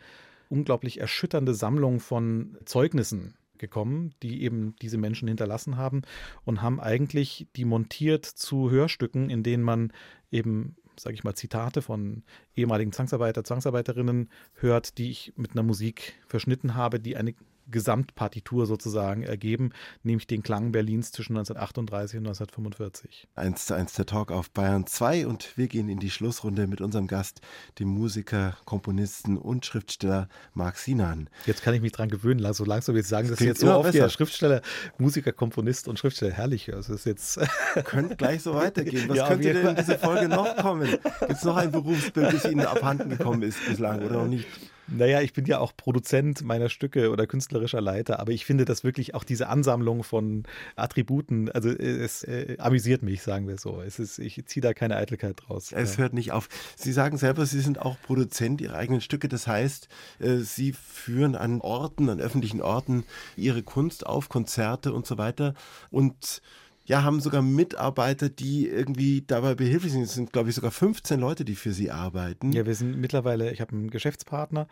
unglaublich 0.50 1.00
erschütternde 1.00 1.54
Sammlung 1.54 2.00
von 2.00 2.58
Zeugnissen 2.65 3.34
gekommen, 3.58 4.13
die 4.22 4.43
eben 4.43 4.76
diese 4.82 4.98
Menschen 4.98 5.28
hinterlassen 5.28 5.78
haben 5.78 6.02
und 6.46 6.62
haben 6.62 6.80
eigentlich 6.80 7.48
die 7.56 7.65
montiert 7.65 8.26
zu 8.26 8.69
Hörstücken, 8.69 9.30
in 9.30 9.43
denen 9.43 9.63
man 9.63 9.93
eben, 10.32 10.76
sage 10.98 11.15
ich 11.15 11.24
mal, 11.24 11.36
Zitate 11.36 11.82
von 11.82 12.24
ehemaligen 12.56 12.91
Zwangsarbeiter, 12.91 13.43
Zwangsarbeiterinnen 13.43 14.30
hört, 14.56 14.98
die 14.98 15.10
ich 15.10 15.34
mit 15.38 15.52
einer 15.52 15.63
Musik 15.63 16.13
verschnitten 16.28 16.76
habe, 16.76 17.00
die 17.00 17.15
eine 17.15 17.36
Gesamtpartitur 17.69 18.65
sozusagen 18.65 19.23
ergeben, 19.23 19.71
nämlich 20.04 20.28
den 20.28 20.43
Klang 20.43 20.71
Berlins 20.71 21.12
zwischen 21.12 21.34
1938 21.38 22.17
und 22.17 22.28
1945. 22.28 23.28
Eins 23.36 23.65
zu 23.65 23.73
eins 23.73 23.93
der 23.93 24.06
Talk 24.06 24.32
auf 24.32 24.52
Bayern 24.52 24.86
2 24.86 25.28
und 25.28 25.58
wir 25.58 25.67
gehen 25.67 25.89
in 25.89 25.99
die 25.99 26.10
Schlussrunde 26.10 26.67
mit 26.67 26.82
unserem 26.82 27.08
Gast, 27.08 27.41
dem 27.80 27.88
Musiker, 27.88 28.58
Komponisten 28.65 29.38
und 29.38 29.65
Schriftsteller 29.65 30.28
Marc 30.54 30.78
Sinan. 30.78 31.30
Jetzt 31.45 31.63
kann 31.63 31.73
ich 31.73 31.82
mich 31.82 31.91
dran 31.91 32.10
gewöhnen, 32.10 32.54
so 32.54 32.65
langsam 32.65 32.95
jetzt 32.95 33.10
sagen, 33.10 33.30
das 33.30 33.39
ist 33.39 33.45
jetzt 33.45 33.62
so 33.62 33.73
oft 33.73 33.93
ja 33.93 34.10
Schriftsteller, 34.10 34.62
Musiker, 34.97 35.32
Komponist 35.32 35.88
und 35.88 35.99
Schriftsteller. 35.99 36.34
Herrlich, 36.34 36.65
das 36.65 36.89
ist 36.89 37.06
jetzt. 37.06 37.39
Könnte 37.86 38.15
gleich 38.15 38.43
so 38.43 38.54
weitergehen. 38.54 39.10
Was 39.10 39.17
ja, 39.17 39.28
könnte 39.28 39.54
denn 39.54 39.67
in 39.67 39.76
dieser 39.76 39.97
Folge 39.97 40.28
noch 40.28 40.56
kommen? 40.58 40.89
Gibt 41.19 41.32
es 41.32 41.43
noch 41.43 41.56
ein 41.56 41.71
Berufsbild, 41.71 42.34
das 42.34 42.45
Ihnen 42.45 42.65
abhanden 42.65 43.10
gekommen 43.10 43.41
ist 43.41 43.58
bislang 43.65 44.02
oder 44.02 44.17
noch 44.17 44.28
nicht? 44.28 44.47
Naja, 44.88 45.22
ich 45.22 45.34
bin 45.34 45.46
ja 45.46 45.60
auch 45.60 45.76
Produzent 45.76 46.43
meiner 46.43 46.69
Stücke 46.69 47.10
oder 47.10 47.26
künstlerischer 47.26 47.82
Leiter, 47.82 48.19
aber 48.19 48.32
ich 48.32 48.46
finde 48.46 48.65
das 48.65 48.84
wirklich 48.84 49.15
auch 49.15 49.24
diese 49.24 49.48
Ansammlung 49.48 50.04
von 50.04 50.43
Attributen, 50.76 51.50
also 51.50 51.69
es 51.69 52.24
äh, 52.24 52.58
amüsiert 52.60 53.02
mich, 53.02 53.22
sagen 53.22 53.48
wir 53.48 53.58
so. 53.58 53.82
Es 53.82 54.00
ist, 54.00 54.19
ich 54.19 54.43
ziehe 54.46 54.62
da 54.62 54.74
keine 54.74 54.98
Eitelkeit 54.98 55.41
draus. 55.46 55.72
Es 55.72 55.93
ja. 55.93 56.00
hört 56.00 56.13
nicht 56.13 56.32
auf. 56.32 56.50
Sie 56.76 56.91
sagen 56.91 57.17
selber, 57.17 57.46
Sie 57.46 57.62
sind 57.62 57.80
auch 57.80 57.98
Produzent 58.02 58.62
Ihrer 58.62 58.76
eigenen 58.76 59.02
Stücke. 59.02 59.28
Das 59.30 59.48
heißt, 59.48 59.88
äh, 60.19 60.38
Sie 60.38 60.74
führen 60.74 61.36
an 61.36 61.62
Orten, 61.62 62.10
an 62.10 62.19
öffentlichen 62.19 62.62
Orten 62.62 63.06
Ihre 63.38 63.63
Kunst 63.63 64.06
auf, 64.06 64.30
Konzerte 64.30 64.93
und 64.93 65.06
so 65.06 65.17
weiter. 65.17 65.54
Und 65.91 66.41
ja, 66.86 67.04
haben 67.04 67.22
sogar 67.22 67.41
Mitarbeiter, 67.41 68.30
die 68.30 68.67
irgendwie 68.67 69.24
dabei 69.26 69.56
behilflich 69.56 69.93
sind. 69.93 70.04
Es 70.04 70.13
sind, 70.13 70.34
glaube 70.34 70.50
ich, 70.50 70.56
sogar 70.56 70.72
15 70.72 71.19
Leute, 71.19 71.46
die 71.46 71.56
für 71.56 71.72
sie 71.72 71.91
arbeiten. 71.91 72.52
Ja, 72.52 72.65
wir 72.65 72.76
sind 72.76 72.98
mittlerweile, 72.98 73.52
ich 73.52 73.62
habe 73.62 73.72
einen 73.72 73.89
Geschäftspartner 73.89 74.67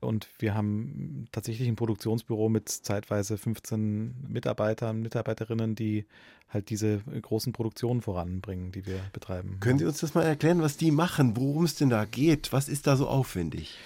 und 0.00 0.28
wir 0.38 0.54
haben 0.54 1.26
tatsächlich 1.32 1.68
ein 1.68 1.76
Produktionsbüro 1.76 2.48
mit 2.48 2.68
zeitweise 2.70 3.36
15 3.36 4.28
Mitarbeitern, 4.28 5.02
Mitarbeiterinnen, 5.02 5.74
die 5.74 6.06
halt 6.48 6.70
diese 6.70 6.98
großen 6.98 7.52
Produktionen 7.52 8.00
voranbringen, 8.00 8.72
die 8.72 8.86
wir 8.86 8.98
betreiben. 9.12 9.58
Können 9.60 9.78
Sie 9.78 9.84
uns 9.84 10.00
das 10.00 10.14
mal 10.14 10.22
erklären, 10.22 10.62
was 10.62 10.78
die 10.78 10.90
machen, 10.90 11.36
worum 11.36 11.64
es 11.64 11.74
denn 11.74 11.90
da 11.90 12.06
geht? 12.06 12.52
Was 12.52 12.68
ist 12.68 12.86
da 12.86 12.96
so 12.96 13.06
aufwendig? 13.06 13.76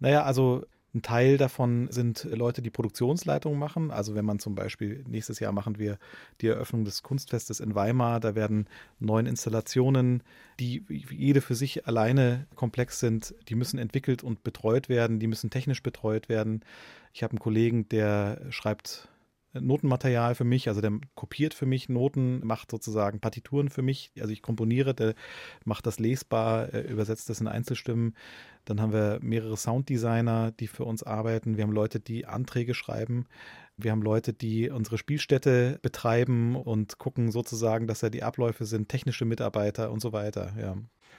Naja, 0.00 0.24
also 0.24 0.64
ein 0.94 1.00
Teil 1.00 1.38
davon 1.38 1.88
sind 1.90 2.24
Leute, 2.24 2.60
die 2.60 2.68
Produktionsleitungen 2.70 3.58
machen. 3.58 3.90
Also 3.90 4.14
wenn 4.14 4.26
man 4.26 4.38
zum 4.38 4.54
Beispiel 4.54 5.02
nächstes 5.08 5.40
Jahr 5.40 5.52
machen 5.52 5.78
wir 5.78 5.98
die 6.40 6.48
Eröffnung 6.48 6.84
des 6.84 7.02
Kunstfestes 7.02 7.60
in 7.60 7.74
Weimar, 7.74 8.20
da 8.20 8.34
werden 8.34 8.66
neun 8.98 9.24
Installationen, 9.24 10.22
die 10.60 10.84
jede 11.10 11.40
für 11.40 11.54
sich 11.54 11.86
alleine 11.86 12.46
komplex 12.56 13.00
sind, 13.00 13.34
die 13.48 13.54
müssen 13.54 13.78
entwickelt 13.78 14.22
und 14.22 14.44
betreut 14.44 14.90
werden, 14.90 15.18
die 15.18 15.28
müssen 15.28 15.48
technisch 15.48 15.82
betreut 15.82 16.28
werden. 16.28 16.62
Ich 17.14 17.22
habe 17.22 17.32
einen 17.32 17.40
Kollegen, 17.40 17.88
der 17.88 18.42
schreibt 18.50 19.08
Notenmaterial 19.54 20.34
für 20.34 20.44
mich, 20.44 20.68
also 20.68 20.80
der 20.80 20.92
kopiert 21.14 21.54
für 21.54 21.66
mich 21.66 21.88
Noten, 21.88 22.44
macht 22.46 22.70
sozusagen 22.70 23.20
Partituren 23.20 23.68
für 23.68 23.82
mich, 23.82 24.12
also 24.18 24.32
ich 24.32 24.42
komponiere, 24.42 24.94
der 24.94 25.14
macht 25.64 25.86
das 25.86 25.98
lesbar, 25.98 26.72
übersetzt 26.72 27.28
das 27.28 27.40
in 27.40 27.48
Einzelstimmen. 27.48 28.14
Dann 28.64 28.80
haben 28.80 28.92
wir 28.92 29.18
mehrere 29.22 29.56
Sounddesigner, 29.56 30.52
die 30.52 30.68
für 30.68 30.84
uns 30.84 31.02
arbeiten. 31.02 31.56
Wir 31.56 31.64
haben 31.64 31.72
Leute, 31.72 32.00
die 32.00 32.26
Anträge 32.26 32.74
schreiben. 32.74 33.26
Wir 33.76 33.90
haben 33.90 34.02
Leute, 34.02 34.32
die 34.32 34.70
unsere 34.70 34.98
Spielstätte 34.98 35.78
betreiben 35.82 36.56
und 36.56 36.98
gucken 36.98 37.32
sozusagen, 37.32 37.86
dass 37.86 38.00
da 38.00 38.10
die 38.10 38.22
Abläufe 38.22 38.64
sind, 38.64 38.88
technische 38.88 39.24
Mitarbeiter 39.24 39.90
und 39.90 40.00
so 40.00 40.12
weiter. 40.12 40.52
Ja. 40.58 40.76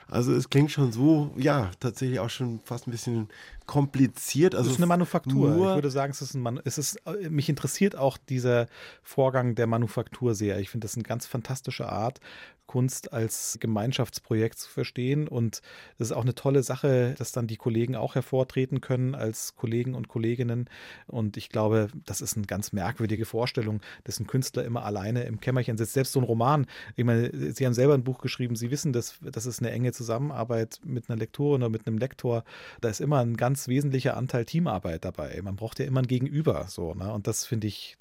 Also 0.07 0.33
es 0.33 0.49
klingt 0.49 0.71
schon 0.71 0.91
so, 0.91 1.33
ja, 1.37 1.71
tatsächlich 1.79 2.19
auch 2.19 2.29
schon 2.29 2.59
fast 2.63 2.87
ein 2.87 2.91
bisschen 2.91 3.29
kompliziert. 3.65 4.55
Also 4.55 4.67
es 4.67 4.75
ist 4.75 4.79
eine 4.79 4.87
Manufaktur. 4.87 5.49
ich 5.51 5.75
würde 5.75 5.91
sagen, 5.91 6.11
es 6.11 6.21
ist 6.21 6.33
ein 6.33 6.41
Man 6.41 6.59
es 6.63 6.77
ist, 6.77 6.95
äh, 7.05 7.29
mich 7.29 7.49
interessiert 7.49 7.95
auch 7.95 8.17
dieser 8.17 8.67
Vorgang 9.01 9.55
der 9.55 9.67
Manufaktur 9.67 10.35
sehr. 10.35 10.59
Ich 10.59 10.69
finde 10.69 10.85
das 10.85 10.95
eine 10.95 11.03
ganz 11.03 11.25
fantastische 11.25 11.89
Art, 11.89 12.19
Kunst 12.65 13.13
als 13.13 13.57
Gemeinschaftsprojekt 13.59 14.57
zu 14.57 14.69
verstehen. 14.69 15.27
Und 15.27 15.61
es 15.97 16.07
ist 16.07 16.11
auch 16.11 16.23
eine 16.23 16.35
tolle 16.35 16.63
Sache, 16.63 17.13
dass 17.17 17.31
dann 17.31 17.47
die 17.47 17.57
Kollegen 17.57 17.95
auch 17.95 18.15
hervortreten 18.15 18.81
können 18.81 19.15
als 19.15 19.55
Kollegen 19.55 19.95
und 19.95 20.07
Kolleginnen. 20.07 20.69
Und 21.07 21.37
ich 21.37 21.49
glaube, 21.49 21.89
das 22.05 22.21
ist 22.21 22.35
eine 22.35 22.47
ganz 22.47 22.73
merkwürdige 22.73 23.25
Vorstellung, 23.25 23.81
dass 24.05 24.19
ein 24.19 24.27
Künstler 24.27 24.65
immer 24.65 24.85
alleine 24.85 25.23
im 25.23 25.39
Kämmerchen 25.39 25.77
sitzt. 25.77 25.93
Selbst 25.93 26.13
so 26.13 26.19
ein 26.19 26.25
Roman, 26.25 26.65
ich 26.95 27.05
meine, 27.05 27.53
Sie 27.53 27.65
haben 27.65 27.73
selber 27.73 27.93
ein 27.93 28.03
Buch 28.03 28.19
geschrieben, 28.19 28.55
Sie 28.55 28.71
wissen, 28.71 28.93
dass, 28.93 29.19
dass 29.21 29.45
es 29.45 29.59
eine 29.59 29.71
enge 29.71 29.91
Zusammenarbeit 29.93 30.79
mit 30.83 31.09
einer 31.09 31.17
Lektorin 31.17 31.61
oder 31.63 31.69
mit 31.69 31.87
einem 31.87 31.97
Lektor, 31.97 32.43
da 32.81 32.89
ist 32.89 33.01
immer 33.01 33.19
ein 33.19 33.37
ganz 33.37 33.67
wesentlicher 33.67 34.17
Anteil 34.17 34.45
Teamarbeit 34.45 35.05
dabei. 35.05 35.39
Man 35.43 35.55
braucht 35.55 35.79
ja 35.79 35.85
immer 35.85 36.01
ein 36.01 36.07
Gegenüber. 36.07 36.65
So, 36.67 36.93
ne? 36.93 37.13
Und 37.13 37.27
das 37.27 37.45
finde 37.45 37.67
ich 37.67 37.97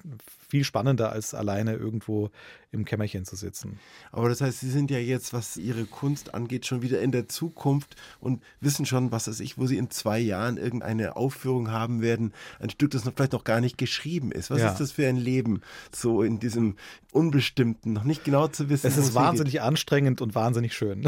viel 0.49 0.63
spannender, 0.63 1.11
als 1.11 1.33
alleine 1.33 1.73
irgendwo 1.75 2.29
im 2.71 2.85
Kämmerchen 2.85 3.23
zu 3.23 3.35
sitzen. 3.35 3.79
Aber 4.11 4.29
das 4.29 4.41
heißt, 4.41 4.59
Sie 4.59 4.69
sind 4.69 4.89
ja 4.89 4.97
jetzt, 4.97 5.31
was 5.31 5.57
Ihre 5.57 5.85
Kunst 5.85 6.33
angeht, 6.33 6.65
schon 6.65 6.81
wieder 6.81 7.01
in 7.01 7.11
der 7.11 7.27
Zukunft 7.27 7.95
und 8.19 8.41
wissen 8.61 8.85
schon, 8.87 9.11
was 9.11 9.27
weiß 9.27 9.39
ich, 9.41 9.57
wo 9.59 9.67
Sie 9.67 9.77
in 9.77 9.91
zwei 9.91 10.19
Jahren 10.19 10.57
irgendeine 10.57 11.15
Aufführung 11.15 11.71
haben 11.71 12.01
werden. 12.01 12.33
Ein 12.59 12.71
Stück, 12.71 12.91
das 12.91 13.05
noch 13.05 13.13
vielleicht 13.15 13.33
noch 13.33 13.43
gar 13.43 13.61
nicht 13.61 13.77
geschrieben 13.77 14.31
ist. 14.31 14.49
Was 14.49 14.59
Ja. 14.59 14.71
ist 14.71 14.79
das 14.79 14.91
für 14.91 15.07
ein 15.07 15.17
Leben? 15.17 15.61
So 15.91 16.23
in 16.23 16.39
diesem 16.39 16.75
Unbestimmten, 17.11 17.93
noch 17.93 18.05
nicht 18.05 18.23
genau 18.23 18.47
zu 18.47 18.69
wissen. 18.69 18.87
Es 18.87 18.97
ist 18.97 19.13
wahnsinnig 19.13 19.61
anstrengend 19.61 20.21
und 20.21 20.33
wahnsinnig 20.33 20.73
schön. 20.73 21.03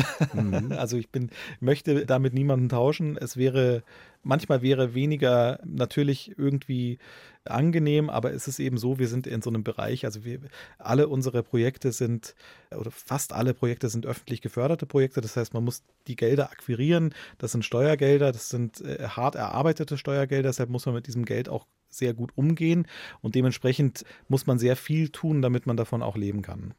Also 0.76 0.98
ich 0.98 1.10
bin, 1.10 1.30
möchte 1.60 2.06
damit 2.06 2.34
niemanden 2.34 2.70
tauschen. 2.70 3.18
Es 3.18 3.38
wäre, 3.38 3.84
manchmal 4.24 4.62
wäre 4.62 4.94
weniger 4.94 5.60
natürlich 5.64 6.38
irgendwie 6.38 7.00
angenehm, 7.46 8.10
aber 8.10 8.34
es 8.34 8.48
ist 8.48 8.60
eben 8.60 8.78
so, 8.78 8.98
wir 8.98 9.08
sind 9.08 9.28
in 9.28 9.42
so 9.42 9.50
einem 9.50 9.64
Bereich, 9.64 10.06
also 10.06 10.26
wir, 10.26 10.40
alle 10.78 11.08
unsere 11.08 11.44
Projekte 11.44 11.92
sind, 11.92 12.36
oder 12.76 12.92
fast 12.92 13.34
alle 13.34 13.54
Projekte 13.54 13.90
sind 13.90 14.06
öffentlich 14.06 14.42
geförderte 14.42 14.86
Projekte. 14.86 15.22
Das 15.22 15.38
heißt, 15.38 15.54
man 15.54 15.64
muss 15.64 15.84
die 16.08 16.16
Gelder 16.16 16.52
akquirieren. 16.52 17.14
Das 17.38 17.52
sind 17.52 17.64
Steuergelder, 17.64 18.32
das 18.32 18.50
sind 18.50 18.82
äh, 18.82 19.08
hart 19.08 19.36
erarbeitete 19.36 19.98
Steuergelder. 19.98 20.50
Deshalb 20.50 20.70
muss 20.70 20.86
man 20.86 20.96
mit 20.96 21.08
diesem 21.08 21.26
Geld 21.26 21.50
auch 21.50 21.68
sehr 21.90 22.14
gut 22.14 22.32
umgehen 22.36 22.88
und 23.22 23.36
dementsprechend 23.36 24.04
muss 24.28 24.48
man 24.48 24.60
sehr 24.60 24.76
viel 24.76 25.10
tun, 25.10 25.42
damit 25.42 25.66
man 25.66 25.78
davon 25.78 26.02
auch 26.02 26.18
leben 26.18 26.42
kann. 26.42 26.74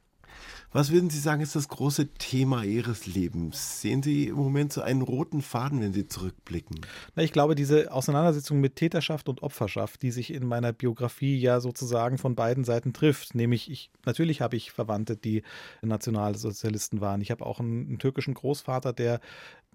Was 0.72 0.90
würden 0.90 1.10
Sie 1.10 1.18
sagen, 1.18 1.40
ist 1.40 1.56
das 1.56 1.68
große 1.68 2.08
Thema 2.14 2.62
Ihres 2.64 3.06
Lebens? 3.06 3.80
Sehen 3.80 4.02
Sie 4.02 4.28
im 4.28 4.36
Moment 4.36 4.72
so 4.72 4.82
einen 4.82 5.02
roten 5.02 5.40
Faden, 5.40 5.80
wenn 5.80 5.92
Sie 5.92 6.06
zurückblicken? 6.06 6.80
Na, 7.14 7.22
ich 7.22 7.32
glaube, 7.32 7.54
diese 7.54 7.92
Auseinandersetzung 7.92 8.60
mit 8.60 8.76
Täterschaft 8.76 9.28
und 9.28 9.42
Opferschaft, 9.42 10.02
die 10.02 10.10
sich 10.10 10.32
in 10.32 10.46
meiner 10.46 10.72
Biografie 10.72 11.38
ja 11.38 11.60
sozusagen 11.60 12.18
von 12.18 12.34
beiden 12.34 12.64
Seiten 12.64 12.92
trifft, 12.92 13.34
nämlich 13.34 13.70
ich, 13.70 13.90
natürlich 14.04 14.40
habe 14.40 14.56
ich 14.56 14.72
Verwandte, 14.72 15.16
die 15.16 15.42
Nationalsozialisten 15.82 17.00
waren. 17.00 17.20
Ich 17.20 17.30
habe 17.30 17.46
auch 17.46 17.60
einen, 17.60 17.86
einen 17.86 17.98
türkischen 17.98 18.34
Großvater, 18.34 18.92
der 18.92 19.20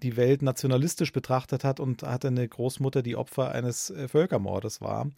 die 0.02 0.16
Welt 0.16 0.42
nationalistisch 0.42 1.12
betrachtet 1.12 1.64
hat 1.64 1.80
und 1.80 2.02
hatte 2.02 2.28
eine 2.28 2.46
Großmutter, 2.46 3.02
die 3.02 3.16
Opfer 3.16 3.52
eines 3.52 3.90
äh, 3.90 4.08
Völkermordes 4.08 4.80
war. 4.80 5.10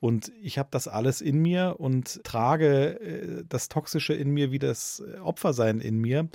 Und 0.00 0.32
ich 0.42 0.58
habe 0.58 0.68
das 0.70 0.88
alles 0.88 1.20
in 1.20 1.38
mir 1.40 1.76
und 1.78 2.22
trage 2.24 3.00
äh, 3.00 3.44
das 3.48 3.68
Toxische 3.68 4.14
in 4.14 4.30
mir 4.30 4.50
wie 4.50 4.58
das 4.58 5.00
äh, 5.00 5.18
Opfersein 5.18 5.80
in 5.80 5.98
mir 5.98 6.28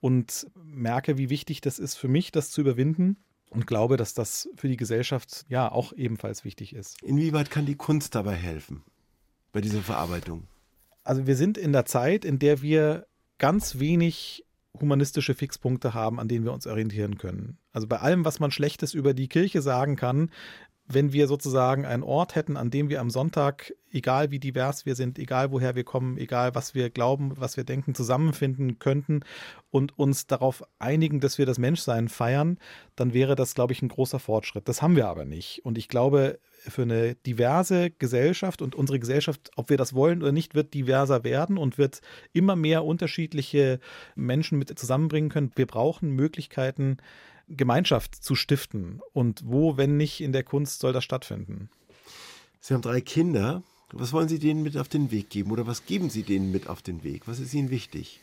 und 0.00 0.46
merke, 0.62 1.18
wie 1.18 1.30
wichtig 1.30 1.60
das 1.60 1.78
ist 1.78 1.96
für 1.96 2.08
mich, 2.08 2.32
das 2.32 2.50
zu 2.50 2.60
überwinden 2.60 3.16
und 3.50 3.66
glaube, 3.66 3.96
dass 3.96 4.14
das 4.14 4.48
für 4.56 4.68
die 4.68 4.76
Gesellschaft 4.76 5.44
ja 5.48 5.70
auch 5.70 5.92
ebenfalls 5.92 6.44
wichtig 6.44 6.74
ist. 6.74 7.02
Inwieweit 7.02 7.50
kann 7.50 7.66
die 7.66 7.74
Kunst 7.74 8.14
dabei 8.14 8.34
helfen? 8.34 8.82
Bei 9.52 9.60
dieser 9.60 9.82
Verarbeitung? 9.82 10.46
Also 11.02 11.26
wir 11.26 11.36
sind 11.36 11.58
in 11.58 11.72
der 11.72 11.84
Zeit, 11.84 12.24
in 12.24 12.38
der 12.38 12.62
wir 12.62 13.06
ganz 13.38 13.78
wenig 13.80 14.44
humanistische 14.78 15.34
Fixpunkte 15.34 15.94
haben, 15.94 16.20
an 16.20 16.28
denen 16.28 16.44
wir 16.44 16.52
uns 16.52 16.66
orientieren 16.66 17.18
können. 17.18 17.58
Also 17.72 17.86
bei 17.86 17.98
allem, 17.98 18.24
was 18.24 18.40
man 18.40 18.50
Schlechtes 18.50 18.94
über 18.94 19.14
die 19.14 19.28
Kirche 19.28 19.62
sagen 19.62 19.96
kann, 19.96 20.30
wenn 20.92 21.12
wir 21.12 21.28
sozusagen 21.28 21.86
einen 21.86 22.02
Ort 22.02 22.34
hätten, 22.34 22.56
an 22.56 22.70
dem 22.70 22.88
wir 22.88 23.00
am 23.00 23.10
Sonntag, 23.10 23.72
egal 23.92 24.32
wie 24.32 24.40
divers 24.40 24.86
wir 24.86 24.96
sind, 24.96 25.18
egal 25.20 25.52
woher 25.52 25.76
wir 25.76 25.84
kommen, 25.84 26.18
egal 26.18 26.54
was 26.54 26.74
wir 26.74 26.90
glauben, 26.90 27.32
was 27.36 27.56
wir 27.56 27.62
denken, 27.62 27.94
zusammenfinden 27.94 28.80
könnten 28.80 29.20
und 29.70 29.96
uns 29.98 30.26
darauf 30.26 30.64
einigen, 30.80 31.20
dass 31.20 31.38
wir 31.38 31.46
das 31.46 31.58
Menschsein 31.58 32.08
feiern, 32.08 32.58
dann 32.96 33.14
wäre 33.14 33.36
das, 33.36 33.54
glaube 33.54 33.72
ich, 33.72 33.82
ein 33.82 33.88
großer 33.88 34.18
Fortschritt. 34.18 34.68
Das 34.68 34.82
haben 34.82 34.96
wir 34.96 35.06
aber 35.06 35.24
nicht. 35.24 35.64
Und 35.64 35.78
ich 35.78 35.86
glaube, 35.86 36.40
für 36.68 36.82
eine 36.82 37.14
diverse 37.14 37.90
Gesellschaft 37.90 38.62
und 38.62 38.74
unsere 38.74 39.00
Gesellschaft, 39.00 39.50
ob 39.56 39.70
wir 39.70 39.76
das 39.76 39.94
wollen 39.94 40.22
oder 40.22 40.32
nicht, 40.32 40.54
wird 40.54 40.74
diverser 40.74 41.24
werden 41.24 41.58
und 41.58 41.78
wird 41.78 42.00
immer 42.32 42.56
mehr 42.56 42.84
unterschiedliche 42.84 43.80
Menschen 44.14 44.58
mit 44.58 44.78
zusammenbringen 44.78 45.30
können. 45.30 45.52
Wir 45.54 45.66
brauchen 45.66 46.10
Möglichkeiten, 46.10 46.98
Gemeinschaft 47.48 48.14
zu 48.14 48.34
stiften. 48.34 49.00
Und 49.12 49.42
wo, 49.44 49.76
wenn 49.76 49.96
nicht 49.96 50.20
in 50.20 50.32
der 50.32 50.44
Kunst, 50.44 50.80
soll 50.80 50.92
das 50.92 51.04
stattfinden? 51.04 51.68
Sie 52.60 52.74
haben 52.74 52.82
drei 52.82 53.00
Kinder. 53.00 53.62
Was 53.92 54.12
wollen 54.12 54.28
Sie 54.28 54.38
denen 54.38 54.62
mit 54.62 54.76
auf 54.76 54.88
den 54.88 55.10
Weg 55.10 55.30
geben 55.30 55.50
oder 55.50 55.66
was 55.66 55.86
geben 55.86 56.10
Sie 56.10 56.22
denen 56.22 56.52
mit 56.52 56.68
auf 56.68 56.82
den 56.82 57.02
Weg? 57.02 57.26
Was 57.26 57.40
ist 57.40 57.52
Ihnen 57.54 57.70
wichtig? 57.70 58.20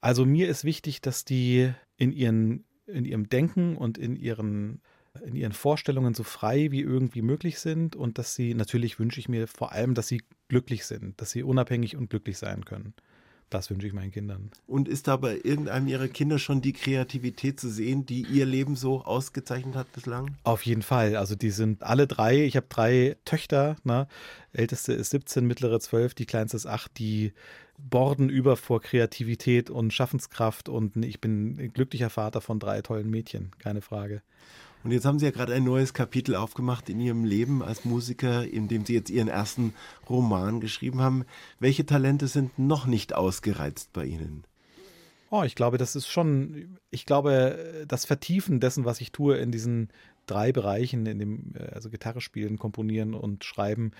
Also 0.00 0.26
mir 0.26 0.48
ist 0.48 0.64
wichtig, 0.64 1.00
dass 1.00 1.24
die 1.24 1.72
in, 1.96 2.12
ihren, 2.12 2.66
in 2.86 3.06
ihrem 3.06 3.30
Denken 3.30 3.76
und 3.76 3.96
in 3.96 4.16
ihren, 4.16 4.82
in 5.24 5.36
ihren 5.36 5.52
Vorstellungen 5.52 6.14
so 6.14 6.22
frei 6.22 6.70
wie 6.70 6.80
irgendwie 6.80 7.22
möglich 7.22 7.58
sind 7.58 7.96
und 7.96 8.18
dass 8.18 8.34
sie, 8.34 8.54
natürlich 8.54 8.98
wünsche 8.98 9.20
ich 9.20 9.28
mir 9.28 9.46
vor 9.46 9.72
allem, 9.72 9.94
dass 9.94 10.08
sie 10.08 10.22
glücklich 10.48 10.84
sind, 10.84 11.20
dass 11.20 11.30
sie 11.30 11.42
unabhängig 11.42 11.96
und 11.96 12.10
glücklich 12.10 12.38
sein 12.38 12.64
können. 12.64 12.94
Das 13.50 13.70
wünsche 13.70 13.86
ich 13.86 13.92
meinen 13.92 14.10
Kindern. 14.10 14.50
Und 14.66 14.88
ist 14.88 15.06
da 15.06 15.16
bei 15.16 15.36
irgendeinem 15.44 15.86
Ihrer 15.86 16.08
Kinder 16.08 16.40
schon 16.40 16.60
die 16.60 16.72
Kreativität 16.72 17.60
zu 17.60 17.68
sehen, 17.68 18.04
die 18.04 18.22
Ihr 18.22 18.46
Leben 18.46 18.74
so 18.74 19.04
ausgezeichnet 19.04 19.76
hat 19.76 19.92
bislang? 19.92 20.36
Auf 20.42 20.66
jeden 20.66 20.82
Fall. 20.82 21.14
Also 21.14 21.36
die 21.36 21.50
sind 21.50 21.84
alle 21.84 22.08
drei. 22.08 22.44
Ich 22.44 22.56
habe 22.56 22.66
drei 22.68 23.16
Töchter. 23.24 23.76
Ne? 23.84 24.08
Älteste 24.52 24.92
ist 24.92 25.10
17, 25.10 25.46
mittlere 25.46 25.78
12, 25.78 26.14
die 26.14 26.26
kleinste 26.26 26.56
ist 26.56 26.66
8. 26.66 26.98
Die 26.98 27.32
borden 27.78 28.28
über 28.28 28.56
vor 28.56 28.80
Kreativität 28.80 29.70
und 29.70 29.92
Schaffenskraft. 29.92 30.68
Und 30.68 30.96
ich 31.04 31.20
bin 31.20 31.56
ein 31.60 31.72
glücklicher 31.72 32.10
Vater 32.10 32.40
von 32.40 32.58
drei 32.58 32.82
tollen 32.82 33.08
Mädchen. 33.08 33.52
Keine 33.58 33.82
Frage. 33.82 34.22
Und 34.84 34.90
jetzt 34.90 35.06
haben 35.06 35.18
Sie 35.18 35.24
ja 35.24 35.30
gerade 35.30 35.54
ein 35.54 35.64
neues 35.64 35.94
Kapitel 35.94 36.36
aufgemacht 36.36 36.90
in 36.90 37.00
Ihrem 37.00 37.24
Leben 37.24 37.62
als 37.62 37.86
Musiker, 37.86 38.46
in 38.46 38.68
dem 38.68 38.84
Sie 38.84 38.92
jetzt 38.92 39.08
Ihren 39.10 39.28
ersten 39.28 39.72
Roman 40.08 40.60
geschrieben 40.60 41.00
haben. 41.00 41.24
Welche 41.58 41.86
Talente 41.86 42.28
sind 42.28 42.58
noch 42.58 42.86
nicht 42.86 43.14
ausgereizt 43.14 43.94
bei 43.94 44.04
Ihnen? 44.04 44.44
Oh, 45.30 45.42
ich 45.42 45.54
glaube, 45.54 45.78
das 45.78 45.96
ist 45.96 46.06
schon, 46.06 46.78
ich 46.90 47.06
glaube, 47.06 47.86
das 47.88 48.04
Vertiefen 48.04 48.60
dessen, 48.60 48.84
was 48.84 49.00
ich 49.00 49.10
tue 49.10 49.38
in 49.38 49.50
diesen 49.50 49.88
drei 50.26 50.52
Bereichen, 50.52 51.06
in 51.06 51.18
dem, 51.18 51.54
äh, 51.54 51.72
also 51.72 51.88
Gitarre 51.88 52.20
spielen, 52.20 52.58
komponieren 52.58 53.14
und 53.14 53.42
schreiben, 53.42 53.92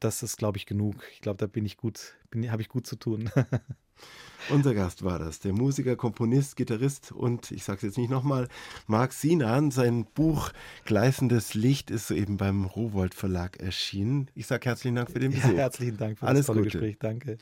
das 0.00 0.22
ist, 0.22 0.36
glaube 0.38 0.58
ich, 0.58 0.66
genug. 0.66 0.96
Ich 1.12 1.20
glaube, 1.20 1.38
da 1.38 1.46
bin 1.46 1.64
ich 1.64 1.76
gut, 1.76 2.14
habe 2.48 2.62
ich 2.62 2.68
gut 2.68 2.86
zu 2.86 2.96
tun. 2.96 3.30
Unser 4.48 4.72
Gast 4.74 5.04
war 5.04 5.18
das, 5.18 5.40
der 5.40 5.52
Musiker, 5.52 5.94
Komponist, 5.96 6.56
Gitarrist 6.56 7.12
und 7.12 7.50
ich 7.50 7.62
sage 7.64 7.76
es 7.76 7.82
jetzt 7.82 7.98
nicht 7.98 8.08
nochmal, 8.10 8.48
Marc 8.86 9.12
Sinan. 9.12 9.70
Sein 9.70 10.06
Buch 10.14 10.50
Gleißendes 10.86 11.52
Licht 11.54 11.90
ist 11.90 12.08
soeben 12.08 12.38
beim 12.38 12.64
Rowold 12.64 13.14
Verlag 13.14 13.58
erschienen. 13.60 14.30
Ich 14.34 14.46
sage 14.46 14.64
herzlichen 14.64 14.96
Dank 14.96 15.10
für 15.10 15.18
den 15.18 15.32
Ja, 15.32 15.40
Besuch. 15.42 15.56
herzlichen 15.56 15.98
Dank 15.98 16.18
für 16.18 16.26
Alles 16.26 16.40
das 16.40 16.46
tolle 16.46 16.60
Gute. 16.62 16.70
Gespräch. 16.78 16.96
Danke. 16.98 17.38